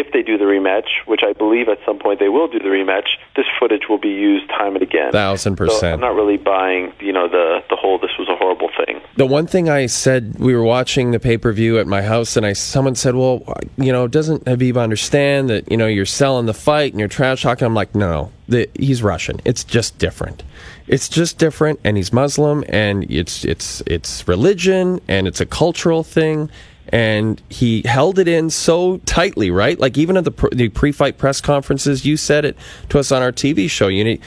if 0.00 0.12
they 0.12 0.22
do 0.22 0.38
the 0.38 0.44
rematch, 0.44 0.88
which 1.06 1.20
I 1.22 1.32
believe 1.32 1.68
at 1.68 1.78
some 1.84 1.98
point 1.98 2.18
they 2.18 2.28
will 2.28 2.48
do 2.48 2.58
the 2.58 2.72
rematch, 2.78 3.08
this 3.36 3.46
footage 3.58 3.82
will 3.88 3.98
be 3.98 4.08
used 4.08 4.48
time 4.48 4.74
and 4.74 4.82
again. 4.82 5.12
Thousand 5.12 5.56
So 5.56 5.64
percent. 5.66 5.94
I'm 5.94 6.00
not 6.00 6.14
really 6.14 6.38
buying, 6.38 6.92
you 7.00 7.12
know, 7.12 7.28
the 7.28 7.62
the 7.68 7.76
whole 7.76 7.98
this 7.98 8.10
was 8.18 8.28
a 8.28 8.36
horrible 8.36 8.70
thing. 8.84 9.00
The 9.16 9.26
one 9.26 9.46
thing 9.46 9.68
I 9.68 9.86
said, 9.86 10.36
we 10.38 10.54
were 10.54 10.64
watching 10.64 11.10
the 11.10 11.20
pay 11.20 11.36
per 11.36 11.52
view 11.52 11.78
at 11.78 11.86
my 11.86 12.02
house, 12.02 12.36
and 12.36 12.46
I 12.46 12.54
someone 12.54 12.94
said, 12.94 13.14
"Well, 13.14 13.42
you 13.76 13.92
know, 13.92 14.08
doesn't 14.08 14.44
Khabib 14.44 14.76
understand 14.76 15.50
that 15.50 15.70
you 15.70 15.76
know 15.76 15.86
you're 15.86 16.06
selling 16.06 16.46
the 16.46 16.54
fight 16.54 16.92
and 16.92 17.00
you're 17.00 17.08
trash 17.08 17.42
talking?" 17.42 17.66
I'm 17.66 17.74
like, 17.74 17.94
"No, 17.94 18.32
the, 18.48 18.68
he's 18.74 19.02
Russian. 19.02 19.40
It's 19.44 19.64
just 19.64 19.98
different. 19.98 20.42
It's 20.86 21.08
just 21.08 21.38
different, 21.38 21.78
and 21.84 21.96
he's 21.96 22.12
Muslim, 22.12 22.64
and 22.68 23.08
it's 23.10 23.44
it's 23.44 23.82
it's 23.86 24.26
religion, 24.26 25.00
and 25.08 25.28
it's 25.28 25.40
a 25.40 25.46
cultural 25.46 26.02
thing." 26.02 26.50
And 26.90 27.40
he 27.48 27.82
held 27.84 28.18
it 28.18 28.26
in 28.26 28.50
so 28.50 28.98
tightly, 28.98 29.50
right? 29.50 29.78
Like 29.78 29.96
even 29.96 30.16
at 30.16 30.24
the, 30.24 30.48
the 30.52 30.68
pre-fight 30.68 31.18
press 31.18 31.40
conferences, 31.40 32.04
you 32.04 32.16
said 32.16 32.44
it 32.44 32.56
to 32.88 32.98
us 32.98 33.12
on 33.12 33.22
our 33.22 33.32
TV 33.32 33.70
show. 33.70 33.86
You 33.88 34.18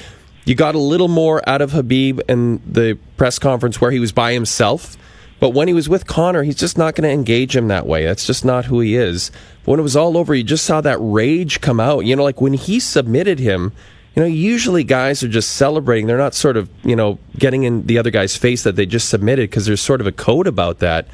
you 0.45 0.55
got 0.55 0.75
a 0.75 0.79
little 0.79 1.07
more 1.07 1.47
out 1.47 1.61
of 1.61 1.71
Khabib 1.71 2.21
in 2.29 2.61
the 2.65 2.97
press 3.17 3.39
conference 3.39 3.79
where 3.79 3.91
he 3.91 3.99
was 3.99 4.11
by 4.11 4.33
himself. 4.33 4.97
But 5.39 5.49
when 5.49 5.67
he 5.67 5.73
was 5.73 5.89
with 5.89 6.07
Conor, 6.07 6.43
he's 6.43 6.55
just 6.55 6.77
not 6.77 6.95
going 6.95 7.07
to 7.07 7.13
engage 7.13 7.55
him 7.55 7.67
that 7.67 7.85
way. 7.85 8.05
That's 8.05 8.25
just 8.25 8.45
not 8.45 8.65
who 8.65 8.79
he 8.79 8.95
is. 8.95 9.29
When 9.65 9.79
it 9.79 9.83
was 9.83 9.95
all 9.95 10.17
over, 10.17 10.33
you 10.33 10.43
just 10.43 10.65
saw 10.65 10.79
that 10.81 10.97
rage 11.01 11.59
come 11.59 11.79
out. 11.79 12.05
You 12.05 12.15
know, 12.15 12.23
like 12.23 12.39
when 12.39 12.53
he 12.53 12.79
submitted 12.79 13.39
him, 13.39 13.73
you 14.15 14.21
know, 14.21 14.27
usually 14.27 14.83
guys 14.83 15.23
are 15.23 15.27
just 15.27 15.51
celebrating. 15.55 16.07
They're 16.07 16.17
not 16.17 16.33
sort 16.33 16.55
of, 16.55 16.69
you 16.83 16.95
know, 16.95 17.19
getting 17.37 17.63
in 17.63 17.85
the 17.87 17.97
other 17.97 18.11
guy's 18.11 18.37
face 18.37 18.63
that 18.63 18.75
they 18.75 18.85
just 18.85 19.09
submitted 19.09 19.49
because 19.49 19.65
there's 19.65 19.81
sort 19.81 20.01
of 20.01 20.07
a 20.07 20.11
code 20.11 20.47
about 20.47 20.79
that. 20.79 21.07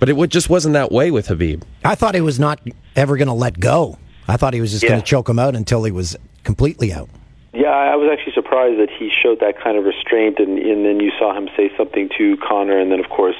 But 0.00 0.08
it 0.08 0.30
just 0.30 0.48
wasn't 0.50 0.72
that 0.72 0.90
way 0.90 1.10
with 1.10 1.28
Khabib. 1.28 1.62
I 1.84 1.94
thought 1.94 2.14
he 2.14 2.20
was 2.22 2.40
not 2.40 2.58
ever 2.96 3.16
going 3.16 3.28
to 3.28 3.34
let 3.34 3.60
go. 3.60 3.98
I 4.26 4.36
thought 4.36 4.54
he 4.54 4.60
was 4.60 4.70
just 4.72 4.82
going 4.86 5.00
to 5.00 5.06
choke 5.06 5.28
him 5.28 5.38
out 5.38 5.54
until 5.54 5.84
he 5.84 5.92
was 5.92 6.16
completely 6.42 6.92
out. 6.92 7.08
Yeah, 7.52 7.68
I 7.68 7.96
was 7.96 8.08
actually 8.12 8.32
surprised 8.32 8.78
that 8.80 8.88
he 8.90 9.10
showed 9.10 9.40
that 9.40 9.60
kind 9.60 9.76
of 9.76 9.84
restraint, 9.84 10.38
and, 10.38 10.58
and 10.58 10.84
then 10.84 11.00
you 11.00 11.10
saw 11.18 11.36
him 11.36 11.48
say 11.56 11.70
something 11.76 12.08
to 12.16 12.36
Conor, 12.38 12.78
and 12.78 12.90
then 12.92 13.00
of 13.00 13.10
course 13.10 13.36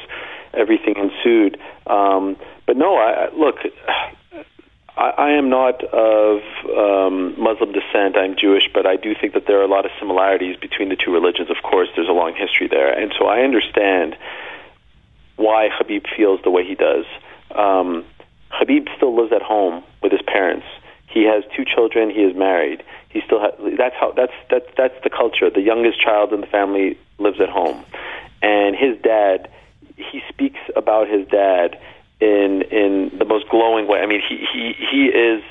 everything 0.53 0.95
ensued. 0.97 1.59
Um, 1.87 2.37
but 2.67 2.77
no, 2.77 2.97
I, 2.97 3.27
I- 3.27 3.35
look, 3.37 3.57
I, 4.97 5.11
I 5.17 5.31
am 5.31 5.49
not 5.49 5.83
of 5.85 6.41
um, 6.77 7.41
Muslim 7.41 7.73
descent. 7.73 8.17
I'm 8.19 8.35
Jewish, 8.37 8.69
but 8.75 8.85
I 8.85 8.97
do 8.97 9.15
think 9.19 9.33
that 9.35 9.47
there 9.47 9.61
are 9.61 9.65
a 9.65 9.69
lot 9.69 9.85
of 9.87 9.93
similarities 10.01 10.57
between 10.57 10.89
the 10.89 10.97
two 10.97 11.13
religions. 11.13 11.49
Of 11.49 11.63
course, 11.63 11.89
there's 11.95 12.09
a 12.09 12.13
long 12.13 12.35
history 12.35 12.67
there, 12.69 12.93
and 12.93 13.15
so 13.17 13.27
I 13.27 13.43
understand 13.43 14.17
why 15.41 15.69
Khabib 15.77 16.07
feels 16.17 16.41
the 16.43 16.51
way 16.51 16.65
he 16.65 16.75
does. 16.75 17.07
Um, 17.55 18.05
Khabib 18.53 18.89
still 18.97 19.17
lives 19.17 19.33
at 19.33 19.43
home 19.43 19.83
with 20.03 20.13
his 20.13 20.23
parents. 20.23 20.67
He 21.09 21.25
has 21.25 21.43
two 21.57 21.65
children. 21.65 22.11
He 22.11 22.23
is 22.23 22.37
married. 22.37 22.83
He 23.09 23.21
still 23.27 23.41
ha- 23.41 23.57
that's 23.77 23.97
how 23.99 24.13
that's 24.13 24.33
that's 24.51 24.67
that's 24.77 24.95
the 25.03 25.11
culture. 25.11 25.51
The 25.51 25.61
youngest 25.61 26.01
child 26.01 26.33
in 26.33 26.41
the 26.41 26.47
family 26.47 26.99
lives 27.19 27.41
at 27.41 27.49
home, 27.49 27.85
and 28.43 28.77
his 28.77 29.01
dad. 29.03 29.51
He 29.97 30.23
speaks 30.31 30.61
about 30.77 31.09
his 31.09 31.27
dad 31.29 31.79
in 32.21 32.63
in 32.71 33.11
the 33.19 33.25
most 33.25 33.49
glowing 33.49 33.87
way. 33.89 34.01
I 34.01 34.07
mean, 34.07 34.23
he 34.27 34.47
he 34.53 34.75
he 34.91 35.07
is 35.07 35.43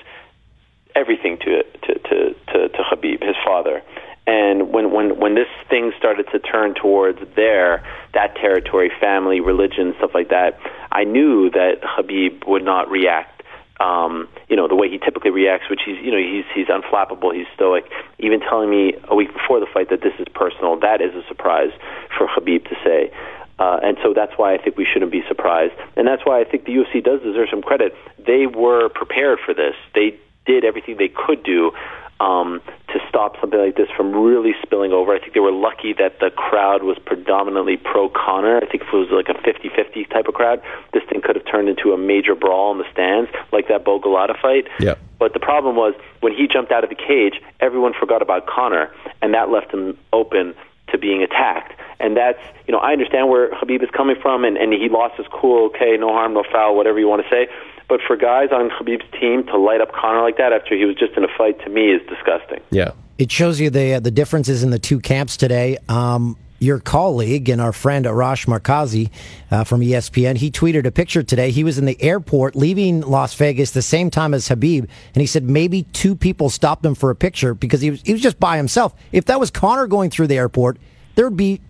everything 0.96 1.38
to 1.40 1.64
to 1.64 2.00
to 2.00 2.36
to, 2.52 2.70
to 2.70 2.84
Khabib, 2.90 3.24
his 3.24 3.36
father. 3.46 3.82
And 4.30 4.72
when, 4.72 4.92
when, 4.94 5.18
when 5.20 5.34
this 5.34 5.48
thing 5.72 5.92
started 5.98 6.28
to 6.34 6.38
turn 6.40 6.76
towards 6.76 7.18
there, 7.36 7.84
that 8.14 8.36
territory, 8.36 8.92
family, 9.02 9.40
religion, 9.40 9.96
stuff 9.98 10.12
like 10.14 10.30
that, 10.30 10.60
I 10.92 11.04
knew 11.04 11.50
that 11.50 11.82
Khabib 11.82 12.48
would 12.48 12.64
not 12.64 12.92
react 12.92 13.42
um, 13.80 14.28
you 14.50 14.58
know, 14.58 14.68
the 14.68 14.76
way 14.76 14.90
he 14.90 14.98
typically 15.00 15.32
reacts, 15.32 15.70
which 15.70 15.80
he's, 15.86 15.96
you 16.04 16.12
know, 16.12 16.18
he's 16.18 16.44
he's 16.54 16.68
unflappable, 16.68 17.34
he's 17.34 17.48
stoic. 17.56 17.86
Even 18.20 18.42
telling 18.42 18.70
me 18.70 18.92
a 19.08 19.16
week 19.16 19.32
before 19.32 19.62
the 19.62 19.68
fight 19.74 19.90
that 19.90 20.02
this 20.02 20.12
is 20.20 20.28
personal, 20.36 20.78
that 20.82 21.00
is 21.00 21.16
a 21.16 21.26
surprise 21.30 21.72
for 22.18 22.28
Khabib 22.28 22.68
to 22.68 22.76
say. 22.84 23.10
Uh, 23.58 23.80
and 23.82 23.98
so 24.04 24.14
that's 24.14 24.34
why 24.36 24.54
I 24.54 24.58
think 24.58 24.76
we 24.76 24.86
shouldn't 24.86 25.14
be 25.14 25.24
surprised. 25.30 25.74
And 25.96 26.06
that's 26.06 26.26
why 26.26 26.42
I 26.42 26.44
think 26.44 26.66
the 26.66 26.74
UFC 26.74 27.02
does 27.02 27.22
deserve 27.22 27.48
some 27.50 27.62
credit. 27.62 27.96
They 28.20 28.48
were 28.48 28.90
prepared 28.90 29.40
for 29.46 29.54
this. 29.54 29.76
They 29.96 30.20
did 30.46 30.66
everything 30.66 30.98
they 30.98 31.08
could 31.08 31.44
do 31.44 31.72
um, 32.20 32.62
to 32.90 33.00
stop 33.08 33.40
something 33.40 33.60
like 33.60 33.76
this 33.76 33.88
from 33.96 34.14
really 34.14 34.52
spilling 34.62 34.92
over. 34.92 35.16
I 35.16 35.20
think 35.20 35.34
they 35.34 35.40
were 35.40 35.52
lucky 35.52 35.94
that 35.94 36.20
the 36.20 36.30
crowd 36.32 36.84
was 36.84 36.98
predominantly 37.06 37.78
pro 37.78 38.10
Conor. 38.10 38.58
I 38.58 38.66
think 38.66 38.84
if 38.84 38.94
it 38.94 38.96
was 38.96 39.10
like 39.12 39.30
a 39.30 39.40
50-50 39.40 40.10
type 40.10 40.28
of 40.28 40.34
crowd, 40.34 40.62
this 40.94 41.04
thing 41.10 41.22
could 41.22 41.36
have 41.36 41.46
turned 41.46 41.70
into 41.70 41.94
a 41.94 41.98
major 41.98 42.36
brawl 42.36 42.72
in 42.72 42.78
the 42.78 42.92
stands, 42.92 43.30
like 43.52 43.68
that 43.70 43.86
Bowe-Golota 43.86 44.40
fight. 44.42 44.68
Yeah. 44.80 44.96
But 45.18 45.34
the 45.34 45.40
problem 45.40 45.76
was 45.76 45.94
when 46.22 46.34
he 46.34 46.48
jumped 46.48 46.72
out 46.72 46.84
of 46.84 46.90
the 46.90 46.96
cage, 46.96 47.42
everyone 47.60 47.94
forgot 47.98 48.22
about 48.22 48.48
Conor, 48.48 48.92
and 49.22 49.34
that 49.34 49.50
left 49.50 49.74
him 49.74 49.98
open 50.14 50.56
to 50.92 50.98
being 50.98 51.24
attacked. 51.24 51.80
And 52.00 52.16
that's, 52.16 52.40
you 52.68 52.72
know, 52.72 52.80
I 52.80 52.94
understand 52.94 53.30
where 53.30 53.50
Khabib 53.52 53.84
is 53.84 53.90
coming 53.92 54.16
from, 54.22 54.46
and, 54.46 54.58
and 54.58 54.72
he 54.72 54.88
lost 54.90 55.16
his 55.18 55.28
cool, 55.32 55.66
okay, 55.68 55.98
no 56.00 56.10
harm, 56.10 56.34
no 56.34 56.44
foul, 56.50 56.76
whatever 56.76 57.00
you 57.00 57.08
want 57.08 57.24
to 57.24 57.30
say. 57.30 57.48
But 57.90 58.00
for 58.06 58.16
guys 58.16 58.50
on 58.52 58.70
Khabib's 58.70 59.10
team 59.20 59.44
to 59.48 59.58
light 59.58 59.82
up 59.82 59.92
Conor 59.92 60.22
like 60.22 60.38
that 60.38 60.54
after 60.54 60.76
he 60.76 60.86
was 60.86 60.96
just 60.96 61.14
in 61.18 61.24
a 61.24 61.28
fight, 61.38 61.60
to 61.64 61.70
me, 61.70 61.92
is 61.92 62.02
disgusting. 62.08 62.62
Yeah. 62.70 62.92
It 63.18 63.32
shows 63.32 63.60
you 63.60 63.70
the 63.70 63.96
uh, 63.96 64.00
the 64.00 64.12
differences 64.12 64.64
in 64.64 64.70
the 64.70 64.80
two 64.80 65.00
camps 65.02 65.36
today. 65.36 65.78
Um, 65.90 66.38
your 66.60 66.80
colleague 66.80 67.50
and 67.50 67.62
our 67.62 67.74
friend 67.74 68.06
Arash 68.06 68.46
Markazi 68.46 69.10
uh, 69.50 69.64
from 69.64 69.82
ESPN, 69.82 70.38
he 70.38 70.52
tweeted 70.52 70.86
a 70.86 70.92
picture 70.92 71.24
today. 71.24 71.52
He 71.52 71.64
was 71.64 71.78
in 71.78 71.86
the 71.86 72.02
airport 72.02 72.56
leaving 72.56 73.02
Las 73.02 73.34
Vegas 73.36 73.72
the 73.72 73.82
same 73.82 74.10
time 74.10 74.34
as 74.34 74.48
Khabib, 74.48 74.82
and 74.82 75.22
he 75.22 75.26
said 75.26 75.44
maybe 75.44 75.84
two 75.84 76.16
people 76.16 76.50
stopped 76.50 76.86
him 76.86 76.96
for 76.96 77.10
a 77.10 77.16
picture 77.16 77.54
because 77.54 77.82
he 77.82 77.92
was 77.92 78.02
he 78.02 78.14
was 78.14 78.22
just 78.22 78.40
by 78.40 78.58
himself. 78.58 78.94
If 79.12 79.26
that 79.26 79.40
was 79.40 79.50
Conor 79.50 79.88
going 79.88 80.10
through 80.10 80.28
the 80.28 80.38
airport, 80.38 80.78
there 81.16 81.26
would 81.26 81.38
be 81.38 81.62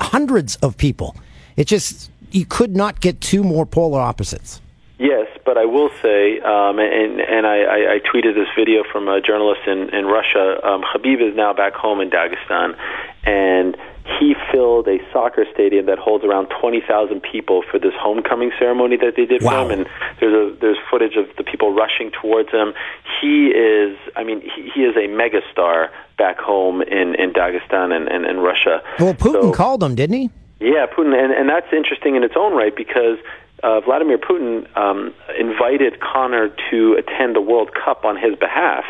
hundreds 0.00 0.56
of 0.56 0.76
people. 0.76 1.16
It 1.56 1.66
just 1.66 2.10
you 2.30 2.46
could 2.46 2.76
not 2.76 3.00
get 3.00 3.20
two 3.20 3.42
more 3.42 3.66
polar 3.66 4.00
opposites. 4.00 4.60
Yes, 4.98 5.28
but 5.44 5.56
I 5.56 5.64
will 5.64 5.90
say, 6.02 6.40
um, 6.40 6.80
and 6.80 7.20
and 7.20 7.46
I, 7.46 7.62
I, 7.62 7.94
I 7.94 7.98
tweeted 8.00 8.34
this 8.34 8.48
video 8.56 8.82
from 8.90 9.06
a 9.08 9.20
journalist 9.20 9.60
in 9.66 9.90
in 9.90 10.06
Russia. 10.06 10.58
Um, 10.66 10.82
Khabib 10.82 11.22
is 11.22 11.36
now 11.36 11.52
back 11.52 11.74
home 11.74 12.00
in 12.00 12.10
Dagestan, 12.10 12.76
and 13.24 13.76
he 14.18 14.34
filled 14.52 14.88
a 14.88 14.98
soccer 15.12 15.44
stadium 15.52 15.86
that 15.86 15.98
holds 15.98 16.24
around 16.24 16.46
twenty 16.60 16.80
thousand 16.80 17.20
people 17.22 17.62
for 17.70 17.78
this 17.78 17.92
homecoming 17.98 18.50
ceremony 18.58 18.96
that 18.96 19.14
they 19.16 19.26
did 19.26 19.42
Wow. 19.42 19.66
for 19.66 19.72
him. 19.72 19.80
And 19.80 19.88
there's 20.20 20.34
a 20.52 20.56
there's 20.60 20.78
footage 20.90 21.16
of 21.16 21.26
the 21.36 21.44
people 21.44 21.74
rushing 21.74 22.10
towards 22.10 22.50
him. 22.50 22.72
He 23.20 23.48
is, 23.48 23.96
I 24.16 24.24
mean, 24.24 24.40
he, 24.40 24.70
he 24.74 24.80
is 24.82 24.96
a 24.96 25.08
megastar 25.08 25.88
back 26.16 26.38
home 26.38 26.80
in 26.82 27.14
in 27.16 27.32
Dagestan 27.32 27.92
and 27.94 28.08
and, 28.08 28.24
and 28.24 28.42
Russia. 28.42 28.82
Well, 28.98 29.14
Putin 29.14 29.42
So- 29.42 29.52
called 29.52 29.82
him, 29.82 29.94
didn't 29.94 30.16
he? 30.16 30.30
yeah, 30.60 30.86
Putin, 30.86 31.14
and, 31.14 31.32
and 31.32 31.48
that's 31.48 31.72
interesting 31.72 32.16
in 32.16 32.24
its 32.24 32.34
own 32.36 32.52
right 32.54 32.74
because 32.74 33.18
uh, 33.62 33.80
Vladimir 33.80 34.18
Putin 34.18 34.66
um, 34.76 35.12
invited 35.38 36.00
Conor 36.00 36.48
to 36.70 36.94
attend 36.98 37.36
the 37.36 37.40
World 37.40 37.70
Cup 37.74 38.04
on 38.04 38.16
his 38.16 38.34
behalf, 38.38 38.84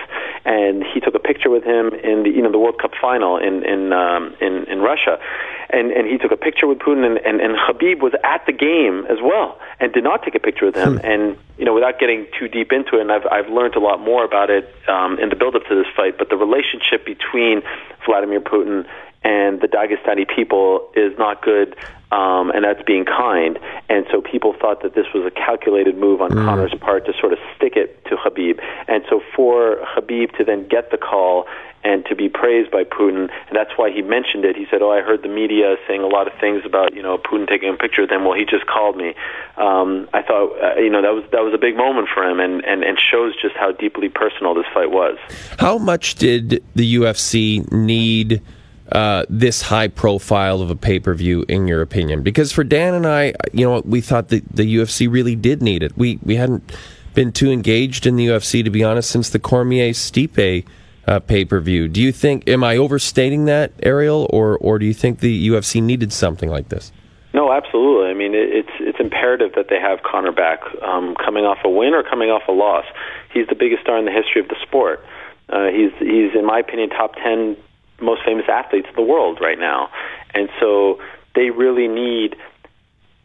and 0.45 0.85
he 0.85 1.01
took 1.01 1.15
a 1.15 1.19
picture 1.19 1.51
with 1.51 1.65
him 1.65 1.89
in 1.89 2.23
the 2.23 2.31
you 2.31 2.43
know 2.43 2.51
the 2.51 2.59
World 2.59 2.79
Cup 2.81 2.93
final 3.01 3.37
in 3.37 3.65
in 3.65 3.93
um, 3.93 4.35
in, 4.41 4.65
in 4.65 4.81
Russia, 4.81 5.19
and 5.71 5.91
and 5.91 6.07
he 6.07 6.19
took 6.19 6.33
a 6.33 6.37
picture 6.37 6.67
with 6.67 6.79
Putin, 6.79 7.05
and, 7.05 7.19
and 7.19 7.41
and 7.41 7.57
Khabib 7.57 8.01
was 8.01 8.13
at 8.25 8.45
the 8.47 8.53
game 8.53 9.07
as 9.11 9.19
well, 9.23 9.59
and 9.81 9.93
did 9.93 10.05
not 10.05 10.23
take 10.23 10.35
a 10.35 10.41
picture 10.41 10.67
with 10.67 10.77
him, 10.77 11.01
and 11.05 11.37
you 11.59 11.65
know 11.65 11.75
without 11.75 11.99
getting 11.99 12.27
too 12.39 12.49
deep 12.49 12.73
into 12.73 12.99
it, 12.99 13.03
and 13.03 13.13
I've 13.13 13.27
I've 13.31 13.49
learned 13.49 13.77
a 13.77 13.81
lot 13.81 14.01
more 14.01 14.25
about 14.25 14.51
it 14.51 14.73
um, 14.89 15.19
in 15.19 15.29
the 15.29 15.37
build 15.37 15.55
up 15.57 15.63
to 15.69 15.75
this 15.75 15.87
fight, 15.97 16.19
but 16.19 16.29
the 16.29 16.37
relationship 16.37 17.05
between 17.05 17.63
Vladimir 18.07 18.41
Putin 18.41 18.87
and 19.23 19.61
the 19.61 19.69
Dagestani 19.69 20.27
people 20.29 20.89
is 20.95 21.17
not 21.19 21.43
good, 21.43 21.75
um, 22.13 22.51
and 22.51 22.65
that's 22.65 22.83
being 22.83 23.05
kind. 23.05 23.59
And 23.89 24.07
so 24.11 24.23
people 24.23 24.55
thought 24.59 24.83
that 24.83 24.95
this 24.95 25.07
was 25.15 25.25
a 25.27 25.31
calculated 25.31 25.99
move 25.99 26.23
on 26.23 26.31
Conor's 26.31 26.75
part 26.81 27.07
to 27.07 27.13
sort 27.21 27.33
of 27.33 27.39
stick 27.57 27.75
it 27.77 28.05
to 28.07 28.17
Khabib. 28.17 28.61
And 28.87 29.05
so 29.11 29.21
for 29.35 29.79
Khabib 29.95 30.37
to 30.39 30.45
then 30.45 30.69
get 30.69 30.91
the 30.91 30.97
call 30.97 31.47
and 31.85 32.05
to 32.07 32.15
be 32.15 32.29
praised 32.29 32.71
by 32.71 32.83
Putin, 32.85 33.31
and 33.31 33.55
that's 33.55 33.71
why 33.77 33.91
he 33.91 34.03
mentioned 34.03 34.45
it. 34.45 34.57
He 34.57 34.67
said, 34.71 34.83
"Oh, 34.83 34.91
I 34.91 35.01
heard 35.01 35.23
the 35.23 35.29
media 35.29 35.77
saying 35.87 36.03
a 36.03 36.07
lot 36.07 36.27
of 36.27 36.33
things 36.41 36.63
about 36.65 36.95
you 36.95 37.03
know 37.03 37.19
Putin 37.19 37.49
taking 37.49 37.69
a 37.69 37.75
picture 37.75 38.03
with 38.03 38.11
him." 38.11 38.25
Well, 38.25 38.37
he 38.37 38.45
just 38.45 38.67
called 38.67 38.97
me. 38.97 39.15
Um, 39.57 40.09
I 40.13 40.23
thought 40.23 40.53
uh, 40.61 40.81
you 40.81 40.91
know 40.91 41.03
that 41.03 41.15
was 41.15 41.25
that 41.31 41.43
was 41.43 41.55
a 41.55 41.59
big 41.59 41.77
moment 41.77 42.09
for 42.13 42.25
him, 42.25 42.41
and, 42.41 42.65
and 42.65 42.83
and 42.83 42.99
shows 42.99 43.35
just 43.41 43.55
how 43.55 43.73
deeply 43.73 44.09
personal 44.09 44.55
this 44.55 44.67
fight 44.75 44.91
was. 44.91 45.19
How 45.59 45.79
much 45.79 46.17
did 46.17 46.65
the 46.75 46.97
UFC 46.97 47.71
need 47.71 48.43
uh, 48.93 49.25
this 49.29 49.63
high 49.63 49.89
profile 49.89 50.61
of 50.61 50.71
a 50.71 50.77
pay 50.77 50.99
per 50.99 51.15
view, 51.15 51.45
in 51.49 51.67
your 51.67 51.83
opinion? 51.83 52.23
Because 52.23 52.53
for 52.53 52.65
Dan 52.65 52.95
and 52.95 53.07
I, 53.07 53.35
you 53.53 53.67
know, 53.67 53.83
we 53.85 54.01
thought 54.01 54.29
that 54.29 54.45
the 54.55 54.77
UFC 54.77 55.11
really 55.11 55.37
did 55.37 55.63
need 55.63 55.83
it. 55.83 55.97
We 55.97 56.19
we 56.23 56.37
hadn't 56.37 56.73
been 57.15 57.33
too 57.33 57.51
engaged 57.51 58.07
in 58.07 58.17
the 58.17 58.27
UFC, 58.27 58.63
to 58.65 58.71
be 58.71 58.85
honest, 58.85 59.11
since 59.11 59.31
the 59.31 59.39
Cormier 59.39 59.91
Stipe 59.91 60.65
uh, 61.07 61.19
pay 61.21 61.45
per 61.45 61.61
view. 61.61 61.89
Do 61.89 62.01
you 62.01 62.13
think? 62.13 62.49
Am 62.49 62.63
I 62.63 62.77
overstating 62.77 63.47
that, 63.47 63.73
Ariel, 63.83 64.29
or 64.31 64.59
or 64.59 64.79
do 64.79 64.87
you 64.87 64.95
think 64.95 65.21
the 65.21 65.49
UFC 65.49 65.83
needed 65.83 66.13
something 66.13 66.51
like 66.51 66.69
this? 66.69 66.93
No, 67.35 67.53
absolutely. 67.53 68.11
I 68.11 68.15
mean, 68.15 68.35
it, 68.35 68.49
it's 68.51 68.73
it's 68.81 69.01
imperative 69.01 69.53
that 69.57 69.67
they 69.69 69.81
have 69.81 70.03
Conor 70.03 70.33
back, 70.33 70.61
um, 70.83 71.15
coming 71.15 71.45
off 71.45 71.59
a 71.65 71.69
win 71.69 71.95
or 71.95 72.03
coming 72.03 72.31
off 72.31 72.43
a 72.49 72.53
loss. 72.53 72.85
He's 73.33 73.47
the 73.49 73.55
biggest 73.55 73.83
star 73.83 73.99
in 73.99 74.05
the 74.05 74.13
history 74.13 74.41
of 74.41 74.49
the 74.49 74.57
sport. 74.63 75.05
Uh, 75.49 75.69
he's 75.69 75.93
he's, 75.99 76.35
in 76.35 76.45
my 76.45 76.59
opinion, 76.61 76.91
top 76.91 77.15
ten 77.15 77.57
most 78.01 78.23
famous 78.25 78.47
athletes 78.49 78.89
in 78.89 78.95
the 78.95 79.03
world 79.03 79.39
right 79.41 79.59
now, 79.59 79.91
and 80.35 80.49
so 80.61 81.01
they 81.35 81.51
really 81.51 81.89
need, 81.89 82.37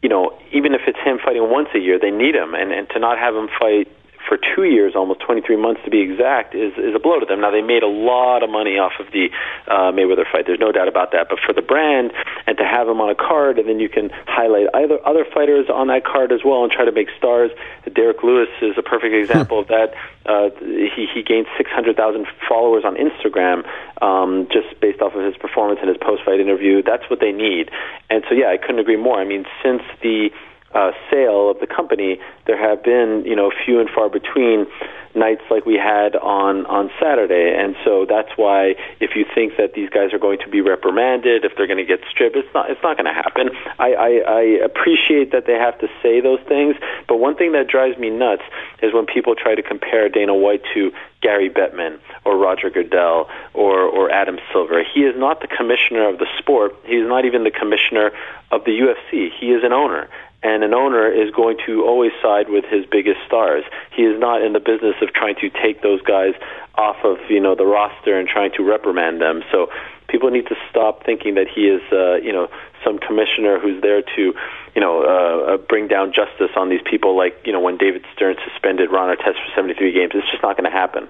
you 0.02 0.08
know, 0.08 0.36
even 0.52 0.74
if 0.74 0.82
it's 0.86 0.98
him 0.98 1.18
fighting 1.24 1.50
once 1.50 1.68
a 1.74 1.78
year, 1.78 1.98
they 1.98 2.10
need 2.10 2.34
him, 2.34 2.54
and 2.54 2.72
and 2.72 2.88
to 2.90 2.98
not 2.98 3.18
have 3.18 3.34
him 3.34 3.48
fight 3.58 3.88
for 4.28 4.38
two 4.38 4.64
years, 4.64 4.94
almost 4.96 5.20
23 5.20 5.56
months 5.56 5.80
to 5.84 5.90
be 5.90 6.00
exact, 6.00 6.54
is, 6.54 6.72
is 6.78 6.94
a 6.94 6.98
blow 6.98 7.20
to 7.20 7.26
them. 7.26 7.40
Now, 7.40 7.50
they 7.50 7.62
made 7.62 7.82
a 7.82 7.88
lot 7.88 8.42
of 8.42 8.50
money 8.50 8.78
off 8.78 8.92
of 8.98 9.06
the 9.12 9.28
uh, 9.68 9.92
Mayweather 9.92 10.24
fight. 10.30 10.46
There's 10.46 10.60
no 10.60 10.72
doubt 10.72 10.88
about 10.88 11.12
that. 11.12 11.28
But 11.28 11.38
for 11.44 11.52
the 11.52 11.62
brand, 11.62 12.12
and 12.46 12.56
to 12.58 12.64
have 12.64 12.88
him 12.88 13.00
on 13.00 13.10
a 13.10 13.14
card, 13.14 13.58
and 13.58 13.68
then 13.68 13.80
you 13.80 13.88
can 13.88 14.10
highlight 14.26 14.66
either 14.74 14.98
other 15.06 15.24
fighters 15.24 15.68
on 15.68 15.88
that 15.88 16.04
card 16.04 16.32
as 16.32 16.40
well 16.44 16.62
and 16.64 16.72
try 16.72 16.84
to 16.84 16.92
make 16.92 17.08
stars. 17.16 17.50
Derrick 17.92 18.22
Lewis 18.22 18.48
is 18.62 18.76
a 18.78 18.82
perfect 18.82 19.14
example 19.14 19.60
of 19.60 19.68
that. 19.68 19.94
Uh, 20.26 20.48
he, 20.60 21.06
he 21.12 21.22
gained 21.22 21.46
600,000 21.58 22.26
followers 22.48 22.84
on 22.84 22.96
Instagram 22.96 23.68
um, 24.00 24.48
just 24.50 24.80
based 24.80 25.02
off 25.02 25.14
of 25.14 25.24
his 25.24 25.36
performance 25.36 25.80
in 25.82 25.88
his 25.88 25.98
post-fight 25.98 26.40
interview. 26.40 26.82
That's 26.82 27.08
what 27.10 27.20
they 27.20 27.32
need. 27.32 27.70
And 28.08 28.24
so, 28.28 28.34
yeah, 28.34 28.48
I 28.48 28.56
couldn't 28.56 28.78
agree 28.78 28.96
more. 28.96 29.20
I 29.20 29.24
mean, 29.24 29.44
since 29.62 29.82
the 30.00 30.30
uh, 30.74 30.92
sale 31.10 31.50
of 31.50 31.60
the 31.60 31.66
company, 31.66 32.18
there 32.46 32.58
have 32.58 32.82
been 32.82 33.24
you 33.24 33.36
know 33.36 33.50
few 33.64 33.80
and 33.80 33.88
far 33.90 34.08
between 34.08 34.66
nights 35.14 35.42
like 35.50 35.64
we 35.64 35.74
had 35.74 36.16
on 36.16 36.66
on 36.66 36.90
Saturday, 37.00 37.54
and 37.56 37.76
so 37.84 38.04
that's 38.08 38.30
why 38.36 38.74
if 39.00 39.14
you 39.14 39.24
think 39.34 39.56
that 39.56 39.74
these 39.74 39.88
guys 39.88 40.12
are 40.12 40.18
going 40.18 40.38
to 40.38 40.48
be 40.48 40.60
reprimanded, 40.60 41.44
if 41.44 41.52
they're 41.56 41.66
going 41.66 41.78
to 41.78 41.84
get 41.84 42.00
stripped, 42.10 42.36
it's 42.36 42.52
not 42.54 42.70
it's 42.70 42.82
not 42.82 42.96
going 42.96 43.06
to 43.06 43.12
happen. 43.12 43.50
I, 43.78 43.94
I, 43.94 44.10
I 44.26 44.40
appreciate 44.64 45.32
that 45.32 45.46
they 45.46 45.54
have 45.54 45.78
to 45.78 45.88
say 46.02 46.20
those 46.20 46.40
things, 46.48 46.76
but 47.08 47.16
one 47.16 47.36
thing 47.36 47.52
that 47.52 47.68
drives 47.68 47.98
me 47.98 48.10
nuts 48.10 48.42
is 48.82 48.92
when 48.92 49.06
people 49.06 49.34
try 49.34 49.54
to 49.54 49.62
compare 49.62 50.08
Dana 50.08 50.34
White 50.34 50.62
to 50.74 50.92
Gary 51.22 51.48
Bettman 51.48 51.98
or 52.24 52.36
Roger 52.36 52.70
Goodell 52.70 53.28
or 53.54 53.80
or 53.80 54.10
Adam 54.10 54.38
Silver. 54.52 54.82
He 54.82 55.00
is 55.00 55.14
not 55.16 55.40
the 55.40 55.48
commissioner 55.48 56.08
of 56.08 56.18
the 56.18 56.26
sport. 56.38 56.76
He 56.84 56.96
is 56.96 57.08
not 57.08 57.24
even 57.24 57.44
the 57.44 57.50
commissioner 57.50 58.10
of 58.50 58.64
the 58.64 58.72
UFC. 58.72 59.30
He 59.38 59.52
is 59.52 59.62
an 59.64 59.72
owner 59.72 60.08
and 60.44 60.62
an 60.62 60.74
owner 60.74 61.10
is 61.10 61.30
going 61.30 61.56
to 61.66 61.84
always 61.84 62.12
side 62.22 62.50
with 62.50 62.66
his 62.66 62.84
biggest 62.84 63.18
stars. 63.26 63.64
He 63.96 64.02
is 64.02 64.20
not 64.20 64.42
in 64.42 64.52
the 64.52 64.60
business 64.60 64.94
of 65.00 65.12
trying 65.14 65.36
to 65.36 65.48
take 65.48 65.82
those 65.82 66.02
guys 66.02 66.34
off 66.76 66.96
of 67.02 67.16
you 67.30 67.40
know 67.40 67.56
the 67.56 67.64
roster 67.64 68.18
and 68.18 68.28
trying 68.28 68.52
to 68.52 68.62
reprimand 68.62 69.20
them. 69.20 69.42
So 69.50 69.68
people 70.08 70.30
need 70.30 70.46
to 70.48 70.56
stop 70.70 71.04
thinking 71.04 71.34
that 71.34 71.46
he 71.48 71.62
is 71.62 71.82
uh, 71.90 72.16
you 72.16 72.32
know 72.32 72.48
some 72.84 72.98
commissioner 72.98 73.58
who's 73.58 73.80
there 73.80 74.02
to 74.02 74.34
you 74.74 74.80
know 74.80 75.02
uh, 75.02 75.54
uh, 75.54 75.56
bring 75.56 75.88
down 75.88 76.12
justice 76.12 76.52
on 76.56 76.68
these 76.68 76.82
people. 76.84 77.16
Like 77.16 77.40
you 77.44 77.52
know 77.52 77.60
when 77.60 77.78
David 77.78 78.04
Stern 78.14 78.36
suspended 78.46 78.92
Ron 78.92 79.08
Artest 79.16 79.40
for 79.40 79.50
73 79.56 79.92
games, 79.92 80.12
it's 80.14 80.30
just 80.30 80.42
not 80.42 80.58
going 80.58 80.70
to 80.70 80.76
happen. 80.76 81.08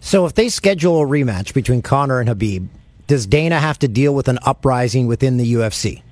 So 0.00 0.24
if 0.24 0.34
they 0.34 0.48
schedule 0.48 1.02
a 1.02 1.06
rematch 1.06 1.52
between 1.52 1.82
Conor 1.82 2.20
and 2.20 2.30
Khabib, 2.30 2.68
does 3.08 3.26
Dana 3.26 3.58
have 3.58 3.80
to 3.80 3.88
deal 3.88 4.14
with 4.14 4.28
an 4.28 4.38
uprising 4.46 5.08
within 5.08 5.36
the 5.36 5.54
UFC? 5.54 6.02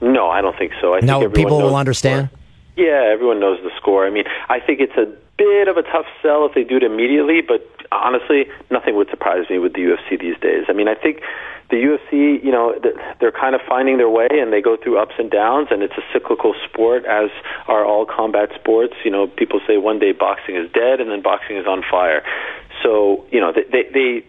No, 0.00 0.28
I 0.28 0.40
don't 0.40 0.56
think 0.56 0.72
so. 0.80 0.94
I 0.94 1.00
No, 1.00 1.20
think 1.20 1.24
everyone 1.30 1.32
people 1.32 1.62
will 1.62 1.76
understand? 1.76 2.30
Yeah, 2.76 3.08
everyone 3.10 3.40
knows 3.40 3.58
the 3.62 3.70
score. 3.76 4.06
I 4.06 4.10
mean, 4.10 4.24
I 4.48 4.60
think 4.60 4.80
it's 4.80 4.96
a 4.96 5.06
bit 5.38 5.68
of 5.68 5.76
a 5.76 5.82
tough 5.82 6.06
sell 6.22 6.44
if 6.46 6.54
they 6.54 6.64
do 6.64 6.76
it 6.76 6.82
immediately, 6.82 7.40
but 7.40 7.66
honestly, 7.92 8.46
nothing 8.70 8.96
would 8.96 9.08
surprise 9.08 9.48
me 9.48 9.58
with 9.58 9.72
the 9.72 9.80
UFC 9.80 10.20
these 10.20 10.38
days. 10.40 10.64
I 10.68 10.72
mean, 10.72 10.88
I 10.88 10.94
think 10.94 11.20
the 11.70 11.76
UFC, 11.76 12.42
you 12.44 12.52
know, 12.52 12.78
they're 13.18 13.32
kind 13.32 13.54
of 13.54 13.60
finding 13.66 13.96
their 13.96 14.10
way, 14.10 14.28
and 14.30 14.52
they 14.52 14.60
go 14.60 14.76
through 14.76 14.98
ups 14.98 15.14
and 15.18 15.30
downs, 15.30 15.68
and 15.70 15.82
it's 15.82 15.96
a 15.96 16.04
cyclical 16.12 16.54
sport, 16.68 17.04
as 17.06 17.30
are 17.66 17.84
all 17.84 18.06
combat 18.06 18.50
sports. 18.54 18.94
You 19.04 19.10
know, 19.10 19.26
people 19.26 19.60
say 19.66 19.76
one 19.78 19.98
day 19.98 20.12
boxing 20.12 20.56
is 20.56 20.70
dead, 20.72 21.00
and 21.00 21.10
then 21.10 21.22
boxing 21.22 21.56
is 21.56 21.66
on 21.66 21.82
fire. 21.90 22.22
So, 22.82 23.24
you 23.30 23.40
know, 23.40 23.52
they, 23.52 23.64
they, 23.64 23.90
they 23.92 24.26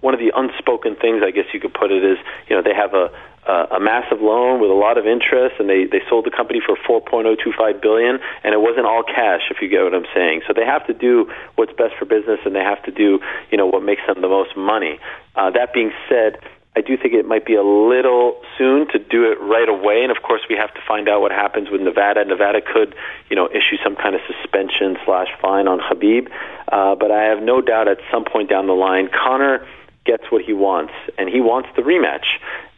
one 0.00 0.14
of 0.14 0.20
the 0.20 0.32
unspoken 0.34 0.96
things, 0.96 1.22
I 1.24 1.30
guess 1.30 1.44
you 1.52 1.60
could 1.60 1.74
put 1.74 1.92
it, 1.92 2.02
is 2.02 2.18
you 2.48 2.56
know 2.56 2.62
they 2.62 2.74
have 2.74 2.94
a 2.94 3.10
a, 3.46 3.76
a 3.76 3.80
massive 3.80 4.20
loan 4.20 4.60
with 4.60 4.70
a 4.70 4.74
lot 4.74 4.98
of 4.98 5.06
interest, 5.06 5.56
and 5.58 5.68
they 5.68 5.84
they 5.84 6.02
sold 6.08 6.26
the 6.26 6.30
company 6.30 6.60
for 6.60 6.76
4.025 6.76 7.80
billion, 7.80 8.18
and 8.44 8.54
it 8.54 8.60
wasn't 8.60 8.86
all 8.86 9.02
cash, 9.02 9.42
if 9.50 9.58
you 9.62 9.68
get 9.68 9.82
what 9.82 9.94
I'm 9.94 10.08
saying. 10.14 10.42
So 10.46 10.52
they 10.52 10.64
have 10.64 10.86
to 10.86 10.94
do 10.94 11.30
what's 11.56 11.72
best 11.72 11.94
for 11.98 12.04
business, 12.04 12.40
and 12.44 12.54
they 12.54 12.64
have 12.64 12.82
to 12.84 12.90
do 12.90 13.20
you 13.50 13.56
know 13.56 13.66
what 13.66 13.82
makes 13.82 14.02
them 14.06 14.20
the 14.20 14.28
most 14.28 14.56
money. 14.56 14.98
Uh, 15.34 15.50
that 15.50 15.72
being 15.72 15.92
said. 16.08 16.38
I 16.76 16.82
do 16.82 16.96
think 16.96 17.14
it 17.14 17.26
might 17.26 17.44
be 17.44 17.56
a 17.56 17.64
little 17.64 18.40
soon 18.56 18.86
to 18.92 18.98
do 19.00 19.26
it 19.26 19.42
right 19.42 19.68
away, 19.68 20.06
and 20.06 20.12
of 20.14 20.22
course 20.22 20.42
we 20.48 20.54
have 20.54 20.72
to 20.74 20.80
find 20.86 21.08
out 21.08 21.20
what 21.20 21.32
happens 21.32 21.68
with 21.68 21.80
Nevada. 21.80 22.24
Nevada 22.24 22.60
could, 22.62 22.94
you 23.28 23.34
know, 23.34 23.48
issue 23.50 23.74
some 23.82 23.96
kind 23.96 24.14
of 24.14 24.20
suspension 24.30 24.96
slash 25.04 25.26
fine 25.42 25.66
on 25.66 25.80
Khabib, 25.80 26.30
uh, 26.70 26.94
but 26.94 27.10
I 27.10 27.24
have 27.24 27.42
no 27.42 27.60
doubt 27.60 27.88
at 27.88 27.98
some 28.12 28.24
point 28.24 28.48
down 28.48 28.68
the 28.68 28.78
line, 28.78 29.10
Conor 29.10 29.66
gets 30.04 30.24
what 30.30 30.44
he 30.44 30.52
wants, 30.52 30.92
and 31.18 31.28
he 31.28 31.40
wants 31.40 31.68
the 31.76 31.82
rematch. 31.82 32.24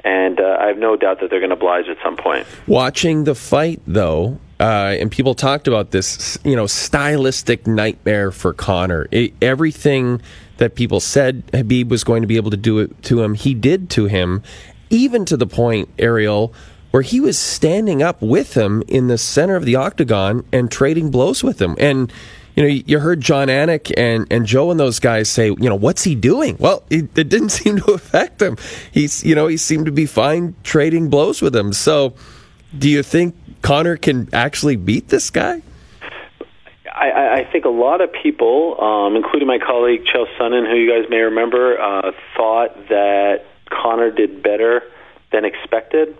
And 0.04 0.40
uh, 0.40 0.58
I 0.60 0.66
have 0.66 0.78
no 0.78 0.96
doubt 0.96 1.20
that 1.20 1.30
they're 1.30 1.40
going 1.40 1.50
to 1.50 1.56
oblige 1.56 1.88
at 1.88 1.96
some 2.02 2.16
point. 2.16 2.46
Watching 2.66 3.24
the 3.24 3.34
fight, 3.34 3.80
though, 3.86 4.38
uh, 4.58 4.96
and 4.98 5.10
people 5.10 5.34
talked 5.34 5.68
about 5.68 5.92
this, 5.92 6.38
you 6.44 6.56
know, 6.56 6.66
stylistic 6.66 7.66
nightmare 7.66 8.32
for 8.32 8.52
Conor. 8.52 9.06
It, 9.10 9.34
everything 9.40 10.20
that 10.58 10.74
people 10.74 11.00
said 11.00 11.46
Khabib 11.48 11.88
was 11.88 12.04
going 12.04 12.22
to 12.22 12.28
be 12.28 12.36
able 12.36 12.50
to 12.50 12.56
do 12.56 12.78
it 12.78 13.02
to 13.04 13.22
him, 13.22 13.34
he 13.34 13.54
did 13.54 13.90
to 13.90 14.06
him, 14.06 14.42
even 14.90 15.24
to 15.24 15.36
the 15.36 15.46
point, 15.46 15.88
Ariel, 15.98 16.52
where 16.90 17.02
he 17.02 17.20
was 17.20 17.38
standing 17.38 18.02
up 18.02 18.20
with 18.20 18.54
him 18.54 18.82
in 18.86 19.08
the 19.08 19.18
center 19.18 19.56
of 19.56 19.64
the 19.64 19.74
octagon 19.74 20.44
and 20.52 20.70
trading 20.70 21.10
blows 21.10 21.42
with 21.42 21.60
him. 21.60 21.74
And 21.80 22.12
you 22.62 22.68
know, 22.68 22.82
you 22.86 22.98
heard 22.98 23.20
Jon 23.20 23.48
Anik 23.48 23.92
and, 23.96 24.26
and 24.30 24.46
Joe 24.46 24.70
and 24.70 24.78
those 24.78 24.98
guys 24.98 25.28
say, 25.28 25.48
you 25.48 25.68
know, 25.68 25.74
what's 25.74 26.04
he 26.04 26.14
doing? 26.14 26.56
Well, 26.58 26.82
it, 26.90 27.16
it, 27.18 27.28
didn't 27.28 27.48
seem 27.60 27.76
to 27.78 27.92
affect 27.92 28.40
him. 28.40 28.56
He's, 28.92 29.24
you 29.24 29.34
know, 29.34 29.46
he 29.46 29.56
seemed 29.56 29.86
to 29.86 29.92
be 29.92 30.06
fine 30.06 30.54
trading 30.62 31.10
blows 31.10 31.42
with 31.42 31.54
him. 31.54 31.72
So, 31.72 32.14
do 32.76 32.88
you 32.88 33.02
think 33.02 33.34
Conor 33.60 33.96
can 33.96 34.28
actually 34.32 34.76
beat 34.76 35.08
this 35.08 35.28
guy? 35.28 35.62
I, 36.94 37.40
I 37.40 37.48
think 37.50 37.64
a 37.64 37.70
lot 37.70 38.00
of 38.00 38.10
people, 38.12 38.80
um, 38.80 39.16
including 39.16 39.48
my 39.48 39.58
colleague 39.58 40.04
Chael 40.04 40.26
Sonnen, 40.38 40.70
who 40.70 40.76
you 40.76 40.90
guys 40.90 41.08
may 41.10 41.18
remember, 41.18 41.78
uh, 41.80 42.12
thought 42.36 42.74
that 42.88 43.44
Conor 43.68 44.10
did 44.10 44.42
better 44.42 44.82
than 45.32 45.44
expected. 45.44 46.16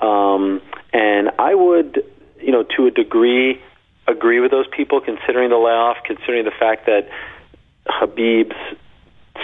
Um, 0.00 0.60
and 0.92 1.30
I 1.38 1.54
would, 1.54 2.04
you 2.40 2.52
know, 2.52 2.64
to 2.76 2.86
a 2.86 2.90
degree, 2.90 3.60
agree 4.06 4.40
with 4.40 4.50
those 4.50 4.66
people, 4.68 5.00
considering 5.00 5.50
the 5.50 5.56
layoff, 5.56 5.98
considering 6.04 6.44
the 6.44 6.52
fact 6.58 6.86
that 6.86 7.08
Khabib's 7.88 8.56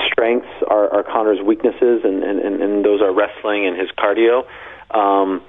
strengths 0.07 0.49
are, 0.69 0.89
are 0.93 1.03
Conor's 1.03 1.41
weaknesses, 1.41 2.03
and, 2.05 2.23
and, 2.23 2.41
and 2.41 2.85
those 2.85 3.01
are 3.01 3.13
wrestling 3.13 3.67
and 3.67 3.79
his 3.79 3.91
cardio. 3.99 4.47
Um, 4.91 5.43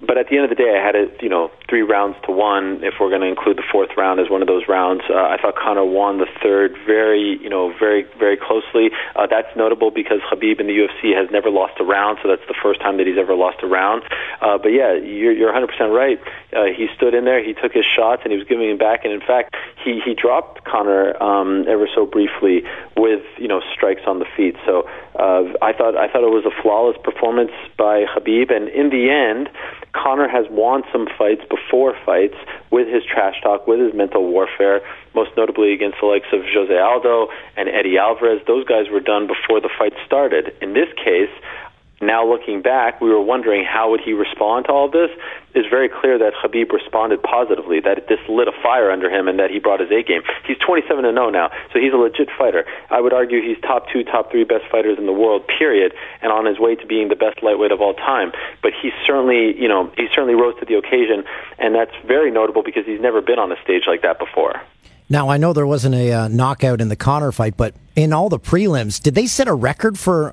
but 0.00 0.16
at 0.16 0.28
the 0.28 0.36
end 0.36 0.48
of 0.48 0.50
the 0.50 0.56
day, 0.56 0.72
I 0.72 0.80
had 0.80 0.96
it, 0.96 1.20
you 1.20 1.28
know, 1.28 1.50
three 1.68 1.82
rounds 1.82 2.16
to 2.24 2.32
one. 2.32 2.80
If 2.82 2.94
we're 3.00 3.12
going 3.12 3.20
to 3.20 3.28
include 3.28 3.58
the 3.58 3.68
fourth 3.70 3.90
round 3.96 4.18
as 4.18 4.30
one 4.30 4.40
of 4.40 4.48
those 4.48 4.64
rounds, 4.66 5.02
uh, 5.10 5.14
I 5.14 5.36
thought 5.36 5.56
Conor 5.60 5.84
won 5.84 6.18
the 6.18 6.26
third 6.42 6.72
very, 6.86 7.36
you 7.40 7.50
know, 7.50 7.72
very, 7.78 8.08
very 8.18 8.36
closely. 8.40 8.88
Uh, 9.14 9.28
that's 9.28 9.52
notable 9.56 9.90
because 9.90 10.24
Khabib 10.32 10.58
in 10.58 10.66
the 10.66 10.76
UFC 10.76 11.12
has 11.12 11.28
never 11.30 11.50
lost 11.50 11.76
a 11.80 11.84
round, 11.84 12.18
so 12.22 12.28
that's 12.28 12.46
the 12.48 12.56
first 12.56 12.80
time 12.80 12.96
that 12.96 13.06
he's 13.06 13.20
ever 13.20 13.36
lost 13.36 13.60
a 13.62 13.68
round. 13.68 14.02
Uh, 14.40 14.56
but 14.56 14.72
yeah, 14.72 14.96
you're, 14.96 15.36
you're 15.36 15.52
100% 15.52 15.68
right. 15.92 16.18
Uh, 16.56 16.72
he 16.72 16.88
stood 16.96 17.12
in 17.12 17.24
there, 17.24 17.44
he 17.44 17.52
took 17.52 17.72
his 17.72 17.84
shots, 17.84 18.22
and 18.24 18.32
he 18.32 18.38
was 18.38 18.48
giving 18.48 18.68
them 18.68 18.78
back. 18.78 19.04
And 19.04 19.12
in 19.12 19.20
fact, 19.20 19.52
he 19.84 20.00
he 20.04 20.14
dropped 20.14 20.64
Conor 20.64 21.20
um, 21.22 21.64
ever 21.68 21.88
so 21.94 22.06
briefly 22.06 22.62
with, 22.96 23.22
you 23.38 23.48
know, 23.48 23.60
strikes 23.74 24.02
on 24.06 24.18
the 24.18 24.26
feet. 24.36 24.56
So 24.66 24.88
uh, 25.18 25.52
I 25.62 25.72
thought 25.72 25.96
I 25.96 26.08
thought 26.10 26.24
it 26.24 26.34
was 26.34 26.44
a 26.46 26.62
flawless 26.62 26.96
performance 27.02 27.52
by 27.76 28.04
Khabib, 28.04 28.54
and 28.54 28.68
in 28.68 28.90
the 28.90 29.10
end. 29.10 29.48
Conor 29.92 30.28
has 30.28 30.46
won 30.50 30.82
some 30.92 31.08
fights 31.18 31.42
before 31.50 31.96
fights 32.06 32.36
with 32.70 32.86
his 32.86 33.02
trash 33.04 33.34
talk, 33.42 33.66
with 33.66 33.80
his 33.80 33.92
mental 33.92 34.30
warfare, 34.30 34.82
most 35.16 35.30
notably 35.36 35.72
against 35.72 35.98
the 36.00 36.06
likes 36.06 36.28
of 36.32 36.42
Jose 36.46 36.78
Aldo 36.78 37.26
and 37.56 37.68
Eddie 37.68 37.98
Alvarez. 37.98 38.40
Those 38.46 38.64
guys 38.64 38.86
were 38.88 39.00
done 39.00 39.26
before 39.26 39.60
the 39.60 39.70
fight 39.76 39.92
started. 40.06 40.54
In 40.62 40.74
this 40.74 40.86
case, 40.94 41.30
now 42.00 42.26
looking 42.26 42.62
back, 42.62 43.00
we 43.00 43.10
were 43.10 43.20
wondering 43.20 43.62
how 43.62 43.90
would 43.90 44.00
he 44.00 44.14
respond 44.14 44.64
to 44.66 44.72
all 44.72 44.90
this. 44.90 45.10
It's 45.54 45.68
very 45.68 45.88
clear 45.88 46.16
that 46.18 46.32
Khabib 46.32 46.72
responded 46.72 47.22
positively, 47.22 47.78
that 47.80 48.08
this 48.08 48.18
lit 48.26 48.48
a 48.48 48.52
fire 48.62 48.90
under 48.90 49.10
him, 49.10 49.28
and 49.28 49.38
that 49.38 49.50
he 49.50 49.58
brought 49.58 49.80
his 49.80 49.90
A 49.90 50.02
game. 50.02 50.22
He's 50.46 50.56
27 50.64 51.04
and 51.04 51.16
0 51.16 51.28
now, 51.28 51.50
so 51.72 51.78
he's 51.78 51.92
a 51.92 51.96
legit 51.96 52.28
fighter. 52.38 52.64
I 52.88 53.02
would 53.02 53.12
argue 53.12 53.42
he's 53.42 53.60
top 53.60 53.84
two, 53.92 54.02
top 54.02 54.30
three 54.30 54.44
best 54.44 54.64
fighters 54.72 54.96
in 54.98 55.04
the 55.04 55.12
world, 55.12 55.44
period, 55.46 55.92
and 56.22 56.32
on 56.32 56.46
his 56.46 56.58
way 56.58 56.74
to 56.74 56.86
being 56.86 57.08
the 57.08 57.16
best 57.16 57.42
lightweight 57.42 57.72
of 57.72 57.82
all 57.82 57.92
time. 57.92 58.32
But 58.62 58.72
he 58.80 58.92
certainly, 59.06 59.52
you 59.60 59.68
know, 59.68 59.92
he 59.96 60.08
certainly 60.14 60.34
rose 60.34 60.54
to 60.60 60.64
the 60.64 60.76
occasion, 60.80 61.24
and 61.58 61.74
that's 61.74 61.92
very 62.06 62.30
notable 62.30 62.62
because 62.62 62.86
he's 62.86 63.00
never 63.00 63.20
been 63.20 63.38
on 63.38 63.52
a 63.52 63.60
stage 63.62 63.84
like 63.86 64.00
that 64.02 64.18
before. 64.18 64.62
Now 65.10 65.28
I 65.28 65.36
know 65.36 65.52
there 65.52 65.66
wasn't 65.66 65.96
a 65.96 66.12
uh, 66.12 66.28
knockout 66.28 66.80
in 66.80 66.88
the 66.88 66.96
Conor 66.96 67.32
fight, 67.32 67.58
but 67.58 67.74
in 67.94 68.14
all 68.14 68.30
the 68.30 68.38
prelims, 68.38 69.02
did 69.02 69.14
they 69.14 69.26
set 69.26 69.48
a 69.48 69.54
record 69.54 69.98
for 69.98 70.32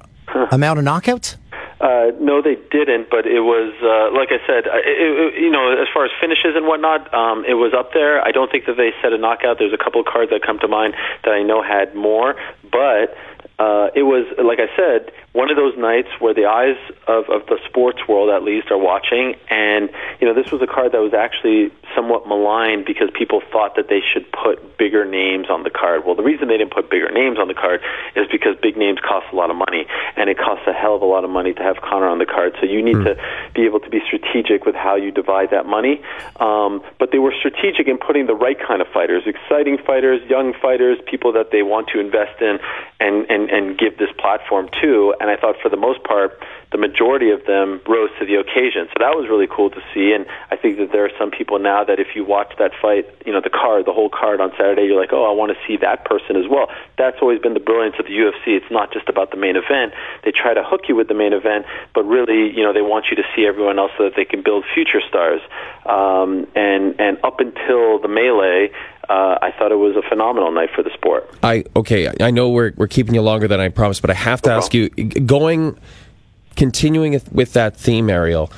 amount 0.52 0.80
of 0.80 0.86
knockouts? 0.86 1.36
Uh, 1.80 2.10
no, 2.20 2.42
they 2.42 2.56
didn't. 2.72 3.10
But 3.10 3.28
it 3.28 3.42
was 3.42 3.74
uh, 3.82 4.10
like 4.18 4.30
I 4.34 4.42
said, 4.48 4.66
it, 4.66 5.36
it, 5.38 5.42
you 5.42 5.52
know, 5.52 5.72
as 5.72 5.88
far 5.94 6.06
as 6.06 6.12
finishes 6.20 6.56
and 6.56 6.66
whatnot, 6.66 7.14
um, 7.14 7.46
it 7.46 7.54
was 7.54 7.74
up 7.78 7.94
there. 7.94 8.22
I 8.26 8.32
don't 8.32 8.50
think 8.52 8.66
that 8.66 8.78
they 8.78 8.92
set 9.02 9.14
a 9.14 9.18
knockout. 9.18 9.60
There's 9.60 9.74
a 9.74 9.78
couple 9.78 10.02
of 10.02 10.08
cards 10.08 10.32
that 10.32 10.42
come 10.42 10.60
to 10.60 10.68
mind 10.68 10.96
that 11.24 11.32
I 11.32 11.44
know 11.44 11.62
had 11.62 11.94
more, 11.94 12.36
but 12.72 13.14
uh, 13.60 13.90
it 13.96 14.04
was 14.04 14.30
like 14.38 14.60
I 14.60 14.70
said, 14.78 15.12
one 15.34 15.50
of 15.50 15.58
those 15.58 15.76
nights 15.78 16.10
where 16.20 16.34
the 16.34 16.46
eyes 16.46 16.78
of, 17.08 17.26
of 17.30 17.48
the 17.48 17.58
sports 17.66 17.98
world, 18.08 18.30
at 18.30 18.44
least, 18.44 18.70
are 18.70 18.78
watching. 18.78 19.34
And 19.50 19.90
you 20.22 20.28
know, 20.28 20.36
this 20.36 20.52
was 20.52 20.62
a 20.62 20.68
card 20.68 20.92
that 20.92 21.02
was 21.02 21.14
actually 21.18 21.74
somewhat 21.96 22.28
maligned 22.28 22.86
because 22.86 23.10
people 23.18 23.42
thought 23.52 23.76
that 23.76 23.90
they 23.90 24.02
should 24.02 24.30
put 24.32 24.78
bigger 24.78 25.06
names 25.06 25.50
on 25.50 25.64
the 25.64 25.72
card. 25.72 26.06
Well, 26.06 26.14
the 26.14 26.22
reason 26.22 26.50
they 26.50 26.58
didn't 26.58 26.74
put 26.74 26.92
bigger 26.92 27.10
names 27.10 27.40
on 27.40 27.48
the 27.48 27.58
card 27.58 27.82
is 28.16 28.28
because 28.32 28.54
big 28.62 28.78
names 28.78 29.00
cost 29.02 29.26
a 29.34 29.36
lot 29.36 29.50
of 29.50 29.58
money, 29.58 29.88
and 30.16 30.30
it 30.30 30.38
costs 30.38 30.66
a 30.68 30.74
hell 30.74 30.94
of 30.94 31.02
a 31.02 31.10
lot 31.10 31.24
of 31.24 31.32
money 31.32 31.54
to 31.54 31.64
have 31.64 31.82
Conor 31.82 32.08
on 32.08 32.20
the 32.20 32.30
card. 32.30 32.54
So 32.62 32.70
you 32.70 32.86
need 32.86 33.02
mm. 33.02 33.10
to 33.10 33.18
be 33.56 33.66
able 33.66 33.80
to 33.80 33.90
be 33.90 34.06
strategic 34.06 34.66
with 34.66 34.76
how 34.76 34.96
you 34.96 35.10
divide 35.10 35.50
that 35.50 35.66
money. 35.66 36.02
Um, 36.38 36.84
but 37.00 37.10
they 37.10 37.18
were 37.18 37.34
strategic 37.34 37.88
in 37.88 37.98
putting 37.98 38.28
the 38.28 38.36
right 38.36 38.58
kind 38.62 38.82
of 38.82 38.88
fighters, 38.94 39.24
exciting 39.26 39.80
fighters, 39.82 40.22
young 40.30 40.54
fighters, 40.54 41.00
people 41.10 41.34
that 41.34 41.50
they 41.50 41.64
want 41.64 41.90
to 41.90 42.00
invest 42.00 42.38
in 42.40 42.60
and 43.00 43.26
and 43.30 43.47
and 43.50 43.78
give 43.78 43.98
this 43.98 44.10
platform 44.20 44.70
to. 44.82 45.14
And 45.20 45.30
I 45.30 45.36
thought 45.38 45.56
for 45.62 45.70
the 45.70 45.78
most 45.78 46.04
part, 46.04 46.42
the 46.72 46.78
majority 46.78 47.32
of 47.32 47.46
them 47.46 47.80
rose 47.88 48.10
to 48.20 48.26
the 48.26 48.36
occasion. 48.36 48.92
So 48.92 49.00
that 49.00 49.16
was 49.16 49.30
really 49.30 49.48
cool 49.48 49.70
to 49.70 49.82
see. 49.94 50.12
And 50.12 50.26
I 50.52 50.58
think 50.58 50.78
that 50.78 50.92
there 50.92 51.06
are 51.06 51.16
some 51.18 51.32
people 51.32 51.60
now 51.60 51.84
that 51.86 52.00
if 52.00 52.16
you 52.16 52.26
watch 52.26 52.52
that 52.60 52.72
fight, 52.82 53.08
you 53.26 53.32
know, 53.32 53.40
the 53.40 53.50
card, 53.50 53.86
the 53.86 53.94
whole 53.94 54.10
card 54.10 54.42
on 54.42 54.52
Saturday, 54.60 54.84
you're 54.84 55.00
like, 55.00 55.14
oh, 55.14 55.24
I 55.24 55.32
want 55.32 55.56
to 55.56 55.60
see 55.66 55.78
that 55.78 56.04
person 56.04 56.36
as 56.36 56.44
well. 56.50 56.68
That's 56.98 57.18
always 57.22 57.40
been 57.40 57.54
the 57.54 57.64
brilliance 57.64 57.96
of 58.00 58.06
the 58.06 58.12
UFC. 58.12 58.60
It's 58.60 58.70
not 58.70 58.92
just 58.92 59.08
about 59.08 59.32
the 59.32 59.38
main 59.38 59.56
event. 59.56 59.94
They 60.26 60.32
try 60.32 60.54
to 60.54 60.64
hook 60.64 60.90
you 60.90 60.96
with 60.96 61.08
the 61.08 61.16
main 61.16 61.32
event, 61.32 61.66
but 61.96 62.04
really, 62.04 62.52
you 62.52 62.64
know, 62.64 62.74
they 62.74 62.84
want 62.84 63.08
you 63.10 63.16
to 63.16 63.24
see 63.36 63.46
everyone 63.48 63.80
else 63.80 63.92
so 63.98 64.04
that 64.04 64.16
they 64.16 64.26
can 64.26 64.44
build 64.44 64.66
future 64.74 65.02
stars. 65.08 65.40
Um, 65.86 66.48
and 66.56 67.00
and 67.00 67.18
up 67.24 67.40
until 67.40 68.00
the 68.00 68.10
melee, 68.10 68.72
uh, 69.10 69.38
I 69.42 69.52
thought 69.58 69.72
it 69.72 69.80
was 69.80 69.96
a 69.96 70.08
phenomenal 70.08 70.52
night 70.52 70.70
for 70.76 70.84
the 70.84 70.92
sport. 70.94 71.30
I 71.42 71.64
okay. 71.76 72.12
I 72.20 72.32
know 72.32 72.50
we're 72.50 72.74
we're 72.76 72.88
keeping 72.88 73.16
you 73.16 73.22
longer 73.22 73.48
than 73.48 73.60
I 73.60 73.70
promised, 73.70 74.02
but 74.02 74.10
I 74.10 74.16
have 74.16 74.42
to 74.44 74.50
no 74.50 74.58
ask 74.58 74.74
you, 74.74 74.90
going, 74.90 75.78
continuing 76.58 77.22
with 77.32 77.54
that 77.54 77.78
theme, 77.78 78.10
Ariel. 78.10 78.52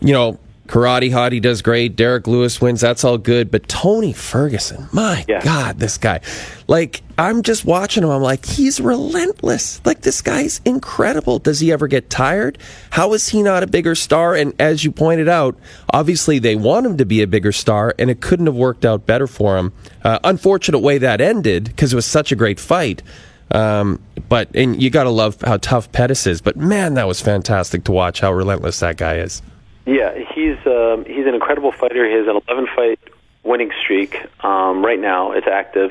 You 0.00 0.12
know, 0.12 0.38
Karate 0.68 1.10
Hottie 1.10 1.40
does 1.40 1.62
great. 1.62 1.96
Derrick 1.96 2.26
Lewis 2.26 2.60
wins. 2.60 2.82
That's 2.82 3.02
all 3.02 3.16
good. 3.16 3.50
But 3.50 3.68
Tony 3.68 4.12
Ferguson, 4.12 4.86
my 4.92 5.24
yeah. 5.26 5.42
God, 5.42 5.78
this 5.78 5.96
guy. 5.96 6.20
Like, 6.66 7.02
I'm 7.16 7.42
just 7.42 7.64
watching 7.64 8.02
him. 8.02 8.10
I'm 8.10 8.20
like, 8.20 8.44
he's 8.44 8.78
relentless. 8.78 9.80
Like, 9.86 10.02
this 10.02 10.20
guy's 10.20 10.60
incredible. 10.66 11.38
Does 11.38 11.60
he 11.60 11.72
ever 11.72 11.88
get 11.88 12.10
tired? 12.10 12.58
How 12.90 13.14
is 13.14 13.28
he 13.28 13.42
not 13.42 13.62
a 13.62 13.66
bigger 13.66 13.94
star? 13.94 14.34
And 14.34 14.52
as 14.60 14.84
you 14.84 14.92
pointed 14.92 15.28
out, 15.28 15.58
obviously 15.90 16.38
they 16.38 16.54
want 16.54 16.84
him 16.84 16.98
to 16.98 17.06
be 17.06 17.22
a 17.22 17.26
bigger 17.26 17.52
star, 17.52 17.94
and 17.98 18.10
it 18.10 18.20
couldn't 18.20 18.46
have 18.46 18.54
worked 18.54 18.84
out 18.84 19.06
better 19.06 19.26
for 19.26 19.56
him. 19.56 19.72
Uh, 20.04 20.18
unfortunate 20.22 20.80
way 20.80 20.98
that 20.98 21.22
ended 21.22 21.64
because 21.64 21.94
it 21.94 21.96
was 21.96 22.06
such 22.06 22.30
a 22.30 22.36
great 22.36 22.60
fight. 22.60 23.02
Um, 23.50 24.00
but 24.28 24.54
and 24.54 24.80
you 24.80 24.90
got 24.90 25.04
to 25.04 25.10
love 25.10 25.40
how 25.40 25.56
tough 25.58 25.90
Pettis 25.92 26.26
is. 26.26 26.40
But 26.40 26.56
man, 26.56 26.94
that 26.94 27.06
was 27.06 27.20
fantastic 27.20 27.84
to 27.84 27.92
watch 27.92 28.20
how 28.20 28.32
relentless 28.32 28.80
that 28.80 28.96
guy 28.96 29.16
is. 29.16 29.42
Yeah, 29.86 30.12
he's 30.34 30.58
um, 30.66 31.04
he's 31.06 31.26
an 31.26 31.34
incredible 31.34 31.72
fighter. 31.72 32.06
He 32.06 32.14
has 32.14 32.26
an 32.26 32.40
11 32.48 32.68
fight 32.76 33.00
winning 33.42 33.70
streak 33.82 34.16
um, 34.44 34.84
right 34.84 35.00
now. 35.00 35.32
It's 35.32 35.46
active, 35.46 35.90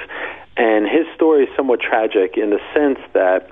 and 0.56 0.88
his 0.88 1.08
story 1.16 1.46
is 1.46 1.50
somewhat 1.56 1.80
tragic 1.80 2.38
in 2.38 2.52
the 2.52 2.60
sense 2.74 3.00
that 3.14 3.50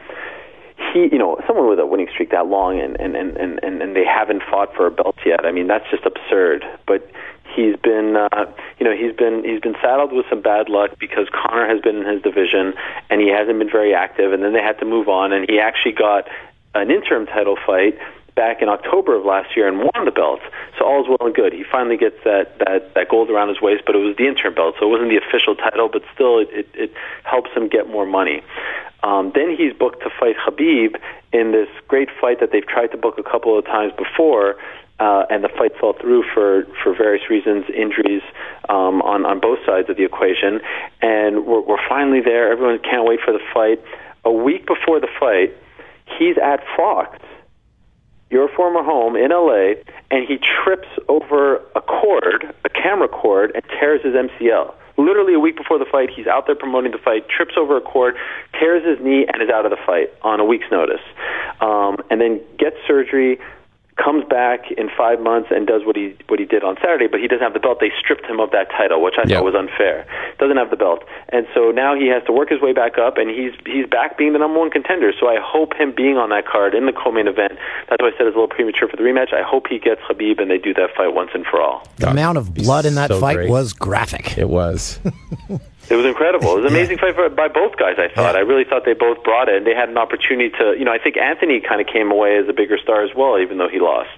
he, 0.94 1.10
you 1.12 1.18
know, 1.18 1.40
someone 1.48 1.70
with 1.70 1.80
a 1.80 1.86
winning 1.86 2.08
streak 2.12 2.32
that 2.32 2.48
long 2.48 2.80
and 2.80 3.00
and 3.00 3.16
and 3.16 3.38
and, 3.38 3.82
and 3.82 3.96
they 3.96 4.06
haven't 4.06 4.44
fought 4.44 4.76
for 4.76 4.86
a 4.86 4.92
belt 4.92 5.16
yet. 5.26 5.46
I 5.46 5.52
mean, 5.52 5.68
that's 5.68 5.90
just 5.90 6.06
absurd. 6.06 6.64
But 6.86 7.10
he's 7.56 7.76
been, 7.78 8.16
uh, 8.16 8.46
you 8.80 8.86
know, 8.86 8.96
he's 8.96 9.16
been 9.16 9.44
he's 9.44 9.62
been 9.62 9.76
saddled 9.82 10.12
with 10.12 10.26
some 10.30 10.42
bad 10.42 10.70
luck 10.70 10.92
because 11.00 11.28
Conor 11.32 11.68
has 11.68 11.82
been 11.82 11.98
in 11.98 12.06
his 12.06 12.22
division 12.22 12.74
and 13.10 13.22
he 13.22 13.30
hasn't 13.30 13.58
been 13.60 13.72
very 13.72 13.94
active. 13.94 14.34
And 14.34 14.44
then 14.44 14.54
they 14.54 14.62
had 14.62 14.78
to 14.80 14.86
move 14.86 15.08
on, 15.08 15.32
and 15.34 15.50
he 15.50 15.60
actually 15.60 15.94
got 15.94 16.28
an 16.76 16.92
interim 16.92 17.26
title 17.26 17.58
fight 17.66 17.98
back 18.36 18.62
in 18.62 18.68
October 18.68 19.16
of 19.16 19.26
last 19.26 19.56
year 19.56 19.68
and 19.68 19.80
won 19.80 20.04
the 20.04 20.12
belt. 20.12 20.42
So 20.78 20.86
all's 20.86 21.08
well 21.08 21.18
and 21.22 21.34
good. 21.34 21.54
He 21.54 21.64
finally 21.64 21.98
gets 21.98 22.18
that, 22.26 22.60
that, 22.60 22.94
that 22.94 23.08
gold 23.10 23.30
around 23.30 23.48
his 23.48 23.62
waist, 23.62 23.84
but 23.86 23.96
it 23.96 24.00
was 24.00 24.16
the 24.18 24.28
interim 24.28 24.54
belt, 24.54 24.76
so 24.78 24.88
it 24.88 24.90
wasn't 24.90 25.10
the 25.10 25.18
official 25.18 25.56
title, 25.56 25.88
but 25.88 26.04
still 26.14 26.40
it, 26.40 26.50
it, 26.52 26.68
it 26.74 26.92
helps 27.24 27.52
him 27.52 27.70
get 27.70 27.88
more 27.90 28.06
money. 28.06 28.44
Um, 29.04 29.32
then 29.34 29.56
he's 29.56 29.72
booked 29.72 30.04
to 30.04 30.10
fight 30.20 30.36
Khabib 30.36 31.00
in 31.32 31.52
this 31.52 31.70
great 31.88 32.10
fight 32.20 32.40
that 32.42 32.52
they've 32.52 32.68
tried 32.68 32.88
to 32.88 32.98
book 32.98 33.18
a 33.18 33.24
couple 33.24 33.58
of 33.58 33.66
times 33.66 33.94
before, 33.98 34.58
uh, 35.00 35.26
and 35.30 35.44
the 35.44 35.50
fight 35.50 35.72
fell 35.80 35.94
through 36.00 36.24
for, 36.34 36.66
for 36.84 36.96
various 36.96 37.30
reasons, 37.30 37.66
injuries 37.76 38.22
um, 38.70 39.02
on, 39.02 39.26
on 39.26 39.40
both 39.40 39.60
sides 39.66 39.90
of 39.90 39.98
the 39.98 40.06
equation. 40.06 40.62
And 41.02 41.46
we're, 41.46 41.62
we're 41.62 41.90
finally 41.90 42.22
there. 42.22 42.52
Everyone 42.52 42.80
can't 42.80 43.06
wait 43.06 43.20
for 43.24 43.34
the 43.34 43.44
fight. 43.54 43.84
A 44.24 44.32
week 44.32 44.66
before 44.66 45.00
the 45.00 45.10
fight, 45.20 45.54
he's 46.18 46.38
at 46.38 46.64
Fox 46.78 47.20
your 48.30 48.50
former 48.56 48.84
home 48.84 49.16
in 49.16 49.30
LA, 49.30 49.80
and 50.12 50.28
he 50.28 50.38
trips 50.38 50.88
over 51.08 51.58
a 51.76 51.82
cord, 51.82 52.54
a 52.66 52.70
camera 52.70 53.08
cord, 53.08 53.52
and 53.54 53.64
tears 53.80 54.02
his 54.04 54.14
MCL. 54.14 54.74
Literally 54.98 55.34
a 55.34 55.40
week 55.40 55.58
before 55.58 55.78
the 55.78 55.86
fight, 55.86 56.10
he's 56.10 56.26
out 56.26 56.46
there 56.46 56.56
promoting 56.56 56.92
the 56.92 56.98
fight, 56.98 57.28
trips 57.30 57.54
over 57.58 57.78
a 57.78 57.82
cord, 57.82 58.16
tears 58.60 58.84
his 58.86 59.04
knee, 59.06 59.26
and 59.32 59.44
is 59.44 59.50
out 59.50 59.66
of 59.66 59.72
the 59.72 59.78
fight 59.86 60.12
on 60.22 60.40
a 60.40 60.46
week's 60.46 60.72
notice. 60.72 61.04
Um, 61.60 61.98
and 62.10 62.20
then 62.20 62.42
gets 62.58 62.78
surgery, 62.88 63.40
comes 63.98 64.26
back 64.30 64.70
in 64.78 64.90
five 64.98 65.22
months 65.22 65.48
and 65.56 65.66
does 65.66 65.82
what 65.86 65.96
he 65.96 66.14
what 66.28 66.38
he 66.38 66.46
did 66.46 66.64
on 66.64 66.76
Saturday, 66.84 67.08
but 67.08 67.22
he 67.22 67.28
doesn't 67.28 67.42
have 67.44 67.54
the 67.54 67.60
belt. 67.64 67.80
They 67.80 67.92
stripped 67.98 68.26
him 68.26 68.42
of 68.42 68.52
that 68.52 68.70
title, 68.72 69.02
which 69.02 69.16
I 69.18 69.24
Yeah. 69.26 69.38
thought 69.38 69.46
was 69.46 69.56
unfair. 69.56 70.06
Doesn't 70.38 70.58
have 70.58 70.70
the 70.70 70.76
belt, 70.76 71.04
and 71.30 71.48
so 71.56 71.72
now 71.72 71.96
he 71.96 72.08
has 72.08 72.22
to 72.26 72.34
work 72.34 72.50
his 72.50 72.60
way 72.62 72.74
back 72.74 72.98
up, 72.98 73.18
and 73.18 73.30
he's 73.30 73.54
he's 73.66 73.88
back 73.88 74.18
being 74.18 74.34
the 74.34 74.40
number 74.40 74.60
one 74.60 74.70
contender. 74.70 75.14
So 75.18 75.28
I 75.30 75.40
hope 75.40 75.74
him 75.76 75.94
being 75.96 76.18
on 76.18 76.30
that 76.30 76.46
card 76.46 76.76
in 76.76 76.86
the 76.88 76.92
co-main 76.94 77.28
event. 77.28 77.54
That's 77.90 78.02
why 78.02 78.10
I 78.10 78.12
said 78.18 78.28
it's 78.28 78.36
a 78.36 78.40
little 78.40 78.48
premature 78.50 78.90
for 78.90 78.98
the 78.98 79.04
rematch. 79.04 79.34
I 79.34 79.44
hope 79.44 79.68
he 79.70 79.80
gets 79.80 80.02
Khabib 80.02 80.42
and 80.42 80.52
they 80.52 80.58
do 80.58 80.74
that 80.74 80.90
fight 80.96 81.14
once 81.16 81.32
and 81.34 81.46
for 81.46 81.62
all. 81.62 81.88
The 81.98 82.10
amount 82.12 82.38
of 82.38 82.54
blood 82.54 82.86
in 82.86 82.96
that 82.96 83.12
so 83.12 83.20
fight 83.22 83.36
great. 83.38 83.50
was 83.50 83.72
graphic. 83.72 84.38
It 84.38 84.50
was. 84.50 85.00
It 85.90 85.96
was 85.96 86.06
incredible. 86.06 86.54
It 86.58 86.62
was 86.62 86.72
an 86.72 86.78
amazing 86.78 86.98
fight 86.98 87.16
for, 87.16 87.30
by 87.30 87.48
both 87.48 87.78
guys. 87.78 87.96
I 88.00 88.08
thought. 88.14 88.36
I 88.36 88.40
really 88.40 88.64
thought 88.64 88.86
they 88.86 88.94
both 88.94 89.24
brought 89.24 89.50
it, 89.50 89.56
and 89.58 89.68
they 89.68 89.76
had 89.76 89.90
an 89.90 89.98
opportunity 89.98 90.50
to. 90.58 90.76
You 90.78 90.86
know, 90.86 90.92
I 90.92 90.98
think 90.98 91.18
Anthony 91.18 91.60
kind 91.62 91.80
of 91.82 91.88
came 91.88 92.12
away 92.12 92.38
as 92.38 92.48
a 92.50 92.54
bigger 92.54 92.78
star 92.78 93.04
as 93.04 93.12
well, 93.16 93.40
even 93.40 93.58
though 93.58 93.70
he 93.70 93.80
lost. 93.80 94.10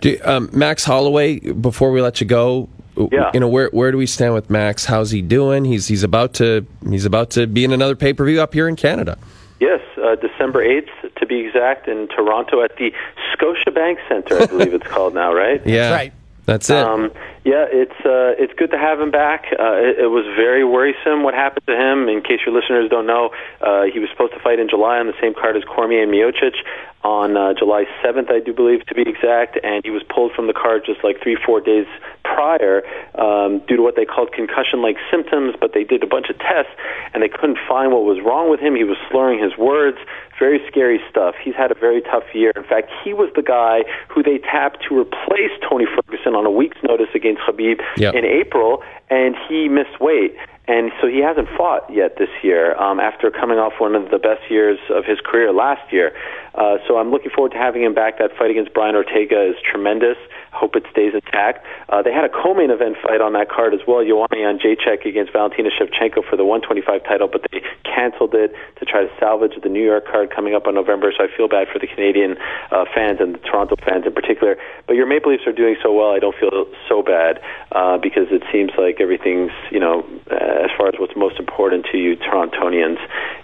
Do, 0.00 0.16
um, 0.24 0.50
Max 0.52 0.84
Holloway, 0.84 1.38
before 1.40 1.90
we 1.90 2.00
let 2.02 2.20
you 2.20 2.26
go, 2.26 2.68
Yeah. 2.96 3.30
you 3.34 3.40
know 3.40 3.48
where 3.48 3.68
where 3.72 3.90
do 3.90 3.98
we 3.98 4.06
stand 4.06 4.34
with 4.34 4.50
Max? 4.50 4.84
How's 4.84 5.10
he 5.10 5.22
doing? 5.22 5.64
He's 5.64 5.88
he's 5.88 6.02
about 6.04 6.34
to 6.34 6.66
he's 6.88 7.04
about 7.06 7.30
to 7.30 7.46
be 7.46 7.64
in 7.64 7.72
another 7.72 7.96
pay 7.96 8.12
per 8.12 8.24
view 8.24 8.40
up 8.40 8.52
here 8.54 8.68
in 8.68 8.76
Canada. 8.76 9.16
Yes, 9.60 9.80
uh, 9.96 10.14
December 10.14 10.64
8th, 10.64 11.14
to 11.16 11.26
be 11.26 11.40
exact, 11.40 11.88
in 11.88 12.06
Toronto 12.08 12.62
at 12.62 12.76
the 12.76 12.92
Scotiabank 13.34 13.96
Center, 14.08 14.40
I 14.40 14.46
believe 14.46 14.72
it's 14.72 14.86
called 14.86 15.14
now, 15.14 15.34
right? 15.34 15.60
Yeah, 15.66 15.90
right. 15.90 16.12
That's 16.48 16.70
it. 16.70 16.80
Um, 16.80 17.12
yeah, 17.44 17.68
it's 17.68 18.00
uh, 18.08 18.32
it's 18.40 18.56
good 18.56 18.70
to 18.70 18.78
have 18.78 18.98
him 18.98 19.10
back. 19.10 19.52
Uh, 19.52 19.76
it, 19.84 20.08
it 20.08 20.10
was 20.10 20.24
very 20.32 20.64
worrisome 20.64 21.22
what 21.22 21.34
happened 21.34 21.66
to 21.66 21.76
him. 21.76 22.08
In 22.08 22.22
case 22.22 22.40
your 22.46 22.56
listeners 22.56 22.88
don't 22.88 23.06
know, 23.06 23.36
uh, 23.60 23.84
he 23.92 24.00
was 24.00 24.08
supposed 24.08 24.32
to 24.32 24.40
fight 24.40 24.58
in 24.58 24.66
July 24.66 24.96
on 24.96 25.06
the 25.06 25.18
same 25.20 25.34
card 25.34 25.58
as 25.58 25.64
Cormier 25.64 26.02
and 26.02 26.10
Miocic 26.10 26.56
on 27.04 27.36
uh, 27.36 27.54
July 27.54 27.84
7th, 28.02 28.30
I 28.30 28.40
do 28.40 28.52
believe 28.52 28.84
to 28.86 28.94
be 28.94 29.02
exact, 29.02 29.58
and 29.62 29.84
he 29.84 29.90
was 29.90 30.02
pulled 30.02 30.32
from 30.32 30.48
the 30.48 30.52
card 30.52 30.82
just 30.84 31.04
like 31.04 31.22
three, 31.22 31.36
four 31.36 31.60
days 31.60 31.86
prior 32.24 32.82
um, 33.14 33.60
due 33.68 33.76
to 33.76 33.82
what 33.82 33.94
they 33.94 34.04
called 34.04 34.32
concussion-like 34.32 34.96
symptoms. 35.10 35.54
But 35.60 35.74
they 35.74 35.84
did 35.84 36.02
a 36.02 36.06
bunch 36.06 36.28
of 36.28 36.38
tests 36.38 36.72
and 37.14 37.22
they 37.22 37.28
couldn't 37.28 37.58
find 37.68 37.92
what 37.92 38.02
was 38.02 38.18
wrong 38.24 38.50
with 38.50 38.58
him. 38.58 38.74
He 38.74 38.84
was 38.84 38.96
slurring 39.10 39.42
his 39.42 39.56
words. 39.56 39.98
Very 40.38 40.60
scary 40.70 41.00
stuff. 41.10 41.34
He's 41.42 41.54
had 41.54 41.70
a 41.70 41.74
very 41.74 42.00
tough 42.02 42.24
year. 42.32 42.52
In 42.54 42.64
fact, 42.64 42.90
he 43.04 43.12
was 43.12 43.30
the 43.34 43.42
guy 43.42 43.84
who 44.08 44.22
they 44.22 44.38
tapped 44.38 44.84
to 44.88 44.98
replace 44.98 45.50
Tony 45.68 45.86
Ferguson 45.86 46.34
on 46.34 46.46
a 46.46 46.50
week's 46.50 46.78
notice 46.82 47.08
against 47.14 47.42
Khabib 47.42 47.80
Yep. 47.96 48.14
in 48.14 48.24
April, 48.24 48.82
and 49.10 49.34
he 49.48 49.68
missed 49.68 50.00
weight. 50.00 50.36
And 50.68 50.92
so 51.00 51.08
he 51.08 51.20
hasn't 51.20 51.48
fought 51.56 51.88
yet 51.90 52.18
this 52.18 52.28
year 52.42 52.76
um, 52.76 53.00
after 53.00 53.30
coming 53.30 53.58
off 53.58 53.80
one 53.80 53.94
of 53.94 54.10
the 54.10 54.18
best 54.18 54.50
years 54.50 54.78
of 54.90 55.06
his 55.06 55.18
career 55.24 55.50
last 55.50 55.90
year. 55.90 56.12
Uh, 56.54 56.76
so 56.86 56.98
I'm 56.98 57.10
looking 57.10 57.30
forward 57.34 57.52
to 57.52 57.58
having 57.58 57.82
him 57.82 57.94
back. 57.94 58.18
That 58.18 58.36
fight 58.36 58.50
against 58.50 58.74
Brian 58.74 58.94
Ortega 58.94 59.48
is 59.48 59.56
tremendous. 59.64 60.18
Hope 60.52 60.76
it 60.76 60.84
stays 60.90 61.14
intact. 61.14 61.64
Uh, 61.88 62.02
they 62.02 62.12
had 62.12 62.24
a 62.24 62.28
co-main 62.28 62.70
event 62.70 62.96
fight 63.02 63.20
on 63.20 63.32
that 63.34 63.48
card 63.50 63.74
as 63.74 63.80
well. 63.86 64.04
Joanna 64.04 64.36
Jedrzejczyk 64.58 65.04
against 65.04 65.32
Valentina 65.32 65.70
Shevchenko 65.70 66.24
for 66.28 66.36
the 66.36 66.44
125 66.44 67.04
title, 67.04 67.28
but 67.28 67.42
they 67.50 67.62
canceled 67.84 68.34
it 68.34 68.54
to 68.78 68.84
try 68.84 69.02
to 69.04 69.10
salvage 69.18 69.54
the 69.62 69.68
New 69.68 69.84
York 69.84 70.06
card 70.06 70.30
coming 70.34 70.54
up 70.54 70.66
in 70.66 70.74
November. 70.74 71.12
So 71.16 71.24
I 71.24 71.28
feel 71.36 71.48
bad 71.48 71.68
for 71.72 71.78
the 71.78 71.86
Canadian 71.86 72.36
uh, 72.70 72.84
fans 72.94 73.18
and 73.20 73.34
the 73.34 73.38
Toronto 73.38 73.76
fans 73.84 74.06
in 74.06 74.12
particular. 74.12 74.56
But 74.86 74.96
your 74.96 75.06
Maple 75.06 75.32
Leafs 75.32 75.46
are 75.46 75.52
doing 75.52 75.76
so 75.82 75.92
well. 75.92 76.10
I 76.10 76.18
don't 76.18 76.36
feel 76.36 76.66
so 76.88 77.02
bad 77.02 77.40
uh, 77.72 77.98
because 77.98 78.28
it 78.30 78.42
seems 78.52 78.72
like 78.78 79.00
everything's 79.00 79.52
you 79.70 79.80
know 79.80 80.04
uh, 80.30 80.64
as 80.64 80.70
far 80.76 80.88
as 80.88 80.94
what's 80.98 81.16
most 81.16 81.38
important 81.38 81.86
to 81.92 81.98
you 81.98 82.16
Torontonians 82.16 82.98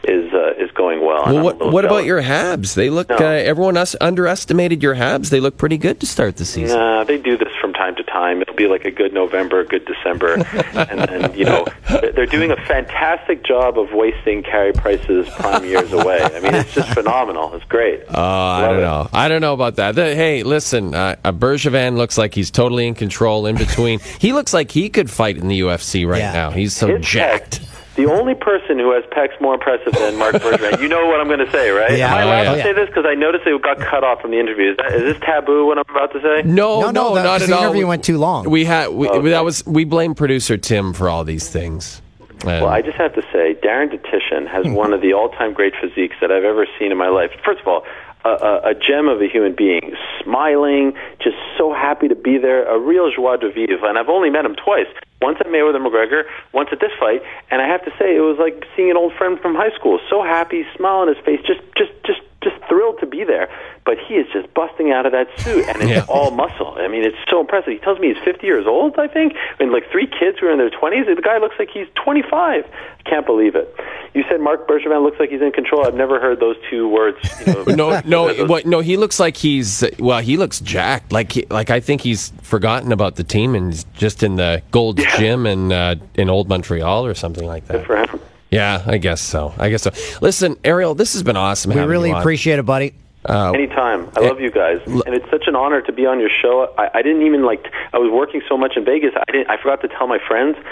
is 0.09 0.33
uh, 0.33 0.55
is 0.59 0.71
going 0.73 1.01
well. 1.05 1.25
Well, 1.27 1.43
what 1.45 1.73
what 1.73 1.85
about 1.85 2.05
your 2.05 2.23
Habs? 2.23 2.75
They 2.75 2.91
look. 2.91 3.09
No. 3.09 3.17
Uh, 3.17 3.21
everyone 3.23 3.77
us 3.77 3.95
underestimated 4.01 4.83
your 4.83 4.95
Habs. 4.95 5.31
They 5.31 5.41
look 5.41 5.57
pretty 5.57 5.79
good 5.79 6.01
to 6.01 6.07
start 6.07 6.37
the 6.37 6.45
season. 6.45 6.79
Nah, 6.79 7.05
they 7.05 7.19
do 7.19 7.37
this 7.37 7.53
from 7.61 7.73
time 7.73 7.95
to 7.97 8.03
time. 8.05 8.41
It'll 8.43 8.55
be 8.55 8.67
like 8.67 8.85
a 8.85 8.91
good 8.91 9.13
November, 9.13 9.61
a 9.61 9.65
good 9.67 9.85
December, 9.87 10.35
and 10.75 10.99
then 11.01 11.35
you 11.37 11.45
know 11.45 11.67
they're 12.15 12.27
doing 12.27 12.51
a 12.51 12.57
fantastic 12.67 13.45
job 13.45 13.79
of 13.79 13.93
wasting 13.93 14.43
Carey 14.43 14.73
Price's 14.73 15.29
prime 15.31 15.65
years 15.65 15.93
away. 15.93 16.21
I 16.23 16.41
mean, 16.41 16.55
it's 16.55 16.73
just 16.75 16.93
phenomenal. 16.95 17.55
It's 17.55 17.65
great. 17.67 18.03
Uh, 18.15 18.21
I 18.21 18.69
don't 18.69 18.79
it. 18.79 18.83
know. 18.83 19.09
I 19.13 19.29
don't 19.29 19.41
know 19.41 19.53
about 19.55 19.77
that. 19.77 19.95
The- 19.97 20.15
hey, 20.15 20.43
listen, 20.45 20.95
uh, 20.95 21.17
uh, 21.25 21.33
Bergevin 21.33 21.97
looks 21.97 22.17
like 22.17 22.35
he's 22.35 22.51
totally 22.51 22.87
in 22.87 22.95
control 22.95 23.47
in 23.47 23.57
between. 23.57 23.99
he 24.21 24.33
looks 24.33 24.55
like 24.55 24.71
he 24.71 24.89
could 24.89 25.11
fight 25.11 25.37
in 25.37 25.49
the 25.49 25.61
UFC 25.61 26.07
right 26.07 26.19
Yeah. 26.21 26.33
now. 26.33 26.51
He's 26.51 26.75
so 26.75 26.87
His 26.97 27.05
jacked. 27.07 27.61
pecs, 27.61 27.74
the 27.97 28.07
only 28.07 28.34
person 28.34 28.78
who 28.78 28.92
has 28.92 29.05
pecs 29.05 29.40
more 29.40 29.55
impressive 29.55 29.92
than 29.92 30.16
Marc 30.18 30.34
Bergevin. 30.42 30.80
you 30.80 30.88
know 30.88 31.07
what 31.07 31.20
I'm 31.20 31.28
going 31.28 31.45
to 31.45 31.51
say, 31.51 31.70
right? 31.70 31.97
Yeah. 31.97 32.11
Am 32.12 32.18
I 32.18 32.22
allowed 32.22 32.42
yeah. 32.42 32.55
to 32.57 32.62
say 32.62 32.72
this? 32.72 32.88
Because 32.88 33.05
I 33.07 33.14
noticed 33.14 33.47
it 33.47 33.62
got 33.62 33.78
cut 33.78 34.03
off 34.05 34.20
from 34.20 34.32
the 34.32 34.40
interview. 34.40 34.72
Is, 34.72 34.76
that, 34.78 34.95
is 34.95 35.03
this 35.14 35.20
taboo? 35.20 35.66
What 35.66 35.78
I'm 35.78 35.84
about 35.88 36.12
to 36.12 36.20
say? 36.20 36.42
No, 36.49 36.80
No, 36.80 36.90
no, 36.90 36.90
no, 36.90 37.14
that- 37.14 37.22
not 37.24 37.40
'cause 37.40 37.51
at 37.51 37.57
the 37.57 37.62
interview 37.62 37.86
went 37.86 38.05
too 38.05 38.18
long. 38.18 38.49
We 38.51 38.64
had 38.64 38.88
we, 38.90 39.09
Okay. 39.09 39.30
that 39.30 39.45
was 39.45 39.64
we 39.66 39.84
blame 39.84 40.14
producer 40.14 40.57
Tim 40.57 40.92
for 40.92 41.09
all 41.09 41.24
these 41.24 41.49
things. 41.49 42.01
And- 42.47 42.62
Well, 42.62 42.68
I 42.68 42.82
just 42.82 42.97
have 42.99 43.14
to 43.14 43.22
say, 43.32 43.55
Darren 43.62 43.88
Dutchyshen 43.90 44.47
has 44.49 44.66
hmm. 44.66 44.74
one 44.74 44.92
of 44.92 45.01
the 45.01 45.12
all-time 45.14 45.53
great 45.53 45.72
physiques 45.80 46.16
that 46.20 46.30
I've 46.30 46.45
ever 46.45 46.66
seen 46.78 46.92
in 46.92 46.99
my 46.99 47.09
life. 47.09 47.30
First 47.45 47.61
of 47.61 47.68
all, 47.68 47.84
a, 48.25 48.70
a, 48.70 48.75
gem 48.75 49.09
of 49.09 49.20
a 49.20 49.29
human 49.29 49.55
being, 49.55 49.95
smiling, 50.22 50.95
just 51.22 51.37
so 51.59 51.72
happy 51.72 52.09
to 52.09 52.14
be 52.14 52.39
there, 52.39 52.64
a 52.64 52.79
real 52.79 53.11
joie 53.14 53.37
de 53.37 53.53
vivre. 53.53 53.87
And 53.87 53.99
I've 53.99 54.09
only 54.09 54.31
met 54.31 54.45
him 54.45 54.57
twice. 54.57 54.87
Once 55.20 55.39
at 55.41 55.47
Mayweather 55.47 55.81
McGregor, 55.81 56.25
once 56.53 56.68
at 56.72 56.81
this 56.81 56.93
fight, 56.99 57.22
and 57.51 57.62
I 57.62 57.68
have 57.68 57.85
to 57.85 57.91
say 57.99 58.16
it 58.16 58.20
was 58.20 58.39
like 58.39 58.64
seeing 58.77 58.91
an 58.91 58.97
old 58.97 59.14
friend 59.14 59.39
from 59.41 59.55
high 59.55 59.75
school. 59.75 60.01
So 60.11 60.22
happy, 60.22 60.66
smile 60.77 60.97
on 60.97 61.09
his 61.09 61.16
face, 61.25 61.41
just, 61.47 61.61
just, 61.77 61.93
just, 62.05 62.20
just 62.45 62.57
thrilled 62.68 63.01
to 63.01 63.07
be 63.07 63.24
there. 63.24 63.49
But 63.84 63.99
he 63.99 64.14
is 64.14 64.26
just 64.32 64.53
busting 64.55 64.92
out 64.92 65.05
of 65.05 65.12
that 65.12 65.28
suit, 65.40 65.66
and 65.68 65.76
it's 65.82 65.90
Yeah. 65.90 66.05
all 66.09 66.30
muscle. 66.30 66.74
I 66.78 66.88
mean, 66.88 67.05
it's 67.05 67.16
so 67.28 67.40
impressive. 67.40 67.72
He 67.72 67.78
tells 67.80 67.99
me 67.99 68.14
he's 68.14 68.22
50 68.24 68.47
years 68.47 68.66
old, 68.66 68.99
I 68.99 69.09
think, 69.09 69.34
and 69.61 69.72
like 69.72 69.90
three 69.90 70.07
kids 70.07 70.38
who 70.38 70.47
are 70.47 70.51
in 70.53 70.59
their 70.59 70.70
20s. 70.70 71.05
The 71.14 71.20
guy 71.20 71.36
looks 71.38 71.57
like 71.59 71.68
he's 71.70 71.86
25. 72.03 72.64
I 72.64 73.11
can't 73.11 73.26
believe 73.26 73.55
it. 73.57 73.74
You 74.14 74.24
said 74.30 74.40
Marc 74.40 74.66
Bergevin 74.66 75.03
looks 75.03 75.18
like 75.20 75.28
he's 75.28 75.42
in 75.42 75.53
control. 75.53 75.84
I've 75.86 75.95
never 75.95 76.18
heard 76.20 76.40
those 76.40 76.57
two 76.70 76.88
words. 76.88 77.18
You 77.47 77.53
know, 77.53 78.01
no, 78.05 78.28
no, 78.32 78.45
what, 78.47 78.64
no. 78.64 78.80
He 78.80 78.97
looks 78.97 79.18
like 79.20 79.36
he's 79.36 79.84
well. 79.99 80.20
He 80.20 80.36
looks 80.38 80.61
jacked. 80.61 81.12
Like, 81.12 81.32
he, 81.32 81.45
like 81.51 81.68
I 81.70 81.80
think 81.80 82.01
he's 82.01 82.32
forgotten 82.42 82.92
about 82.92 83.16
the 83.16 83.24
team 83.24 83.55
and 83.55 83.72
he's 83.72 83.84
just 83.97 84.22
in 84.22 84.36
the 84.36 84.62
Gold's 84.70 85.05
Gym 85.18 85.45
in 85.47 85.72
uh, 85.72 85.97
in 86.14 86.30
Old 86.30 86.49
Montreal 86.49 87.05
or 87.05 87.12
something 87.14 87.47
like 87.47 87.66
that. 87.66 87.84
for 87.84 87.97
him. 87.97 88.20
Yeah, 88.55 88.83
I 88.87 88.99
guess 88.99 89.21
so. 89.21 89.53
I 89.59 89.69
guess 89.69 89.83
so. 89.83 89.91
Listen, 90.21 90.57
Ariel, 90.63 90.95
this 90.95 91.15
has 91.15 91.23
been 91.23 91.37
awesome. 91.37 91.71
We 91.71 91.75
having 91.75 91.91
really 91.91 92.09
you 92.11 92.15
on. 92.15 92.21
appreciate 92.21 92.59
it, 92.59 92.65
buddy. 92.65 92.95
Anytime. 93.27 94.11
I 94.17 94.21
love 94.21 94.39
you 94.39 94.51
guys, 94.51 94.81
and 94.87 95.15
it's 95.15 95.29
such 95.31 95.45
an 95.47 95.57
honor 95.57 95.81
to 95.81 95.93
be 95.93 96.05
on 96.05 96.21
your 96.21 96.29
show. 96.29 96.73
I, 96.77 96.99
I 96.99 97.03
didn't 97.03 97.23
even 97.23 97.43
like. 97.43 97.73
I 97.95 97.99
was 97.99 98.11
working 98.13 98.43
so 98.49 98.59
much 98.59 98.77
in 98.77 98.85
Vegas. 98.85 99.13
I 99.17 99.33
didn't. 99.33 99.49
I 99.49 99.57
forgot 99.57 99.81
to 99.81 99.89
tell 99.89 100.07
my 100.07 100.19
friends, 100.29 100.57
uh, 100.59 100.63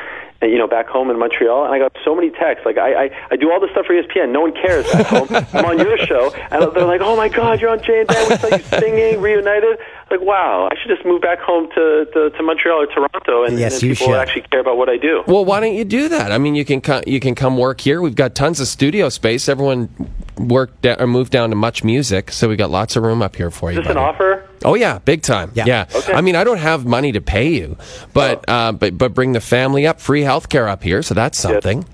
you 0.51 0.59
know, 0.59 0.67
back 0.67 0.89
home 0.89 1.11
in 1.11 1.19
Montreal, 1.19 1.65
and 1.65 1.73
I 1.75 1.79
got 1.79 1.93
so 2.05 2.15
many 2.15 2.31
texts. 2.31 2.65
Like, 2.67 2.79
I, 2.79 3.05
I, 3.05 3.11
I 3.33 3.37
do 3.37 3.51
all 3.53 3.61
this 3.61 3.71
stuff 3.71 3.87
for 3.87 3.95
ESPN. 3.95 4.31
No 4.33 4.41
one 4.41 4.53
cares 4.53 4.91
back 4.93 5.07
home. 5.07 5.29
I'm 5.53 5.65
on 5.65 5.79
your 5.79 5.97
show, 5.99 6.33
and 6.51 6.73
they're 6.75 6.85
like, 6.87 7.01
"Oh 7.01 7.17
my 7.17 7.29
God, 7.29 7.61
you're 7.61 7.71
on 7.71 7.83
Jay 7.83 8.01
and 8.01 8.09
Dan. 8.09 8.29
We 8.29 8.37
saw 8.37 8.49
you 8.57 8.63
singing, 8.81 9.21
reunited." 9.21 9.79
Like, 10.11 10.21
wow, 10.21 10.69
I 10.71 10.75
should 10.81 10.95
just 10.95 11.07
move 11.07 11.23
back 11.23 11.39
home 11.41 11.69
to 11.75 12.07
to, 12.13 12.31
to 12.31 12.43
Montreal 12.43 12.83
or 12.83 12.87
Toronto, 12.87 13.45
and, 13.45 13.59
Yes, 13.59 13.75
and 13.75 13.83
you 13.85 13.95
people 13.95 14.09
should. 14.09 14.17
actually 14.19 14.43
care 14.43 14.61
about 14.61 14.77
what 14.77 14.89
I 14.89 14.97
do. 14.99 15.23
Well, 15.27 15.45
why 15.45 15.61
don't 15.61 15.75
you 15.75 15.85
do 15.85 16.09
that? 16.11 16.33
I 16.33 16.39
mean, 16.39 16.55
you 16.55 16.65
can 16.65 16.81
co- 16.81 17.03
you 17.07 17.21
can 17.21 17.35
come 17.35 17.57
work 17.57 17.81
here. 17.81 18.03
We've 18.03 18.15
got 18.15 18.35
tons 18.35 18.61
of 18.61 18.67
studio 18.67 19.09
space. 19.09 19.49
Everyone 19.49 19.89
worked 20.37 20.83
da- 20.83 20.97
or 20.99 21.07
moved 21.07 21.33
down 21.33 21.51
to 21.51 21.57
Much 21.57 21.83
Music, 21.85 22.31
so 22.31 22.49
we 22.49 22.57
got 22.57 22.71
lots 22.71 22.97
of 22.97 23.03
room 23.03 23.23
up 23.23 23.37
here 23.37 23.51
for 23.51 23.73
you. 23.73 23.79
Is 23.79 23.85
this 23.87 23.91
an 23.91 23.97
offer? 23.99 24.42
Oh 24.65 24.75
yeah, 24.75 24.99
big 24.99 25.23
time. 25.23 25.51
Yeah. 25.55 25.87
Okay. 25.95 26.13
I 26.13 26.21
mean, 26.21 26.37
I 26.37 26.45
don't 26.45 26.59
have 26.59 26.85
money 26.87 27.13
to 27.13 27.21
pay 27.21 27.49
you, 27.51 27.77
but 28.13 28.45
Oh. 28.49 28.53
uh, 28.53 28.73
but 28.73 28.97
but 28.99 29.15
bring 29.15 29.33
the 29.33 29.41
family 29.41 29.87
up, 29.87 30.01
free 30.01 30.23
healthcare 30.23 30.69
up 30.69 30.83
here, 30.83 31.03
so 31.03 31.15
that's 31.15 31.39
something. 31.39 31.85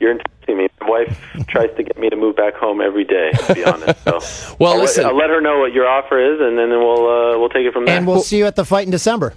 You're 0.00 0.12
enticing 0.12 0.56
me. 0.56 0.68
My 0.80 0.88
wife 0.88 1.18
tries 1.48 1.74
to 1.76 1.82
get 1.82 1.98
me 1.98 2.08
to 2.08 2.16
move 2.16 2.36
back 2.36 2.54
home 2.54 2.80
every 2.80 3.04
day. 3.04 3.30
To 3.46 3.54
be 3.54 3.64
honest, 3.64 4.02
so 4.04 4.56
Well, 4.58 4.72
I'll, 4.72 4.76
let- 4.78 4.82
listen. 4.84 5.04
I'll 5.04 5.16
let 5.16 5.30
her 5.30 5.40
know 5.40 5.58
what 5.60 5.72
your 5.72 5.86
offer 5.86 6.18
is, 6.18 6.40
and 6.40 6.58
then 6.58 6.70
we'll 6.70 7.06
uh, 7.06 7.38
we'll 7.38 7.50
take 7.50 7.66
it 7.66 7.72
from 7.72 7.84
there. 7.84 7.96
And 7.96 8.06
we'll 8.06 8.22
see 8.22 8.38
you 8.38 8.46
at 8.46 8.56
the 8.56 8.64
fight 8.64 8.86
in 8.86 8.90
December. 8.90 9.34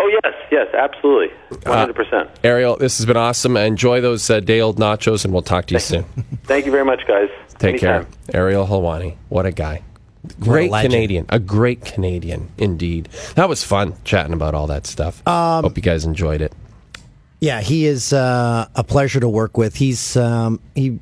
oh 0.00 0.18
yes, 0.24 0.34
yes, 0.50 0.66
absolutely, 0.74 1.28
one 1.64 1.78
hundred 1.78 1.94
percent. 1.96 2.28
Ariel, 2.42 2.76
this 2.76 2.98
has 2.98 3.06
been 3.06 3.16
awesome. 3.16 3.56
Enjoy 3.56 4.00
those 4.00 4.28
uh, 4.28 4.40
day 4.40 4.60
old 4.60 4.78
nachos, 4.78 5.24
and 5.24 5.32
we'll 5.32 5.42
talk 5.42 5.66
to 5.66 5.74
you 5.74 5.80
soon. 5.80 6.04
Thank 6.44 6.66
you 6.66 6.72
very 6.72 6.84
much, 6.84 7.02
guys. 7.06 7.28
Take 7.58 7.82
Anytime. 7.82 8.06
care. 8.32 8.40
Ariel 8.42 8.66
Helwani. 8.66 9.16
What 9.28 9.46
a 9.46 9.52
guy. 9.52 9.82
Great 10.38 10.70
legend. 10.70 10.92
Canadian. 10.92 11.26
A 11.30 11.38
great 11.38 11.84
Canadian, 11.84 12.50
indeed. 12.58 13.08
That 13.36 13.48
was 13.48 13.64
fun 13.64 13.94
chatting 14.04 14.32
about 14.34 14.54
all 14.54 14.66
that 14.66 14.86
stuff. 14.86 15.26
Um, 15.26 15.64
Hope 15.64 15.76
you 15.76 15.82
guys 15.82 16.04
enjoyed 16.04 16.40
it. 16.42 16.52
Yeah, 17.40 17.60
he 17.62 17.86
is 17.86 18.12
uh, 18.12 18.68
a 18.74 18.84
pleasure 18.84 19.18
to 19.20 19.28
work 19.28 19.56
with. 19.56 19.76
He's 19.76 20.16
um, 20.16 20.60
he. 20.74 20.98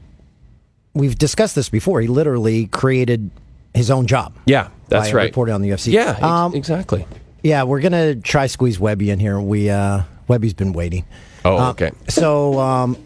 We've 0.94 1.16
discussed 1.18 1.54
this 1.54 1.68
before. 1.68 2.00
He 2.00 2.06
literally 2.08 2.66
created 2.66 3.30
his 3.74 3.90
own 3.90 4.06
job. 4.06 4.34
Yeah, 4.46 4.68
that's 4.88 5.12
right. 5.12 5.24
Reporting 5.24 5.54
on 5.54 5.62
the 5.62 5.70
UFC. 5.70 5.92
Yeah, 5.92 6.10
ex- 6.12 6.22
Um, 6.22 6.54
exactly. 6.54 7.06
yeah, 7.42 7.64
we're 7.64 7.80
gonna 7.80 8.14
try 8.16 8.46
squeeze 8.46 8.78
Webby 8.80 9.10
in 9.10 9.18
here. 9.18 9.40
We 9.40 9.68
uh, 9.70 10.02
Webby's 10.28 10.54
been 10.54 10.72
waiting. 10.72 11.04
Oh, 11.44 11.56
Uh, 11.58 11.70
okay. 11.70 11.90
So, 12.08 12.58
um, 12.60 12.96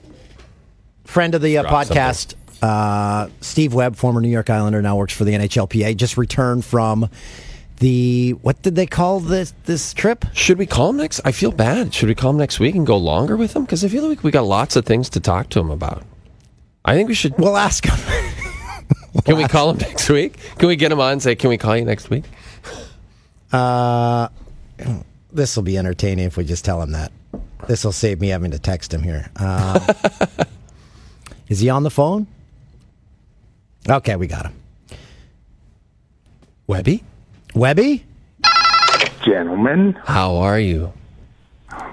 friend 1.05 1.35
of 1.35 1.43
the 1.43 1.59
uh, 1.59 1.65
podcast, 1.65 2.35
uh, 2.63 3.29
Steve 3.41 3.75
Webb, 3.75 3.97
former 3.97 4.21
New 4.21 4.29
York 4.29 4.49
Islander, 4.49 4.81
now 4.81 4.97
works 4.97 5.13
for 5.13 5.25
the 5.25 5.33
NHLPA. 5.33 5.97
Just 5.97 6.17
returned 6.17 6.65
from 6.65 7.09
the 7.79 8.31
what 8.43 8.63
did 8.63 8.77
they 8.77 8.87
call 8.87 9.19
this 9.19 9.53
this 9.65 9.93
trip? 9.93 10.25
Should 10.33 10.59
we 10.59 10.67
call 10.67 10.91
him 10.91 10.99
next? 10.99 11.21
I 11.25 11.33
feel 11.33 11.51
bad. 11.51 11.93
Should 11.93 12.09
we 12.09 12.15
call 12.15 12.31
him 12.31 12.37
next 12.37 12.61
week 12.61 12.77
and 12.77 12.87
go 12.87 12.97
longer 12.97 13.37
with 13.37 13.57
him? 13.57 13.65
Because 13.65 13.85
I 13.85 13.89
feel 13.89 14.09
like 14.09 14.23
we 14.23 14.31
got 14.31 14.45
lots 14.45 14.77
of 14.77 14.87
things 14.87 15.11
to 15.11 15.21
talk 15.21 15.49
to 15.51 15.61
him 15.61 15.71
about. 15.71 16.05
I 16.85 16.95
think 16.95 17.09
we 17.09 17.15
should. 17.15 17.37
We'll 17.39 17.57
ask 17.57 17.85
him. 17.85 17.99
Can 19.25 19.37
we 19.37 19.45
call 19.45 19.71
him 19.71 19.79
next 19.79 20.09
week? 20.09 20.39
Can 20.59 20.69
we 20.69 20.77
get 20.77 20.93
him 20.93 21.01
on 21.01 21.13
and 21.13 21.23
say, 21.23 21.35
"Can 21.35 21.51
we 21.51 21.59
call 21.59 21.77
you 21.77 21.85
next 21.85 22.09
week"? 22.09 22.25
Uh, 23.53 24.29
this 25.33 25.57
will 25.57 25.63
be 25.63 25.77
entertaining 25.77 26.25
if 26.27 26.37
we 26.37 26.45
just 26.45 26.65
tell 26.65 26.81
him 26.81 26.93
that. 26.93 27.13
This 27.67 27.85
will 27.85 27.93
save 27.93 28.21
me 28.21 28.29
having 28.29 28.53
to 28.53 28.59
text 28.59 28.95
him 28.95 29.03
here. 29.03 29.31
Um, 29.37 29.81
is 31.49 31.61
he 31.61 31.69
on 31.69 31.83
the 31.83 31.91
phone? 31.91 32.27
Okay, 33.89 34.17
we 34.17 34.27
got 34.27 34.47
him. 34.47 34.55
Webby, 36.67 37.03
Webby? 37.55 38.05
Gentlemen, 39.25 39.93
how 40.05 40.37
are 40.37 40.59
you? 40.59 40.93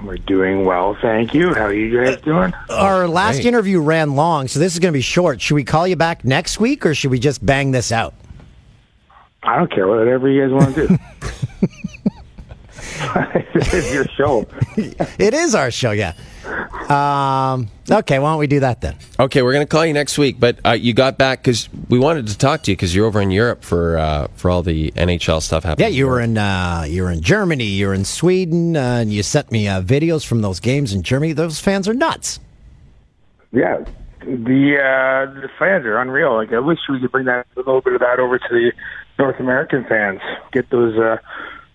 we're 0.04 0.18
doing 0.18 0.66
well, 0.66 0.98
thank 1.02 1.34
you. 1.34 1.54
How 1.54 1.66
are 1.66 1.74
you 1.74 2.04
guys 2.04 2.18
uh, 2.18 2.20
doing? 2.22 2.54
Our 2.70 3.08
last 3.08 3.38
great. 3.38 3.48
interview 3.48 3.82
ran 3.82 4.16
long, 4.16 4.48
so 4.48 4.60
this 4.60 4.74
is 4.74 4.80
going 4.80 4.92
to 4.92 4.98
be 4.98 5.02
short. 5.02 5.42
Should 5.42 5.56
we 5.56 5.64
call 5.64 5.88
you 5.88 5.96
back 5.96 6.24
next 6.24 6.60
week 6.60 6.86
or 6.86 6.94
should 6.94 7.12
we 7.12 7.20
just 7.20 7.46
bang 7.46 7.72
this 7.72 7.92
out? 7.92 8.14
I 9.44 9.58
don't 9.58 9.72
care, 9.72 9.88
whatever 9.88 10.30
you 10.30 10.42
guys 10.42 10.52
want 10.52 10.76
to 10.76 10.88
do. 10.88 10.98
it's 13.02 13.93
your 13.93 14.06
show. 14.06 14.47
It 15.20 15.34
is 15.34 15.56
our 15.56 15.72
show, 15.72 15.91
yeah. 15.91 16.14
Um, 16.89 17.68
okay, 17.89 18.20
why 18.20 18.32
don't 18.32 18.39
we 18.39 18.47
do 18.47 18.62
that 18.62 18.82
then? 18.82 18.95
Okay, 19.20 19.41
we're 19.41 19.54
going 19.54 19.66
to 19.66 19.70
call 19.70 19.86
you 19.86 19.93
next 19.93 20.18
week. 20.18 20.39
But 20.39 20.60
uh, 20.66 20.72
you 20.72 20.93
got 20.93 21.18
back 21.18 21.39
because 21.43 21.70
we 21.89 22.00
wanted 22.00 22.28
to 22.28 22.38
talk 22.38 22.64
to 22.64 22.72
you 22.72 22.76
because 22.76 22.95
you're 22.95 23.06
over 23.06 23.22
in 23.22 23.32
Europe 23.32 23.64
for 23.64 23.97
uh, 23.97 24.28
for 24.36 24.50
all 24.50 24.64
the 24.64 24.91
NHL 24.91 25.41
stuff 25.41 25.64
happening. 25.64 25.88
Yeah, 25.88 25.95
you 25.95 26.08
were 26.08 26.20
in 26.20 26.38
uh, 26.38 26.86
you 26.88 27.04
were 27.04 27.12
in 27.12 27.22
Germany, 27.22 27.66
you 27.66 27.88
were 27.88 27.93
in 27.93 28.06
Sweden, 28.06 28.76
uh, 28.76 29.00
and 29.02 29.14
you 29.14 29.22
sent 29.22 29.52
me 29.52 29.68
uh, 29.68 29.82
videos 29.82 30.26
from 30.26 30.41
those 30.41 30.60
games 30.60 30.93
in 30.93 31.04
Germany. 31.04 31.34
Those 31.34 31.60
fans 31.60 31.88
are 31.88 31.93
nuts. 31.93 32.39
Yeah, 33.52 33.84
the 34.22 34.78
uh, 34.78 35.41
the 35.41 35.50
fans 35.60 35.86
are 35.86 36.00
unreal. 36.00 36.36
Like 36.36 36.54
I 36.54 36.60
wish 36.60 36.80
we 36.89 37.00
could 37.00 37.12
bring 37.12 37.26
that 37.26 37.45
a 37.56 37.60
little 37.60 37.82
bit 37.82 37.93
of 37.93 38.00
that 38.00 38.20
over 38.20 38.39
to 38.39 38.47
the 38.50 38.72
North 39.20 39.39
American 39.39 39.86
fans. 39.86 40.22
Get 40.52 40.70
those, 40.70 40.97
uh, 40.97 41.18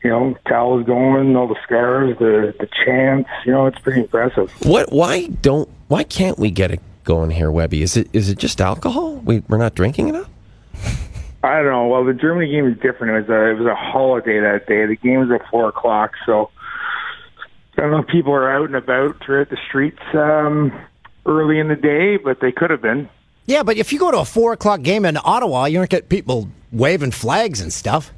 you 0.05 0.11
know, 0.11 0.37
towels 0.47 0.85
going, 0.85 1.35
all 1.35 1.49
the 1.49 1.57
scarves, 1.65 2.19
the 2.19 2.55
the 2.61 2.69
chants. 2.85 3.31
You 3.47 3.53
know, 3.53 3.67
it's 3.67 3.79
pretty 3.79 4.03
impressive. 4.03 4.53
What? 4.65 4.93
Why 4.93 5.27
don't? 5.27 5.69
Why 5.89 6.05
can't 6.05 6.39
we 6.39 6.51
get 6.51 6.71
it 6.71 6.81
going 7.05 7.31
here, 7.31 7.51
Webby? 7.51 7.83
Is 7.83 7.97
it 7.97 8.09
is 8.13 8.29
it 8.29 8.39
just 8.39 8.61
alcohol? 8.61 9.17
We 9.17 9.41
we're 9.49 9.59
not 9.59 9.75
drinking 9.75 10.11
enough. 10.11 10.29
I 11.43 11.57
don't 11.57 11.73
know. 11.73 11.89
Well, 11.89 12.05
the 12.05 12.15
Germany 12.15 12.51
game 12.51 12.67
is 12.67 12.79
different. 12.81 13.17
It 13.17 13.29
was 13.29 13.31
a 13.31 13.51
it 13.51 13.59
was 13.59 13.67
a 13.67 13.75
holiday 13.75 14.41
that 14.41 14.67
day. 14.67 14.87
The 14.87 14.97
game 14.97 15.21
was 15.27 15.31
at 15.31 15.49
four 15.51 15.69
o'clock, 15.69 16.13
so 16.27 16.51
I 17.77 17.81
don't 17.81 17.91
know 17.91 17.99
if 18.01 18.07
people 18.07 18.35
are 18.35 18.51
out 18.51 18.67
and 18.67 18.77
about 18.77 19.23
throughout 19.25 19.49
the 19.49 19.59
streets 19.69 20.01
um, 20.13 20.73
early 21.25 21.59
in 21.59 21.69
the 21.69 21.77
day, 21.77 22.19
but 22.19 22.41
they 22.41 22.53
could 22.53 22.71
have 22.71 22.83
been. 22.83 23.09
Yeah, 23.47 23.63
but 23.63 23.77
if 23.77 23.93
you 23.93 23.99
go 23.99 24.11
to 24.11 24.19
a 24.19 24.25
four 24.25 24.53
o'clock 24.53 24.83
game 24.83 25.05
in 25.05 25.19
Ottawa, 25.23 25.65
you 25.65 25.79
don't 25.79 25.91
get 25.91 26.09
people 26.09 26.49
waving 26.73 27.11
flags 27.11 27.61
and 27.61 27.73
stuff. 27.73 28.13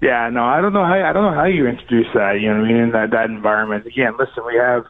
Yeah, 0.00 0.28
no, 0.28 0.44
I 0.44 0.60
don't 0.60 0.74
know 0.74 0.84
how 0.84 0.92
I 0.92 1.12
don't 1.12 1.24
know 1.24 1.34
how 1.34 1.46
you 1.46 1.66
introduce 1.66 2.08
that. 2.14 2.38
You 2.40 2.52
know, 2.52 2.60
what 2.60 2.68
I 2.68 2.72
mean, 2.72 2.76
in 2.76 2.90
that 2.92 3.10
that 3.12 3.30
environment. 3.30 3.86
Again, 3.86 4.12
listen, 4.18 4.44
we 4.44 4.56
have, 4.56 4.84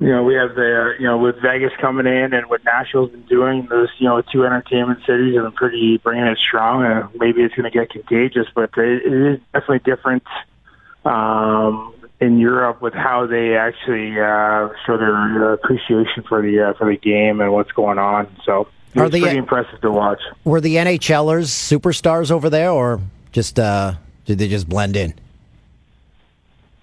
you 0.00 0.08
know, 0.08 0.24
we 0.24 0.34
have 0.34 0.56
the 0.56 0.94
you 0.98 1.06
know 1.06 1.16
with 1.16 1.36
Vegas 1.40 1.70
coming 1.80 2.06
in 2.06 2.34
and 2.34 2.46
what 2.50 2.64
Nashville's 2.64 3.10
been 3.10 3.26
doing. 3.26 3.68
Those 3.70 3.88
you 3.98 4.08
know 4.08 4.20
two 4.22 4.44
entertainment 4.44 5.00
cities 5.06 5.36
have 5.36 5.44
been 5.44 5.52
pretty 5.52 5.98
bringing 5.98 6.26
it 6.26 6.38
strong. 6.38 6.84
And 6.84 7.08
maybe 7.20 7.42
it's 7.42 7.54
going 7.54 7.70
to 7.70 7.78
get 7.78 7.90
contagious, 7.90 8.48
but 8.52 8.70
it, 8.76 9.06
it 9.06 9.34
is 9.34 9.40
definitely 9.52 9.78
different 9.90 10.24
um, 11.04 11.94
in 12.20 12.40
Europe 12.40 12.82
with 12.82 12.94
how 12.94 13.28
they 13.28 13.54
actually 13.54 14.18
uh, 14.18 14.70
show 14.86 14.98
their 14.98 15.52
uh, 15.52 15.54
appreciation 15.54 16.24
for 16.28 16.42
the 16.42 16.70
uh, 16.70 16.74
for 16.78 16.90
the 16.90 16.96
game 16.96 17.40
and 17.40 17.52
what's 17.52 17.72
going 17.72 17.98
on. 17.98 18.28
So. 18.44 18.68
It's 18.98 19.10
pretty 19.10 19.36
impressive 19.36 19.78
to 19.82 19.90
watch. 19.90 20.20
Were 20.44 20.62
the 20.62 20.76
NHLers 20.76 21.48
superstars 21.48 22.30
over 22.30 22.48
there, 22.48 22.70
or 22.70 22.98
just 23.30 23.58
uh, 23.58 23.92
did 24.26 24.38
they 24.38 24.48
just 24.48 24.68
blend 24.68 24.96
in? 24.96 25.14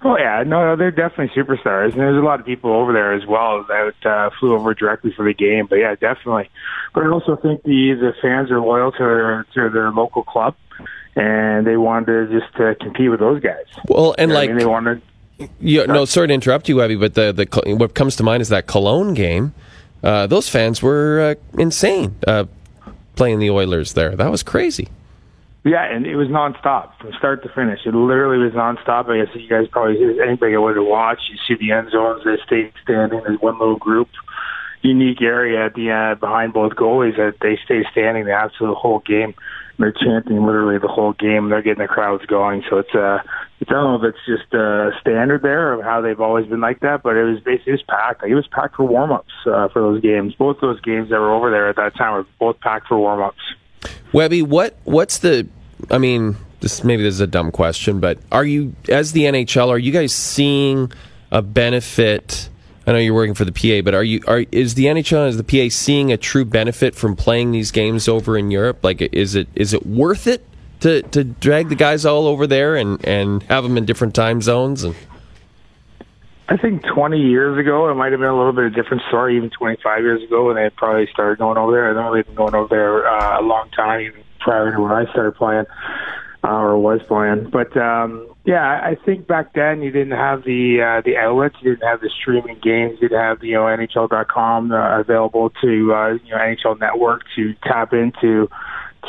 Oh 0.05 0.17
yeah, 0.17 0.43
no, 0.45 0.65
no, 0.65 0.75
they're 0.75 0.91
definitely 0.91 1.29
superstars, 1.33 1.91
and 1.91 2.01
there's 2.01 2.17
a 2.21 2.25
lot 2.25 2.39
of 2.41 2.45
people 2.45 2.73
over 2.73 2.91
there 2.91 3.13
as 3.13 3.25
well 3.25 3.63
that 3.69 3.93
uh, 4.05 4.29
flew 4.37 4.53
over 4.53 4.73
directly 4.73 5.13
for 5.15 5.23
the 5.23 5.33
game. 5.33 5.65
But 5.65 5.77
yeah, 5.77 5.95
definitely. 5.95 6.49
But 6.93 7.03
I 7.05 7.07
also 7.07 7.37
think 7.37 7.63
the 7.63 7.93
the 7.93 8.13
fans 8.21 8.51
are 8.51 8.59
loyal 8.59 8.91
to 8.91 8.97
their 8.97 9.45
to 9.53 9.69
their 9.69 9.91
local 9.91 10.23
club, 10.23 10.55
and 11.15 11.65
they 11.65 11.77
wanted 11.77 12.27
to 12.29 12.39
just 12.39 12.53
uh, 12.59 12.73
compete 12.83 13.09
with 13.11 13.21
those 13.21 13.41
guys. 13.41 13.63
Well, 13.87 14.13
and 14.17 14.29
You 14.29 14.33
know 14.33 14.39
like 14.41 14.49
I 14.49 14.53
mean, 14.53 14.59
they 14.59 14.65
wanted. 14.65 15.01
you, 15.61 15.87
no, 15.87 16.03
sorry 16.03 16.27
to 16.27 16.33
interrupt 16.33 16.67
you, 16.67 16.75
Webby, 16.75 16.95
but 16.97 17.13
the 17.13 17.31
the 17.31 17.75
what 17.75 17.93
comes 17.93 18.17
to 18.17 18.23
mind 18.23 18.41
is 18.41 18.49
that 18.49 18.67
Cologne 18.67 19.13
game. 19.13 19.53
Uh, 20.03 20.27
those 20.27 20.49
fans 20.49 20.81
were 20.81 21.37
uh, 21.37 21.59
insane 21.61 22.13
uh, 22.27 22.43
playing 23.15 23.39
the 23.39 23.49
Oilers 23.49 23.93
there. 23.93 24.17
That 24.17 24.29
was 24.29 24.43
crazy. 24.43 24.89
Yeah, 25.65 25.85
and 25.89 26.05
it 26.05 26.17
was 26.17 26.27
nonstop 26.27 26.91
from 26.99 27.13
start 27.17 27.41
to 27.43 27.49
finish. 27.49 27.79
It 27.85 27.95
literally 27.95 28.43
was 28.43 28.53
nonstop. 28.53 29.07
I 29.07 29.23
guess 29.23 29.33
you 29.33 29.47
guys 29.47 29.67
probably 29.71 29.95
anybody 30.21 30.57
would 30.57 30.75
have 30.75 30.85
watched. 30.85 31.23
You 31.31 31.37
see 31.47 31.55
the 31.59 31.71
end 31.71 31.89
zones. 31.91 32.23
They 32.25 32.35
stayed 32.45 32.73
standing. 32.83 33.21
There's 33.23 33.39
one 33.39 33.59
little 33.59 33.77
group, 33.77 34.09
unique 34.81 35.21
area 35.21 35.65
at 35.65 35.73
the 35.73 35.89
uh, 35.89 36.15
behind 36.19 36.51
both 36.51 36.73
goalies 36.73 37.15
that 37.15 37.35
they 37.39 37.57
stay 37.63 37.83
standing 37.91 38.25
the 38.25 38.33
absolute 38.33 38.75
whole 38.75 38.99
game. 38.99 39.33
And 39.77 39.79
They're 39.79 39.93
chanting 39.93 40.45
literally 40.45 40.79
the 40.79 40.89
whole 40.89 41.13
game. 41.13 41.47
They're 41.47 41.61
getting 41.61 41.81
the 41.81 41.87
crowds 41.87 42.25
going. 42.25 42.63
So 42.69 42.79
it's 42.79 42.93
uh, 42.93 43.23
I 43.23 43.71
don't 43.71 44.01
know 44.01 44.07
if 44.07 44.13
it's 44.13 44.25
just 44.27 44.53
uh, 44.53 44.91
standard 44.99 45.43
there 45.43 45.71
of 45.71 45.81
how 45.81 46.01
they've 46.01 46.19
always 46.19 46.45
been 46.45 46.59
like 46.59 46.81
that, 46.81 47.03
but 47.03 47.15
it 47.15 47.23
was 47.23 47.39
basically 47.39 47.71
was 47.71 47.83
packed. 47.87 48.21
Like, 48.21 48.31
it 48.31 48.35
was 48.35 48.47
packed 48.51 48.75
for 48.75 48.83
warm 48.83 49.13
ups 49.13 49.31
uh, 49.47 49.69
for 49.69 49.81
those 49.81 50.01
games. 50.01 50.35
Both 50.35 50.57
those 50.59 50.81
games 50.81 51.09
that 51.09 51.19
were 51.19 51.33
over 51.33 51.49
there 51.49 51.69
at 51.69 51.77
that 51.77 51.95
time 51.95 52.13
were 52.13 52.27
both 52.37 52.59
packed 52.59 52.87
for 52.87 52.97
warm 52.97 53.21
ups. 53.21 53.39
Webby, 54.11 54.41
what 54.41 54.75
what's 54.83 55.17
the? 55.19 55.47
I 55.91 55.97
mean, 55.97 56.37
this 56.59 56.83
maybe 56.83 57.03
this 57.03 57.15
is 57.15 57.19
a 57.19 57.27
dumb 57.27 57.51
question, 57.51 57.99
but 57.99 58.17
are 58.31 58.45
you 58.45 58.75
as 58.89 59.11
the 59.11 59.23
NHL? 59.23 59.69
Are 59.69 59.77
you 59.77 59.91
guys 59.91 60.13
seeing 60.13 60.91
a 61.31 61.41
benefit? 61.41 62.49
I 62.85 62.91
know 62.91 62.97
you're 62.97 63.13
working 63.13 63.33
for 63.33 63.45
the 63.45 63.51
PA, 63.51 63.83
but 63.83 63.93
are 63.93 64.03
you 64.03 64.21
are 64.27 64.45
is 64.51 64.75
the 64.75 64.85
NHL 64.85 65.27
is 65.27 65.37
the 65.37 65.43
PA 65.43 65.73
seeing 65.73 66.11
a 66.11 66.17
true 66.17 66.45
benefit 66.45 66.95
from 66.95 67.15
playing 67.15 67.51
these 67.51 67.71
games 67.71 68.07
over 68.07 68.37
in 68.37 68.51
Europe? 68.51 68.79
Like, 68.83 69.01
is 69.01 69.35
it 69.35 69.47
is 69.55 69.73
it 69.73 69.85
worth 69.85 70.27
it 70.27 70.45
to 70.81 71.01
to 71.01 71.23
drag 71.23 71.69
the 71.69 71.75
guys 71.75 72.05
all 72.05 72.27
over 72.27 72.45
there 72.47 72.75
and 72.75 73.03
and 73.05 73.43
have 73.43 73.63
them 73.63 73.77
in 73.77 73.85
different 73.85 74.15
time 74.15 74.41
zones 74.41 74.83
and? 74.83 74.95
I 76.49 76.57
think 76.57 76.83
20 76.83 77.19
years 77.19 77.57
ago, 77.57 77.89
it 77.89 77.95
might 77.95 78.11
have 78.11 78.19
been 78.19 78.29
a 78.29 78.37
little 78.37 78.51
bit 78.51 78.65
of 78.65 78.73
a 78.73 78.75
different 78.75 79.03
story. 79.07 79.37
Even 79.37 79.49
25 79.49 80.01
years 80.01 80.23
ago, 80.23 80.47
when 80.47 80.55
they 80.55 80.63
had 80.63 80.75
probably 80.75 81.07
started 81.11 81.39
going 81.39 81.57
over 81.57 81.71
there. 81.71 81.89
I 81.89 81.93
know 81.93 82.13
they've 82.13 82.25
been 82.25 82.35
going 82.35 82.53
over 82.53 82.67
there 82.67 83.07
uh, 83.07 83.39
a 83.39 83.43
long 83.43 83.69
time, 83.69 84.01
even 84.01 84.23
prior 84.39 84.71
to 84.71 84.81
when 84.81 84.91
I 84.91 85.09
started 85.11 85.35
playing 85.35 85.65
uh, 86.43 86.49
or 86.49 86.77
was 86.77 87.01
playing. 87.07 87.49
But 87.49 87.75
um, 87.77 88.27
yeah, 88.45 88.81
I 88.83 88.97
think 89.05 89.27
back 89.27 89.53
then 89.53 89.81
you 89.81 89.91
didn't 89.91 90.17
have 90.17 90.43
the 90.43 90.81
uh, 90.81 91.01
the 91.05 91.17
outlets, 91.17 91.55
you 91.61 91.71
didn't 91.71 91.87
have 91.87 92.01
the 92.01 92.09
streaming 92.21 92.59
games, 92.61 92.97
you 93.01 93.09
didn't 93.09 93.21
have 93.21 93.43
you 93.43 93.53
know 93.53 93.63
NHL.com 93.63 94.71
uh, 94.71 94.99
available 94.99 95.49
to 95.61 95.93
uh, 95.93 96.13
you 96.23 96.31
know 96.31 96.37
NHL 96.37 96.79
Network 96.79 97.21
to 97.35 97.53
tap 97.63 97.93
into 97.93 98.49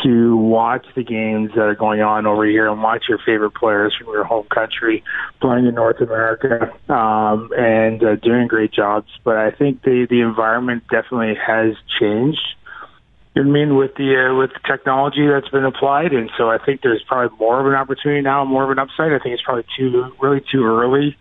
to 0.02 0.36
watch 0.36 0.86
the 0.96 1.04
games 1.04 1.50
that 1.54 1.62
are 1.62 1.74
going 1.74 2.00
on 2.00 2.26
over 2.26 2.44
here 2.44 2.68
and 2.70 2.82
watch 2.82 3.04
your 3.08 3.18
favorite 3.18 3.52
players 3.54 3.94
from 3.96 4.08
your 4.08 4.24
home 4.24 4.46
country 4.52 5.04
playing 5.40 5.66
in 5.66 5.74
North 5.74 6.00
America 6.00 6.72
um, 6.92 7.50
and 7.56 8.02
uh, 8.02 8.16
doing 8.16 8.48
great 8.48 8.72
jobs. 8.72 9.08
But 9.22 9.36
I 9.36 9.50
think 9.50 9.82
the 9.82 10.06
the 10.08 10.20
environment 10.20 10.84
definitely 10.90 11.34
has 11.34 11.74
changed. 12.00 12.46
You 13.34 13.42
I 13.42 13.44
mean 13.46 13.76
with 13.76 13.94
the 13.94 14.30
uh, 14.30 14.34
with 14.36 14.50
the 14.52 14.60
technology 14.66 15.26
that's 15.26 15.48
been 15.48 15.64
applied, 15.64 16.12
and 16.12 16.30
so 16.36 16.50
I 16.50 16.58
think 16.58 16.82
there's 16.82 17.02
probably 17.06 17.36
more 17.38 17.60
of 17.60 17.66
an 17.66 17.74
opportunity 17.74 18.22
now, 18.22 18.44
more 18.44 18.64
of 18.64 18.70
an 18.70 18.78
upside. 18.78 19.12
I 19.12 19.18
think 19.18 19.34
it's 19.34 19.42
probably 19.42 19.66
too 19.76 20.12
really 20.20 20.42
too 20.50 20.64
early 20.64 21.16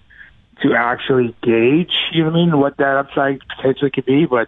to 0.62 0.74
actually 0.76 1.36
gauge. 1.42 1.94
You 2.12 2.24
know 2.24 2.30
what 2.30 2.38
I 2.38 2.46
mean? 2.46 2.60
What 2.60 2.78
that 2.78 2.98
upside 2.98 3.40
potentially 3.56 3.92
could 3.92 4.06
be, 4.06 4.26
but 4.26 4.48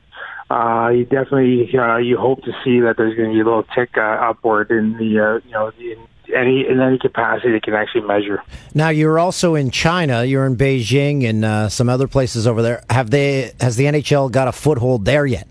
uh, 0.49 0.89
you 0.89 1.05
definitely 1.05 1.69
uh, 1.77 1.97
you 1.97 2.17
hope 2.17 2.43
to 2.43 2.51
see 2.63 2.79
that 2.81 2.97
there's 2.97 3.15
going 3.15 3.29
to 3.29 3.33
be 3.33 3.41
a 3.41 3.43
little 3.43 3.63
tick 3.75 3.97
uh, 3.97 4.01
upward 4.01 4.69
in 4.69 4.93
the 4.97 5.19
uh, 5.19 5.39
you 5.45 5.51
know 5.51 5.71
in 5.79 6.07
any 6.35 6.67
in 6.67 6.79
any 6.79 6.99
capacity 6.99 7.51
that 7.53 7.63
can 7.63 7.73
actually 7.73 8.01
measure. 8.01 8.43
Now 8.73 8.89
you're 8.89 9.17
also 9.17 9.55
in 9.55 9.71
China. 9.71 10.23
You're 10.23 10.45
in 10.45 10.55
Beijing 10.55 11.27
and 11.27 11.43
uh, 11.43 11.69
some 11.69 11.89
other 11.89 12.07
places 12.07 12.45
over 12.45 12.61
there. 12.61 12.83
Have 12.89 13.09
they? 13.09 13.53
Has 13.59 13.75
the 13.75 13.85
NHL 13.85 14.31
got 14.31 14.47
a 14.47 14.51
foothold 14.51 15.05
there 15.05 15.25
yet? 15.25 15.47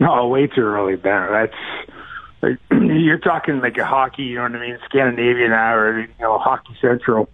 No, 0.00 0.28
way 0.28 0.46
too 0.46 0.62
early, 0.62 0.96
Ben. 0.96 1.28
That's 1.30 1.52
like, 2.40 2.58
you're 2.70 3.18
talking 3.18 3.60
like 3.60 3.76
a 3.78 3.84
hockey. 3.84 4.24
You 4.24 4.36
know 4.36 4.42
what 4.44 4.56
I 4.56 4.60
mean? 4.60 4.78
Scandinavia 4.86 5.48
now, 5.48 5.74
or 5.74 6.00
you 6.00 6.08
know, 6.20 6.38
Hockey 6.38 6.76
Central. 6.80 7.28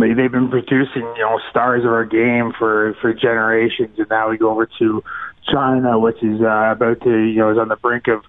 They, 0.00 0.14
they've 0.14 0.30
been 0.30 0.48
producing, 0.48 1.02
you 1.16 1.22
know, 1.22 1.38
stars 1.50 1.84
of 1.84 1.90
our 1.90 2.04
game 2.04 2.52
for 2.58 2.94
for 3.00 3.12
generations, 3.12 3.98
and 3.98 4.08
now 4.08 4.30
we 4.30 4.38
go 4.38 4.50
over 4.50 4.68
to 4.78 5.02
China, 5.52 5.98
which 5.98 6.22
is 6.22 6.40
uh, 6.40 6.72
about 6.72 7.00
to, 7.02 7.10
you 7.10 7.38
know, 7.38 7.50
is 7.50 7.58
on 7.58 7.68
the 7.68 7.76
brink 7.76 8.06
of, 8.08 8.22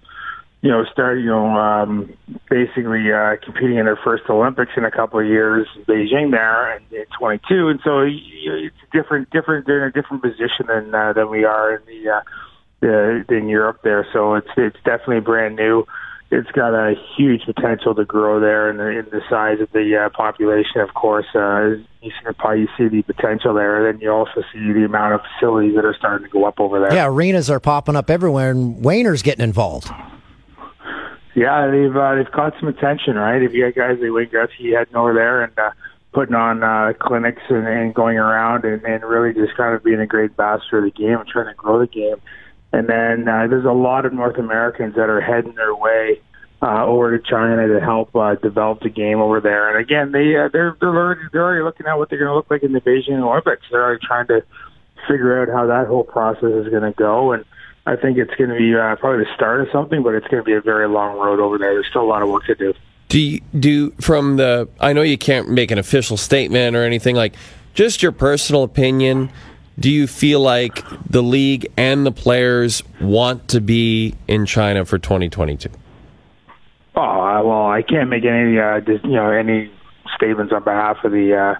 you 0.61 0.71
know, 0.71 0.83
start, 0.91 1.19
you 1.19 1.25
know, 1.25 1.47
um, 1.47 2.13
basically 2.49 3.11
uh, 3.11 3.35
competing 3.43 3.77
in 3.77 3.85
their 3.85 3.99
first 4.03 4.23
Olympics 4.29 4.71
in 4.77 4.85
a 4.85 4.91
couple 4.91 5.19
of 5.19 5.25
years, 5.25 5.67
in 5.75 5.83
Beijing 5.85 6.31
there, 6.31 6.75
and 6.75 6.85
in 6.91 7.05
22, 7.17 7.69
and 7.69 7.79
so 7.83 8.01
it's 8.01 8.75
different, 8.91 9.29
different, 9.31 9.67
they're 9.67 9.83
in 9.85 9.89
a 9.89 9.91
different 9.91 10.23
position 10.23 10.67
than 10.67 10.93
uh, 10.93 11.13
than 11.13 11.29
we 11.29 11.43
are 11.43 11.75
in 11.75 11.81
the. 11.85 12.09
Uh, 12.09 12.21
uh, 12.81 13.21
in 13.29 13.49
Europe 13.49 13.81
there. 13.83 14.07
So 14.13 14.35
it's 14.35 14.47
it's 14.55 14.77
definitely 14.85 15.19
brand 15.19 15.55
new. 15.55 15.85
It's 16.31 16.51
got 16.51 16.75
a 16.75 16.93
huge 17.17 17.43
potential 17.45 17.95
to 17.95 18.05
grow 18.05 18.39
there, 18.39 18.69
and 18.69 18.79
in, 18.79 19.05
in 19.05 19.05
the 19.09 19.21
size 19.29 19.59
of 19.61 19.71
the 19.71 19.97
uh, 19.97 20.09
population, 20.09 20.81
of 20.81 20.93
course, 20.93 21.25
uh, 21.33 21.75
you 22.01 22.11
see 22.77 22.87
the 22.87 23.01
potential 23.01 23.53
there. 23.55 23.87
and 23.87 23.95
Then 23.95 24.01
you 24.01 24.11
also 24.11 24.43
see 24.53 24.71
the 24.71 24.85
amount 24.85 25.15
of 25.15 25.21
facilities 25.33 25.75
that 25.75 25.85
are 25.85 25.95
starting 25.97 26.27
to 26.27 26.31
go 26.31 26.45
up 26.45 26.59
over 26.59 26.79
there. 26.79 26.93
Yeah, 26.93 27.07
arenas 27.07 27.49
are 27.49 27.59
popping 27.59 27.95
up 27.95 28.11
everywhere, 28.11 28.51
and 28.51 28.83
Wayner's 28.83 29.23
getting 29.23 29.43
involved. 29.43 29.89
Yeah, 31.35 31.67
they've 31.67 31.95
uh, 31.95 32.15
they've 32.15 32.31
caught 32.31 32.53
some 32.59 32.69
attention, 32.69 33.15
right? 33.15 33.41
If 33.41 33.53
you 33.53 33.65
got 33.65 33.75
guys 33.75 33.97
like 34.01 34.11
Wayne 34.11 34.29
Gretzky 34.29 34.77
heading 34.77 34.95
over 34.95 35.13
there 35.13 35.43
and 35.43 35.57
uh, 35.57 35.71
putting 36.13 36.35
on 36.35 36.63
uh, 36.63 36.93
clinics 36.99 37.41
and, 37.49 37.67
and 37.67 37.93
going 37.93 38.17
around 38.17 38.65
and, 38.65 38.83
and 38.83 39.03
really 39.03 39.33
just 39.33 39.55
kind 39.55 39.75
of 39.75 39.83
being 39.83 39.99
a 39.99 40.07
great 40.07 40.31
ambassador 40.31 40.79
of 40.79 40.83
the 40.85 40.91
game 40.91 41.19
and 41.19 41.27
trying 41.27 41.47
to 41.47 41.53
grow 41.53 41.79
the 41.79 41.87
game. 41.87 42.17
And 42.71 42.87
then 42.87 43.27
uh, 43.27 43.47
there's 43.47 43.65
a 43.65 43.71
lot 43.71 44.05
of 44.05 44.13
North 44.13 44.37
Americans 44.37 44.95
that 44.95 45.09
are 45.09 45.21
heading 45.21 45.55
their 45.55 45.75
way 45.75 46.21
uh, 46.61 46.85
over 46.85 47.17
to 47.17 47.23
China 47.23 47.67
to 47.67 47.79
help 47.79 48.15
uh, 48.15 48.35
develop 48.35 48.81
the 48.81 48.89
game 48.89 49.19
over 49.19 49.39
there. 49.39 49.69
And 49.69 49.79
again, 49.79 50.11
they 50.11 50.35
uh, 50.35 50.49
they're 50.51 50.75
they're 50.79 50.89
already, 50.89 51.21
they're 51.31 51.43
already 51.43 51.63
looking 51.63 51.87
at 51.87 51.97
what 51.97 52.09
they're 52.09 52.19
going 52.19 52.29
to 52.29 52.35
look 52.35 52.51
like 52.51 52.63
in 52.63 52.73
the 52.73 52.81
Beijing 52.81 53.19
Olympics. 53.21 53.63
They're 53.71 53.83
already 53.83 54.05
trying 54.05 54.27
to 54.27 54.43
figure 55.07 55.41
out 55.41 55.47
how 55.47 55.65
that 55.67 55.87
whole 55.87 56.03
process 56.03 56.51
is 56.51 56.69
going 56.69 56.83
to 56.83 56.91
go. 56.91 57.31
And 57.31 57.45
I 57.85 57.95
think 57.95 58.17
it's 58.17 58.33
going 58.35 58.49
to 58.49 58.57
be 58.57 58.75
uh, 58.75 58.95
probably 58.97 59.23
the 59.23 59.33
start 59.33 59.61
of 59.61 59.67
something, 59.71 60.03
but 60.03 60.13
it's 60.13 60.27
going 60.27 60.43
to 60.43 60.45
be 60.45 60.53
a 60.53 60.61
very 60.61 60.87
long 60.87 61.17
road 61.17 61.39
over 61.39 61.57
there. 61.57 61.73
There's 61.73 61.87
still 61.89 62.03
a 62.03 62.11
lot 62.11 62.21
of 62.21 62.29
work 62.29 62.45
to 62.45 62.55
do. 62.55 62.73
Do 63.07 63.19
you, 63.19 63.41
do 63.57 63.91
from 64.01 64.35
the? 64.35 64.69
I 64.79 64.93
know 64.93 65.01
you 65.01 65.17
can't 65.17 65.49
make 65.49 65.71
an 65.71 65.79
official 65.79 66.17
statement 66.17 66.75
or 66.75 66.83
anything 66.83 67.15
like. 67.15 67.35
Just 67.75 68.03
your 68.03 68.11
personal 68.11 68.63
opinion. 68.63 69.31
Do 69.79 69.89
you 69.89 70.07
feel 70.07 70.41
like 70.41 70.83
the 71.09 71.23
league 71.23 71.71
and 71.77 72.05
the 72.05 72.11
players 72.11 72.83
want 72.99 73.47
to 73.49 73.61
be 73.61 74.13
in 74.27 74.45
China 74.45 74.83
for 74.83 74.97
2022? 74.97 75.69
Oh 76.95 77.47
well, 77.47 77.67
I 77.67 77.81
can't 77.81 78.09
make 78.09 78.25
any 78.25 78.59
uh, 78.59 78.81
you 78.85 78.99
know 79.11 79.29
any 79.31 79.71
statements 80.15 80.51
on 80.51 80.63
behalf 80.63 80.97
of 81.05 81.13
the 81.13 81.33
uh, 81.33 81.55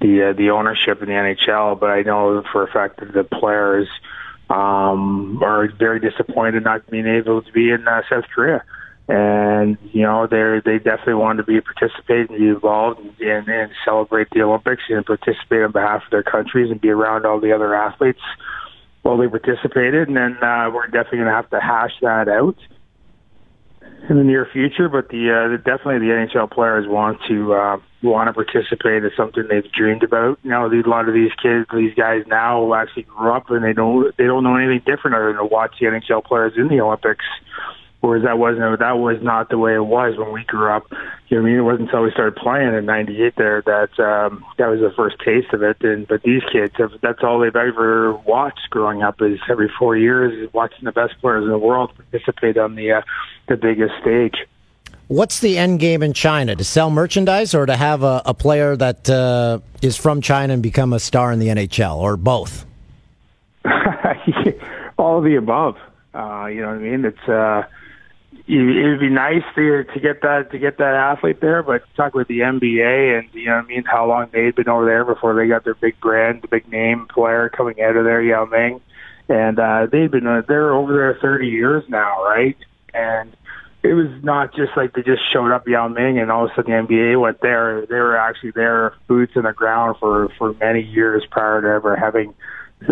the 0.00 0.30
uh, 0.30 0.32
the 0.32 0.50
ownership 0.50 1.02
in 1.02 1.08
the 1.08 1.14
NHL, 1.14 1.78
but 1.78 1.90
I 1.90 2.00
know 2.00 2.42
for 2.50 2.62
a 2.62 2.72
fact 2.72 3.00
that 3.00 3.12
the 3.12 3.24
players 3.24 3.88
um, 4.48 5.42
are 5.42 5.68
very 5.68 6.00
disappointed 6.00 6.64
not 6.64 6.88
being 6.88 7.06
able 7.06 7.42
to 7.42 7.52
be 7.52 7.70
in 7.70 7.86
uh, 7.86 8.02
South 8.08 8.24
Korea 8.34 8.64
and 9.08 9.76
you 9.92 10.02
know 10.02 10.26
they 10.26 10.60
they 10.64 10.78
definitely 10.78 11.14
want 11.14 11.38
to 11.38 11.44
be 11.44 11.60
participate 11.60 12.30
and 12.30 12.38
be 12.38 12.48
involved 12.48 13.00
and, 13.00 13.12
and, 13.20 13.48
and 13.48 13.72
celebrate 13.84 14.28
the 14.30 14.42
Olympics 14.42 14.82
and 14.88 15.04
participate 15.04 15.62
on 15.62 15.72
behalf 15.72 16.02
of 16.04 16.10
their 16.10 16.22
countries 16.22 16.70
and 16.70 16.80
be 16.80 16.90
around 16.90 17.26
all 17.26 17.40
the 17.40 17.52
other 17.52 17.74
athletes 17.74 18.20
while 19.02 19.16
they 19.16 19.28
participated. 19.28 20.08
And 20.08 20.16
then 20.16 20.36
uh, 20.42 20.70
we're 20.72 20.86
definitely 20.86 21.18
going 21.18 21.30
to 21.30 21.34
have 21.34 21.50
to 21.50 21.60
hash 21.60 21.92
that 22.02 22.28
out 22.28 22.56
in 24.08 24.16
the 24.16 24.24
near 24.24 24.46
future. 24.52 24.88
But 24.88 25.08
the, 25.08 25.30
uh, 25.30 25.48
the 25.50 25.58
definitely 25.58 26.06
the 26.06 26.14
NHL 26.14 26.50
players 26.50 26.86
want 26.86 27.18
to 27.28 27.54
uh, 27.54 27.76
want 28.02 28.28
to 28.28 28.32
participate. 28.32 29.04
It's 29.04 29.16
something 29.16 29.44
they've 29.48 29.70
dreamed 29.72 30.02
about. 30.02 30.38
You 30.42 30.50
know, 30.50 30.66
a 30.66 30.88
lot 30.88 31.08
of 31.08 31.14
these 31.14 31.32
kids, 31.42 31.66
these 31.74 31.94
guys 31.94 32.22
now 32.26 32.74
actually 32.74 33.04
grew 33.04 33.32
up 33.32 33.50
and 33.50 33.64
they 33.64 33.72
don't 33.72 34.16
they 34.16 34.24
don't 34.24 34.44
know 34.44 34.56
anything 34.56 34.82
different 34.86 35.16
other 35.16 35.28
than 35.28 35.36
to 35.36 35.44
watch 35.44 35.74
the 35.80 35.86
NHL 35.86 36.24
players 36.24 36.52
in 36.56 36.68
the 36.68 36.80
Olympics 36.80 37.24
whereas 38.00 38.24
that 38.24 38.38
wasn't 38.38 38.78
that 38.78 38.98
was 38.98 39.18
not 39.22 39.48
the 39.48 39.58
way 39.58 39.74
it 39.74 39.84
was 39.84 40.16
when 40.18 40.32
we 40.32 40.44
grew 40.44 40.70
up. 40.70 40.86
You 41.28 41.36
know, 41.36 41.42
what 41.42 41.48
I 41.48 41.50
mean, 41.50 41.58
it 41.58 41.62
wasn't 41.62 41.88
until 41.88 42.02
we 42.02 42.10
started 42.10 42.36
playing 42.36 42.74
in 42.74 42.86
'98 42.86 43.34
there 43.36 43.62
that 43.62 43.98
um, 44.00 44.44
that 44.58 44.68
was 44.68 44.80
the 44.80 44.92
first 44.96 45.16
taste 45.24 45.52
of 45.52 45.62
it. 45.62 45.76
And 45.82 46.06
but 46.08 46.22
these 46.22 46.42
kids 46.52 46.74
have 46.78 46.92
that's 47.02 47.22
all 47.22 47.38
they've 47.40 47.54
ever 47.54 48.14
watched 48.14 48.70
growing 48.70 49.02
up 49.02 49.20
is 49.20 49.38
every 49.48 49.70
four 49.78 49.96
years 49.96 50.50
watching 50.52 50.84
the 50.84 50.92
best 50.92 51.18
players 51.20 51.44
in 51.44 51.50
the 51.50 51.58
world 51.58 51.92
participate 51.94 52.56
on 52.58 52.74
the 52.74 52.92
uh, 52.92 53.02
the 53.48 53.56
biggest 53.56 53.94
stage. 54.00 54.36
What's 55.08 55.40
the 55.40 55.58
end 55.58 55.80
game 55.80 56.04
in 56.04 56.12
China? 56.12 56.54
To 56.54 56.62
sell 56.62 56.88
merchandise 56.88 57.52
or 57.52 57.66
to 57.66 57.76
have 57.76 58.04
a, 58.04 58.22
a 58.26 58.32
player 58.32 58.76
that 58.76 59.10
uh, 59.10 59.58
is 59.82 59.96
from 59.96 60.20
China 60.20 60.54
and 60.54 60.62
become 60.62 60.92
a 60.92 61.00
star 61.00 61.32
in 61.32 61.40
the 61.40 61.48
NHL, 61.48 61.96
or 61.96 62.16
both? 62.16 62.64
all 64.96 65.18
of 65.18 65.24
the 65.24 65.34
above. 65.36 65.76
Uh, 66.14 66.46
you 66.46 66.60
know 66.60 66.68
what 66.68 66.76
I 66.76 66.78
mean? 66.78 67.04
It's 67.04 67.28
uh, 67.28 67.64
it 68.58 68.88
would 68.90 69.00
be 69.00 69.08
nice 69.08 69.44
to 69.54 69.84
to 69.84 70.00
get 70.00 70.22
that 70.22 70.50
to 70.50 70.58
get 70.58 70.78
that 70.78 70.94
athlete 70.94 71.40
there, 71.40 71.62
but 71.62 71.82
talk 71.94 72.14
with 72.14 72.28
the 72.28 72.40
NBA 72.40 73.18
and 73.18 73.28
you 73.32 73.46
know 73.46 73.56
what 73.56 73.64
I 73.64 73.68
mean 73.68 73.84
how 73.84 74.06
long 74.06 74.28
they'd 74.32 74.54
been 74.54 74.68
over 74.68 74.84
there 74.84 75.04
before 75.04 75.34
they 75.34 75.46
got 75.46 75.64
their 75.64 75.74
big 75.74 76.00
brand, 76.00 76.42
the 76.42 76.48
big 76.48 76.68
name 76.68 77.06
player 77.06 77.48
coming 77.48 77.80
out 77.80 77.96
of 77.96 78.04
there, 78.04 78.20
Yao 78.20 78.46
Ming, 78.46 78.80
and 79.28 79.58
uh, 79.58 79.86
they've 79.90 80.10
been 80.10 80.26
uh, 80.26 80.42
they're 80.48 80.74
over 80.74 80.92
there 80.92 81.18
30 81.20 81.46
years 81.46 81.84
now, 81.88 82.24
right? 82.24 82.56
And 82.92 83.36
it 83.82 83.94
was 83.94 84.08
not 84.22 84.54
just 84.54 84.76
like 84.76 84.94
they 84.94 85.02
just 85.02 85.22
showed 85.32 85.52
up 85.52 85.68
Yao 85.68 85.86
Ming 85.88 86.18
and 86.18 86.30
all 86.30 86.46
of 86.46 86.50
a 86.50 86.54
sudden 86.56 86.86
the 86.88 86.94
NBA 86.94 87.20
went 87.20 87.40
there. 87.40 87.86
They 87.86 87.94
were 87.94 88.16
actually 88.16 88.50
there, 88.50 88.94
boots 89.06 89.32
in 89.36 89.42
the 89.42 89.52
ground 89.52 89.96
for 90.00 90.28
for 90.38 90.54
many 90.54 90.82
years 90.82 91.24
prior 91.30 91.62
to 91.62 91.68
ever 91.68 91.94
having 91.94 92.34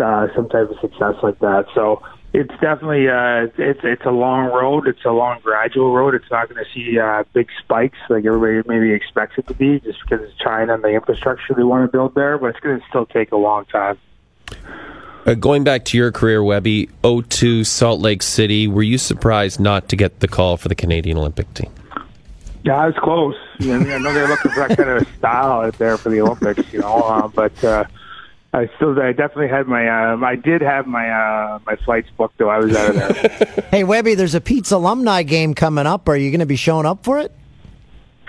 uh, 0.01 0.27
some 0.35 0.47
type 0.47 0.69
of 0.69 0.79
success 0.79 1.15
like 1.21 1.39
that. 1.39 1.65
So 1.75 2.01
it's 2.31 2.51
definitely 2.61 3.09
uh, 3.09 3.47
it's 3.57 3.79
it's 3.83 4.05
a 4.05 4.11
long 4.11 4.51
road. 4.51 4.87
It's 4.87 5.03
a 5.03 5.11
long 5.11 5.39
gradual 5.41 5.93
road. 5.95 6.13
It's 6.13 6.29
not 6.29 6.47
going 6.47 6.63
to 6.63 6.71
see 6.71 6.99
uh, 6.99 7.23
big 7.33 7.49
spikes 7.59 7.97
like 8.09 8.25
everybody 8.25 8.61
maybe 8.67 8.93
expects 8.93 9.37
it 9.37 9.47
to 9.47 9.55
be, 9.55 9.79
just 9.79 9.99
because 10.01 10.21
it's 10.21 10.37
China 10.37 10.75
and 10.75 10.83
the 10.83 10.89
infrastructure 10.89 11.55
they 11.55 11.63
want 11.63 11.85
to 11.85 11.91
build 11.91 12.13
there. 12.13 12.37
But 12.37 12.47
it's 12.47 12.59
going 12.59 12.79
to 12.79 12.85
still 12.87 13.07
take 13.07 13.31
a 13.31 13.37
long 13.37 13.65
time. 13.65 13.97
Uh, 15.25 15.33
going 15.33 15.63
back 15.63 15.85
to 15.85 15.97
your 15.97 16.11
career, 16.11 16.43
Webby, 16.43 16.89
02 17.03 17.63
Salt 17.63 17.99
Lake 17.99 18.21
City, 18.21 18.67
were 18.67 18.83
you 18.83 18.97
surprised 18.97 19.59
not 19.59 19.89
to 19.89 19.95
get 19.95 20.19
the 20.19 20.27
call 20.27 20.55
for 20.55 20.69
the 20.69 20.75
Canadian 20.75 21.17
Olympic 21.17 21.51
team? 21.55 21.71
Yeah, 22.63 22.75
I 22.75 22.85
was 22.87 22.95
close. 22.95 23.35
You 23.59 23.77
know, 23.79 23.95
I 23.95 23.97
know 23.97 24.13
they're 24.13 24.27
looking 24.27 24.51
for 24.51 24.67
that 24.67 24.77
kind 24.77 24.89
of 24.89 25.07
style 25.17 25.61
out 25.61 25.77
there 25.77 25.97
for 25.97 26.09
the 26.09 26.21
Olympics, 26.21 26.71
you 26.71 26.79
know, 26.79 27.01
uh, 27.01 27.27
but. 27.27 27.63
Uh, 27.63 27.85
I 28.51 28.69
still, 28.77 28.99
I 28.99 29.11
definitely 29.11 29.49
had 29.49 29.67
my, 29.67 29.87
uh, 29.87 30.17
I 30.17 30.35
did 30.35 30.61
have 30.61 30.87
my, 30.87 31.09
uh, 31.09 31.59
my 31.67 31.75
flights 31.85 32.09
booked 32.17 32.39
though. 32.39 32.49
I 32.49 32.57
was 32.57 32.75
out 32.75 32.89
of 32.89 32.95
there. 32.95 33.65
hey, 33.71 33.83
Webby, 33.83 34.15
there's 34.15 34.33
a 34.33 34.41
Pete's 34.41 34.71
alumni 34.71 35.21
game 35.21 35.53
coming 35.53 35.85
up. 35.85 36.09
Are 36.09 36.15
you 36.15 36.31
going 36.31 36.39
to 36.39 36.47
be 36.47 36.55
showing 36.55 36.87
up 36.87 37.03
for 37.03 37.19
it? 37.19 37.31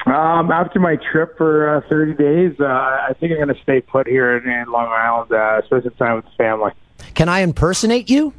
Um, 0.07 0.51
after 0.51 0.79
my 0.79 0.97
trip 0.97 1.37
for 1.37 1.77
uh, 1.77 1.89
30 1.89 2.15
days, 2.15 2.61
uh, 2.61 2.65
I 2.65 3.15
think 3.19 3.33
I'm 3.33 3.39
going 3.39 3.55
to 3.55 3.63
stay 3.63 3.81
put 3.81 4.07
here 4.07 4.37
in, 4.37 4.49
in 4.49 4.71
Long 4.71 4.89
Island, 4.89 5.33
uh, 5.33 5.63
spend 5.67 5.85
some 5.85 5.95
time 5.95 6.17
with 6.17 6.25
the 6.27 6.31
family. 6.37 6.73
Can 7.15 7.29
I 7.29 7.41
impersonate 7.41 8.11
you? 8.11 8.35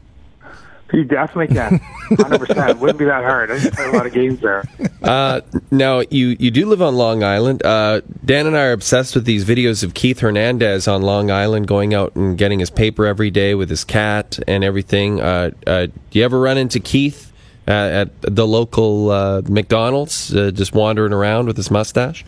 You 0.93 1.05
definitely 1.05 1.55
can. 1.55 1.79
100%. 2.11 2.79
Wouldn't 2.79 2.99
be 2.99 3.05
that 3.05 3.23
hard. 3.23 3.49
I 3.51 3.59
just 3.59 3.73
play 3.73 3.85
a 3.85 3.91
lot 3.91 4.05
of 4.05 4.13
games 4.13 4.41
there. 4.41 4.63
Uh, 5.01 5.41
now 5.71 6.01
you 6.09 6.35
you 6.39 6.51
do 6.51 6.65
live 6.65 6.81
on 6.81 6.95
Long 6.95 7.23
Island. 7.23 7.65
Uh, 7.65 8.01
Dan 8.25 8.45
and 8.45 8.57
I 8.57 8.65
are 8.65 8.71
obsessed 8.73 9.15
with 9.15 9.25
these 9.25 9.45
videos 9.45 9.83
of 9.83 9.93
Keith 9.93 10.19
Hernandez 10.19 10.87
on 10.87 11.01
Long 11.01 11.31
Island, 11.31 11.67
going 11.67 11.93
out 11.93 12.15
and 12.15 12.37
getting 12.37 12.59
his 12.59 12.69
paper 12.69 13.05
every 13.05 13.31
day 13.31 13.55
with 13.55 13.69
his 13.69 13.83
cat 13.83 14.37
and 14.47 14.63
everything. 14.63 15.21
Uh, 15.21 15.51
uh, 15.65 15.85
do 15.87 16.19
you 16.19 16.25
ever 16.25 16.39
run 16.39 16.57
into 16.57 16.79
Keith 16.79 17.31
at 17.67 18.09
the 18.21 18.45
local 18.45 19.09
uh, 19.11 19.41
McDonald's, 19.47 20.35
uh, 20.35 20.51
just 20.51 20.73
wandering 20.73 21.13
around 21.13 21.47
with 21.47 21.57
his 21.57 21.71
mustache? 21.71 22.25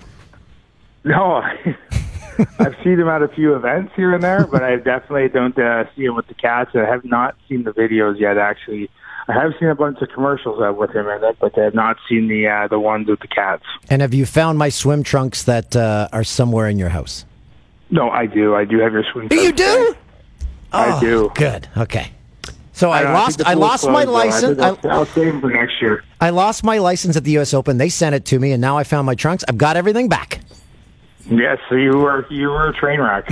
No, 1.03 1.43
I've 2.59 2.75
seen 2.83 2.99
him 2.99 3.07
at 3.07 3.21
a 3.21 3.27
few 3.27 3.55
events 3.55 3.93
here 3.95 4.13
and 4.13 4.23
there, 4.23 4.45
but 4.47 4.63
I 4.63 4.75
definitely 4.77 5.29
don't 5.29 5.57
uh, 5.57 5.85
see 5.95 6.05
him 6.05 6.15
with 6.15 6.27
the 6.27 6.33
cats. 6.33 6.71
I 6.73 6.85
have 6.85 7.05
not 7.05 7.35
seen 7.47 7.63
the 7.63 7.71
videos 7.71 8.19
yet. 8.19 8.37
Actually, 8.37 8.89
I 9.27 9.33
have 9.33 9.53
seen 9.59 9.69
a 9.69 9.75
bunch 9.75 10.01
of 10.01 10.09
commercials 10.09 10.61
uh, 10.61 10.73
with 10.73 10.91
him 10.91 11.07
in 11.07 11.23
it, 11.23 11.37
but 11.39 11.57
I 11.57 11.63
have 11.63 11.73
not 11.73 11.97
seen 12.09 12.27
the 12.27 12.47
uh, 12.47 12.67
the 12.67 12.79
ones 12.79 13.07
with 13.07 13.19
the 13.19 13.27
cats. 13.27 13.63
And 13.89 14.01
have 14.01 14.13
you 14.13 14.25
found 14.25 14.57
my 14.57 14.69
swim 14.69 15.03
trunks 15.03 15.43
that 15.43 15.75
uh, 15.75 16.09
are 16.11 16.23
somewhere 16.23 16.67
in 16.67 16.77
your 16.77 16.89
house? 16.89 17.25
No, 17.89 18.09
I 18.09 18.25
do. 18.25 18.55
I 18.55 18.65
do 18.65 18.79
have 18.79 18.91
your 18.91 19.03
swim. 19.11 19.29
Trunks. 19.29 19.35
Do 19.35 19.41
you 19.41 19.51
do? 19.51 19.95
I 20.71 20.99
do. 20.99 21.31
Good. 21.35 21.67
Okay. 21.77 22.11
So 22.73 22.91
I, 22.91 23.03
don't 23.03 23.13
lost. 23.13 23.45
I 23.45 23.53
lost 23.53 23.87
my 23.87 24.03
closed. 24.03 24.09
I 24.09 24.29
license. 24.29 24.59
I, 24.59 24.67
I'll, 24.67 24.79
I'll 24.89 25.05
save 25.05 25.27
them 25.27 25.41
for 25.41 25.51
next 25.51 25.79
year. 25.79 26.03
I 26.19 26.31
lost 26.31 26.63
my 26.63 26.79
license 26.79 27.15
at 27.15 27.23
the 27.23 27.31
U.S. 27.33 27.53
Open. 27.53 27.77
They 27.77 27.89
sent 27.89 28.15
it 28.15 28.25
to 28.25 28.39
me, 28.39 28.51
and 28.51 28.59
now 28.59 28.77
I 28.77 28.83
found 28.83 29.05
my 29.05 29.13
trunks. 29.13 29.43
I've 29.47 29.59
got 29.59 29.77
everything 29.77 30.09
back. 30.09 30.39
Yes, 31.29 31.57
you 31.71 31.91
were 31.97 32.25
you 32.29 32.49
were 32.49 32.67
a 32.69 32.73
train 32.73 32.99
wreck. 32.99 33.29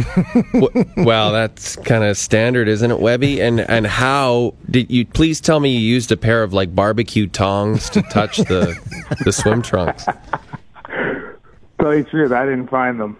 Well, 0.97 1.31
that's 1.31 1.75
kind 1.77 2.03
of 2.03 2.17
standard, 2.17 2.67
isn't 2.67 2.89
it, 2.91 2.99
Webby? 2.99 3.41
And 3.41 3.59
and 3.61 3.85
how 3.87 4.53
did 4.69 4.89
you? 4.91 5.05
Please 5.05 5.41
tell 5.41 5.59
me 5.59 5.71
you 5.75 5.79
used 5.79 6.11
a 6.11 6.17
pair 6.17 6.43
of 6.43 6.53
like 6.53 6.73
barbecue 6.73 7.27
tongs 7.27 7.89
to 7.91 8.01
touch 8.03 8.37
the 8.37 8.77
the 9.25 9.31
swim 9.31 9.61
trunks. 9.61 10.05
Tell 10.05 11.95
you 11.95 12.03
the 12.03 12.09
truth, 12.09 12.31
I 12.31 12.45
didn't 12.45 12.67
find 12.67 12.99
them. 12.99 13.17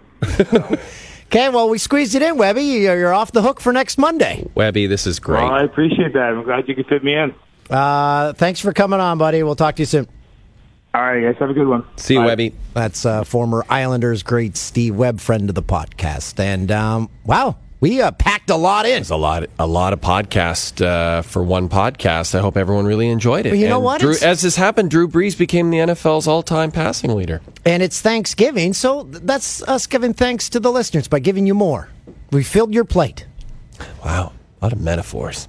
Okay, 1.26 1.48
well, 1.48 1.68
we 1.68 1.78
squeezed 1.78 2.14
it 2.14 2.22
in, 2.22 2.36
Webby. 2.36 2.62
You're 2.62 2.96
you're 2.98 3.14
off 3.14 3.32
the 3.32 3.42
hook 3.42 3.60
for 3.60 3.72
next 3.72 3.98
Monday. 3.98 4.48
Webby, 4.54 4.86
this 4.86 5.06
is 5.06 5.18
great. 5.18 5.42
Well, 5.42 5.52
I 5.52 5.62
appreciate 5.64 6.12
that. 6.12 6.20
I'm 6.34 6.44
glad 6.44 6.68
you 6.68 6.74
could 6.74 6.86
fit 6.86 7.02
me 7.02 7.14
in. 7.14 7.34
Uh, 7.70 8.32
thanks 8.34 8.60
for 8.60 8.72
coming 8.72 9.00
on, 9.00 9.18
buddy. 9.18 9.42
We'll 9.42 9.56
talk 9.56 9.76
to 9.76 9.82
you 9.82 9.86
soon. 9.86 10.06
All 10.94 11.00
right, 11.00 11.22
guys, 11.22 11.36
have 11.38 11.48
a 11.48 11.54
good 11.54 11.68
one. 11.68 11.86
See 11.96 12.14
you, 12.14 12.20
Webby. 12.20 12.52
That's 12.74 13.06
uh, 13.06 13.24
former 13.24 13.64
Islanders 13.70 14.22
great 14.22 14.58
Steve 14.58 14.94
Webb, 14.94 15.20
friend 15.20 15.48
of 15.48 15.54
the 15.54 15.62
podcast. 15.62 16.38
And 16.38 16.70
um, 16.70 17.08
wow, 17.24 17.56
we 17.80 18.02
uh, 18.02 18.10
packed 18.10 18.50
a 18.50 18.56
lot 18.56 18.84
in. 18.84 19.00
It's 19.00 19.08
a 19.08 19.16
lot, 19.16 19.44
a 19.58 19.66
lot 19.66 19.94
of 19.94 20.02
podcast 20.02 20.84
uh, 20.84 21.22
for 21.22 21.42
one 21.42 21.70
podcast. 21.70 22.34
I 22.34 22.42
hope 22.42 22.58
everyone 22.58 22.84
really 22.84 23.08
enjoyed 23.08 23.46
it. 23.46 23.50
Well, 23.52 23.58
you 23.58 23.68
know 23.68 23.80
what? 23.80 24.02
Drew, 24.02 24.14
as 24.22 24.42
this 24.42 24.54
happened, 24.54 24.90
Drew 24.90 25.08
Brees 25.08 25.36
became 25.36 25.70
the 25.70 25.78
NFL's 25.78 26.28
all-time 26.28 26.70
passing 26.70 27.14
leader. 27.14 27.40
And 27.64 27.82
it's 27.82 28.02
Thanksgiving, 28.02 28.74
so 28.74 29.04
that's 29.04 29.62
us 29.62 29.86
giving 29.86 30.12
thanks 30.12 30.50
to 30.50 30.60
the 30.60 30.70
listeners 30.70 31.08
by 31.08 31.20
giving 31.20 31.46
you 31.46 31.54
more. 31.54 31.88
We 32.32 32.42
filled 32.44 32.74
your 32.74 32.84
plate. 32.84 33.24
Wow, 34.04 34.32
a 34.60 34.66
lot 34.66 34.72
of 34.74 34.80
metaphors. 34.80 35.48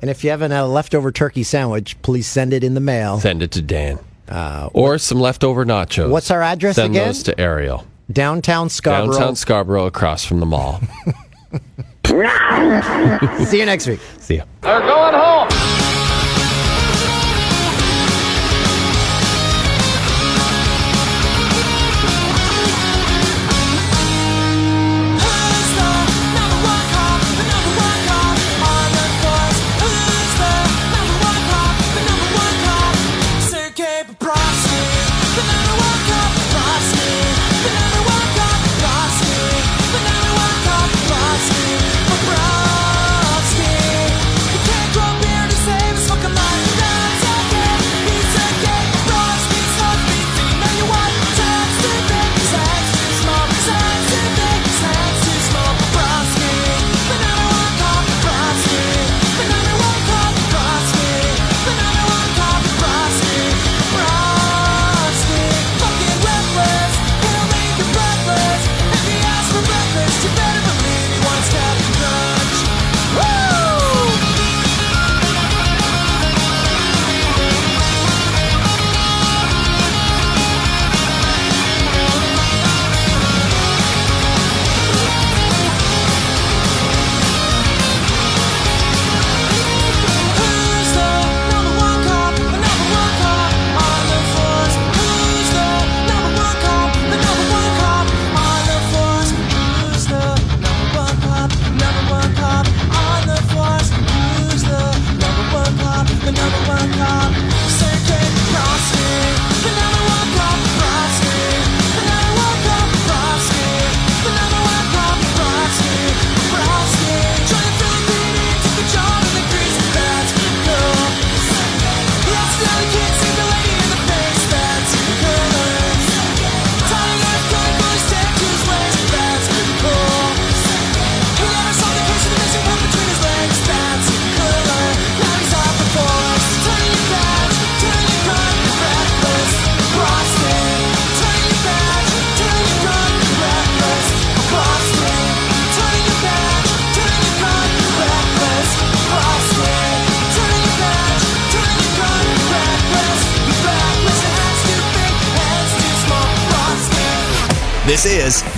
And 0.00 0.10
if 0.10 0.22
you 0.22 0.30
have 0.30 0.42
a 0.42 0.64
leftover 0.66 1.10
turkey 1.10 1.42
sandwich, 1.42 2.00
please 2.02 2.26
send 2.26 2.52
it 2.52 2.62
in 2.62 2.74
the 2.74 2.80
mail. 2.80 3.18
Send 3.18 3.42
it 3.42 3.50
to 3.52 3.62
Dan. 3.62 3.98
Uh, 4.28 4.68
or 4.72 4.98
some 4.98 5.18
leftover 5.20 5.64
nachos. 5.64 6.10
What's 6.10 6.30
our 6.30 6.42
address 6.42 6.76
Send 6.76 6.94
again? 6.94 7.08
those 7.08 7.22
to 7.24 7.40
Ariel. 7.40 7.86
Downtown 8.12 8.68
Scarborough. 8.68 9.12
Downtown 9.12 9.36
Scarborough, 9.36 9.86
across 9.86 10.24
from 10.24 10.40
the 10.40 10.46
mall. 10.46 10.80
See 13.46 13.58
you 13.58 13.66
next 13.66 13.86
week. 13.86 14.00
See 14.18 14.36
ya. 14.36 14.44
They're 14.62 14.80
going 14.80 15.14
home. 15.14 15.87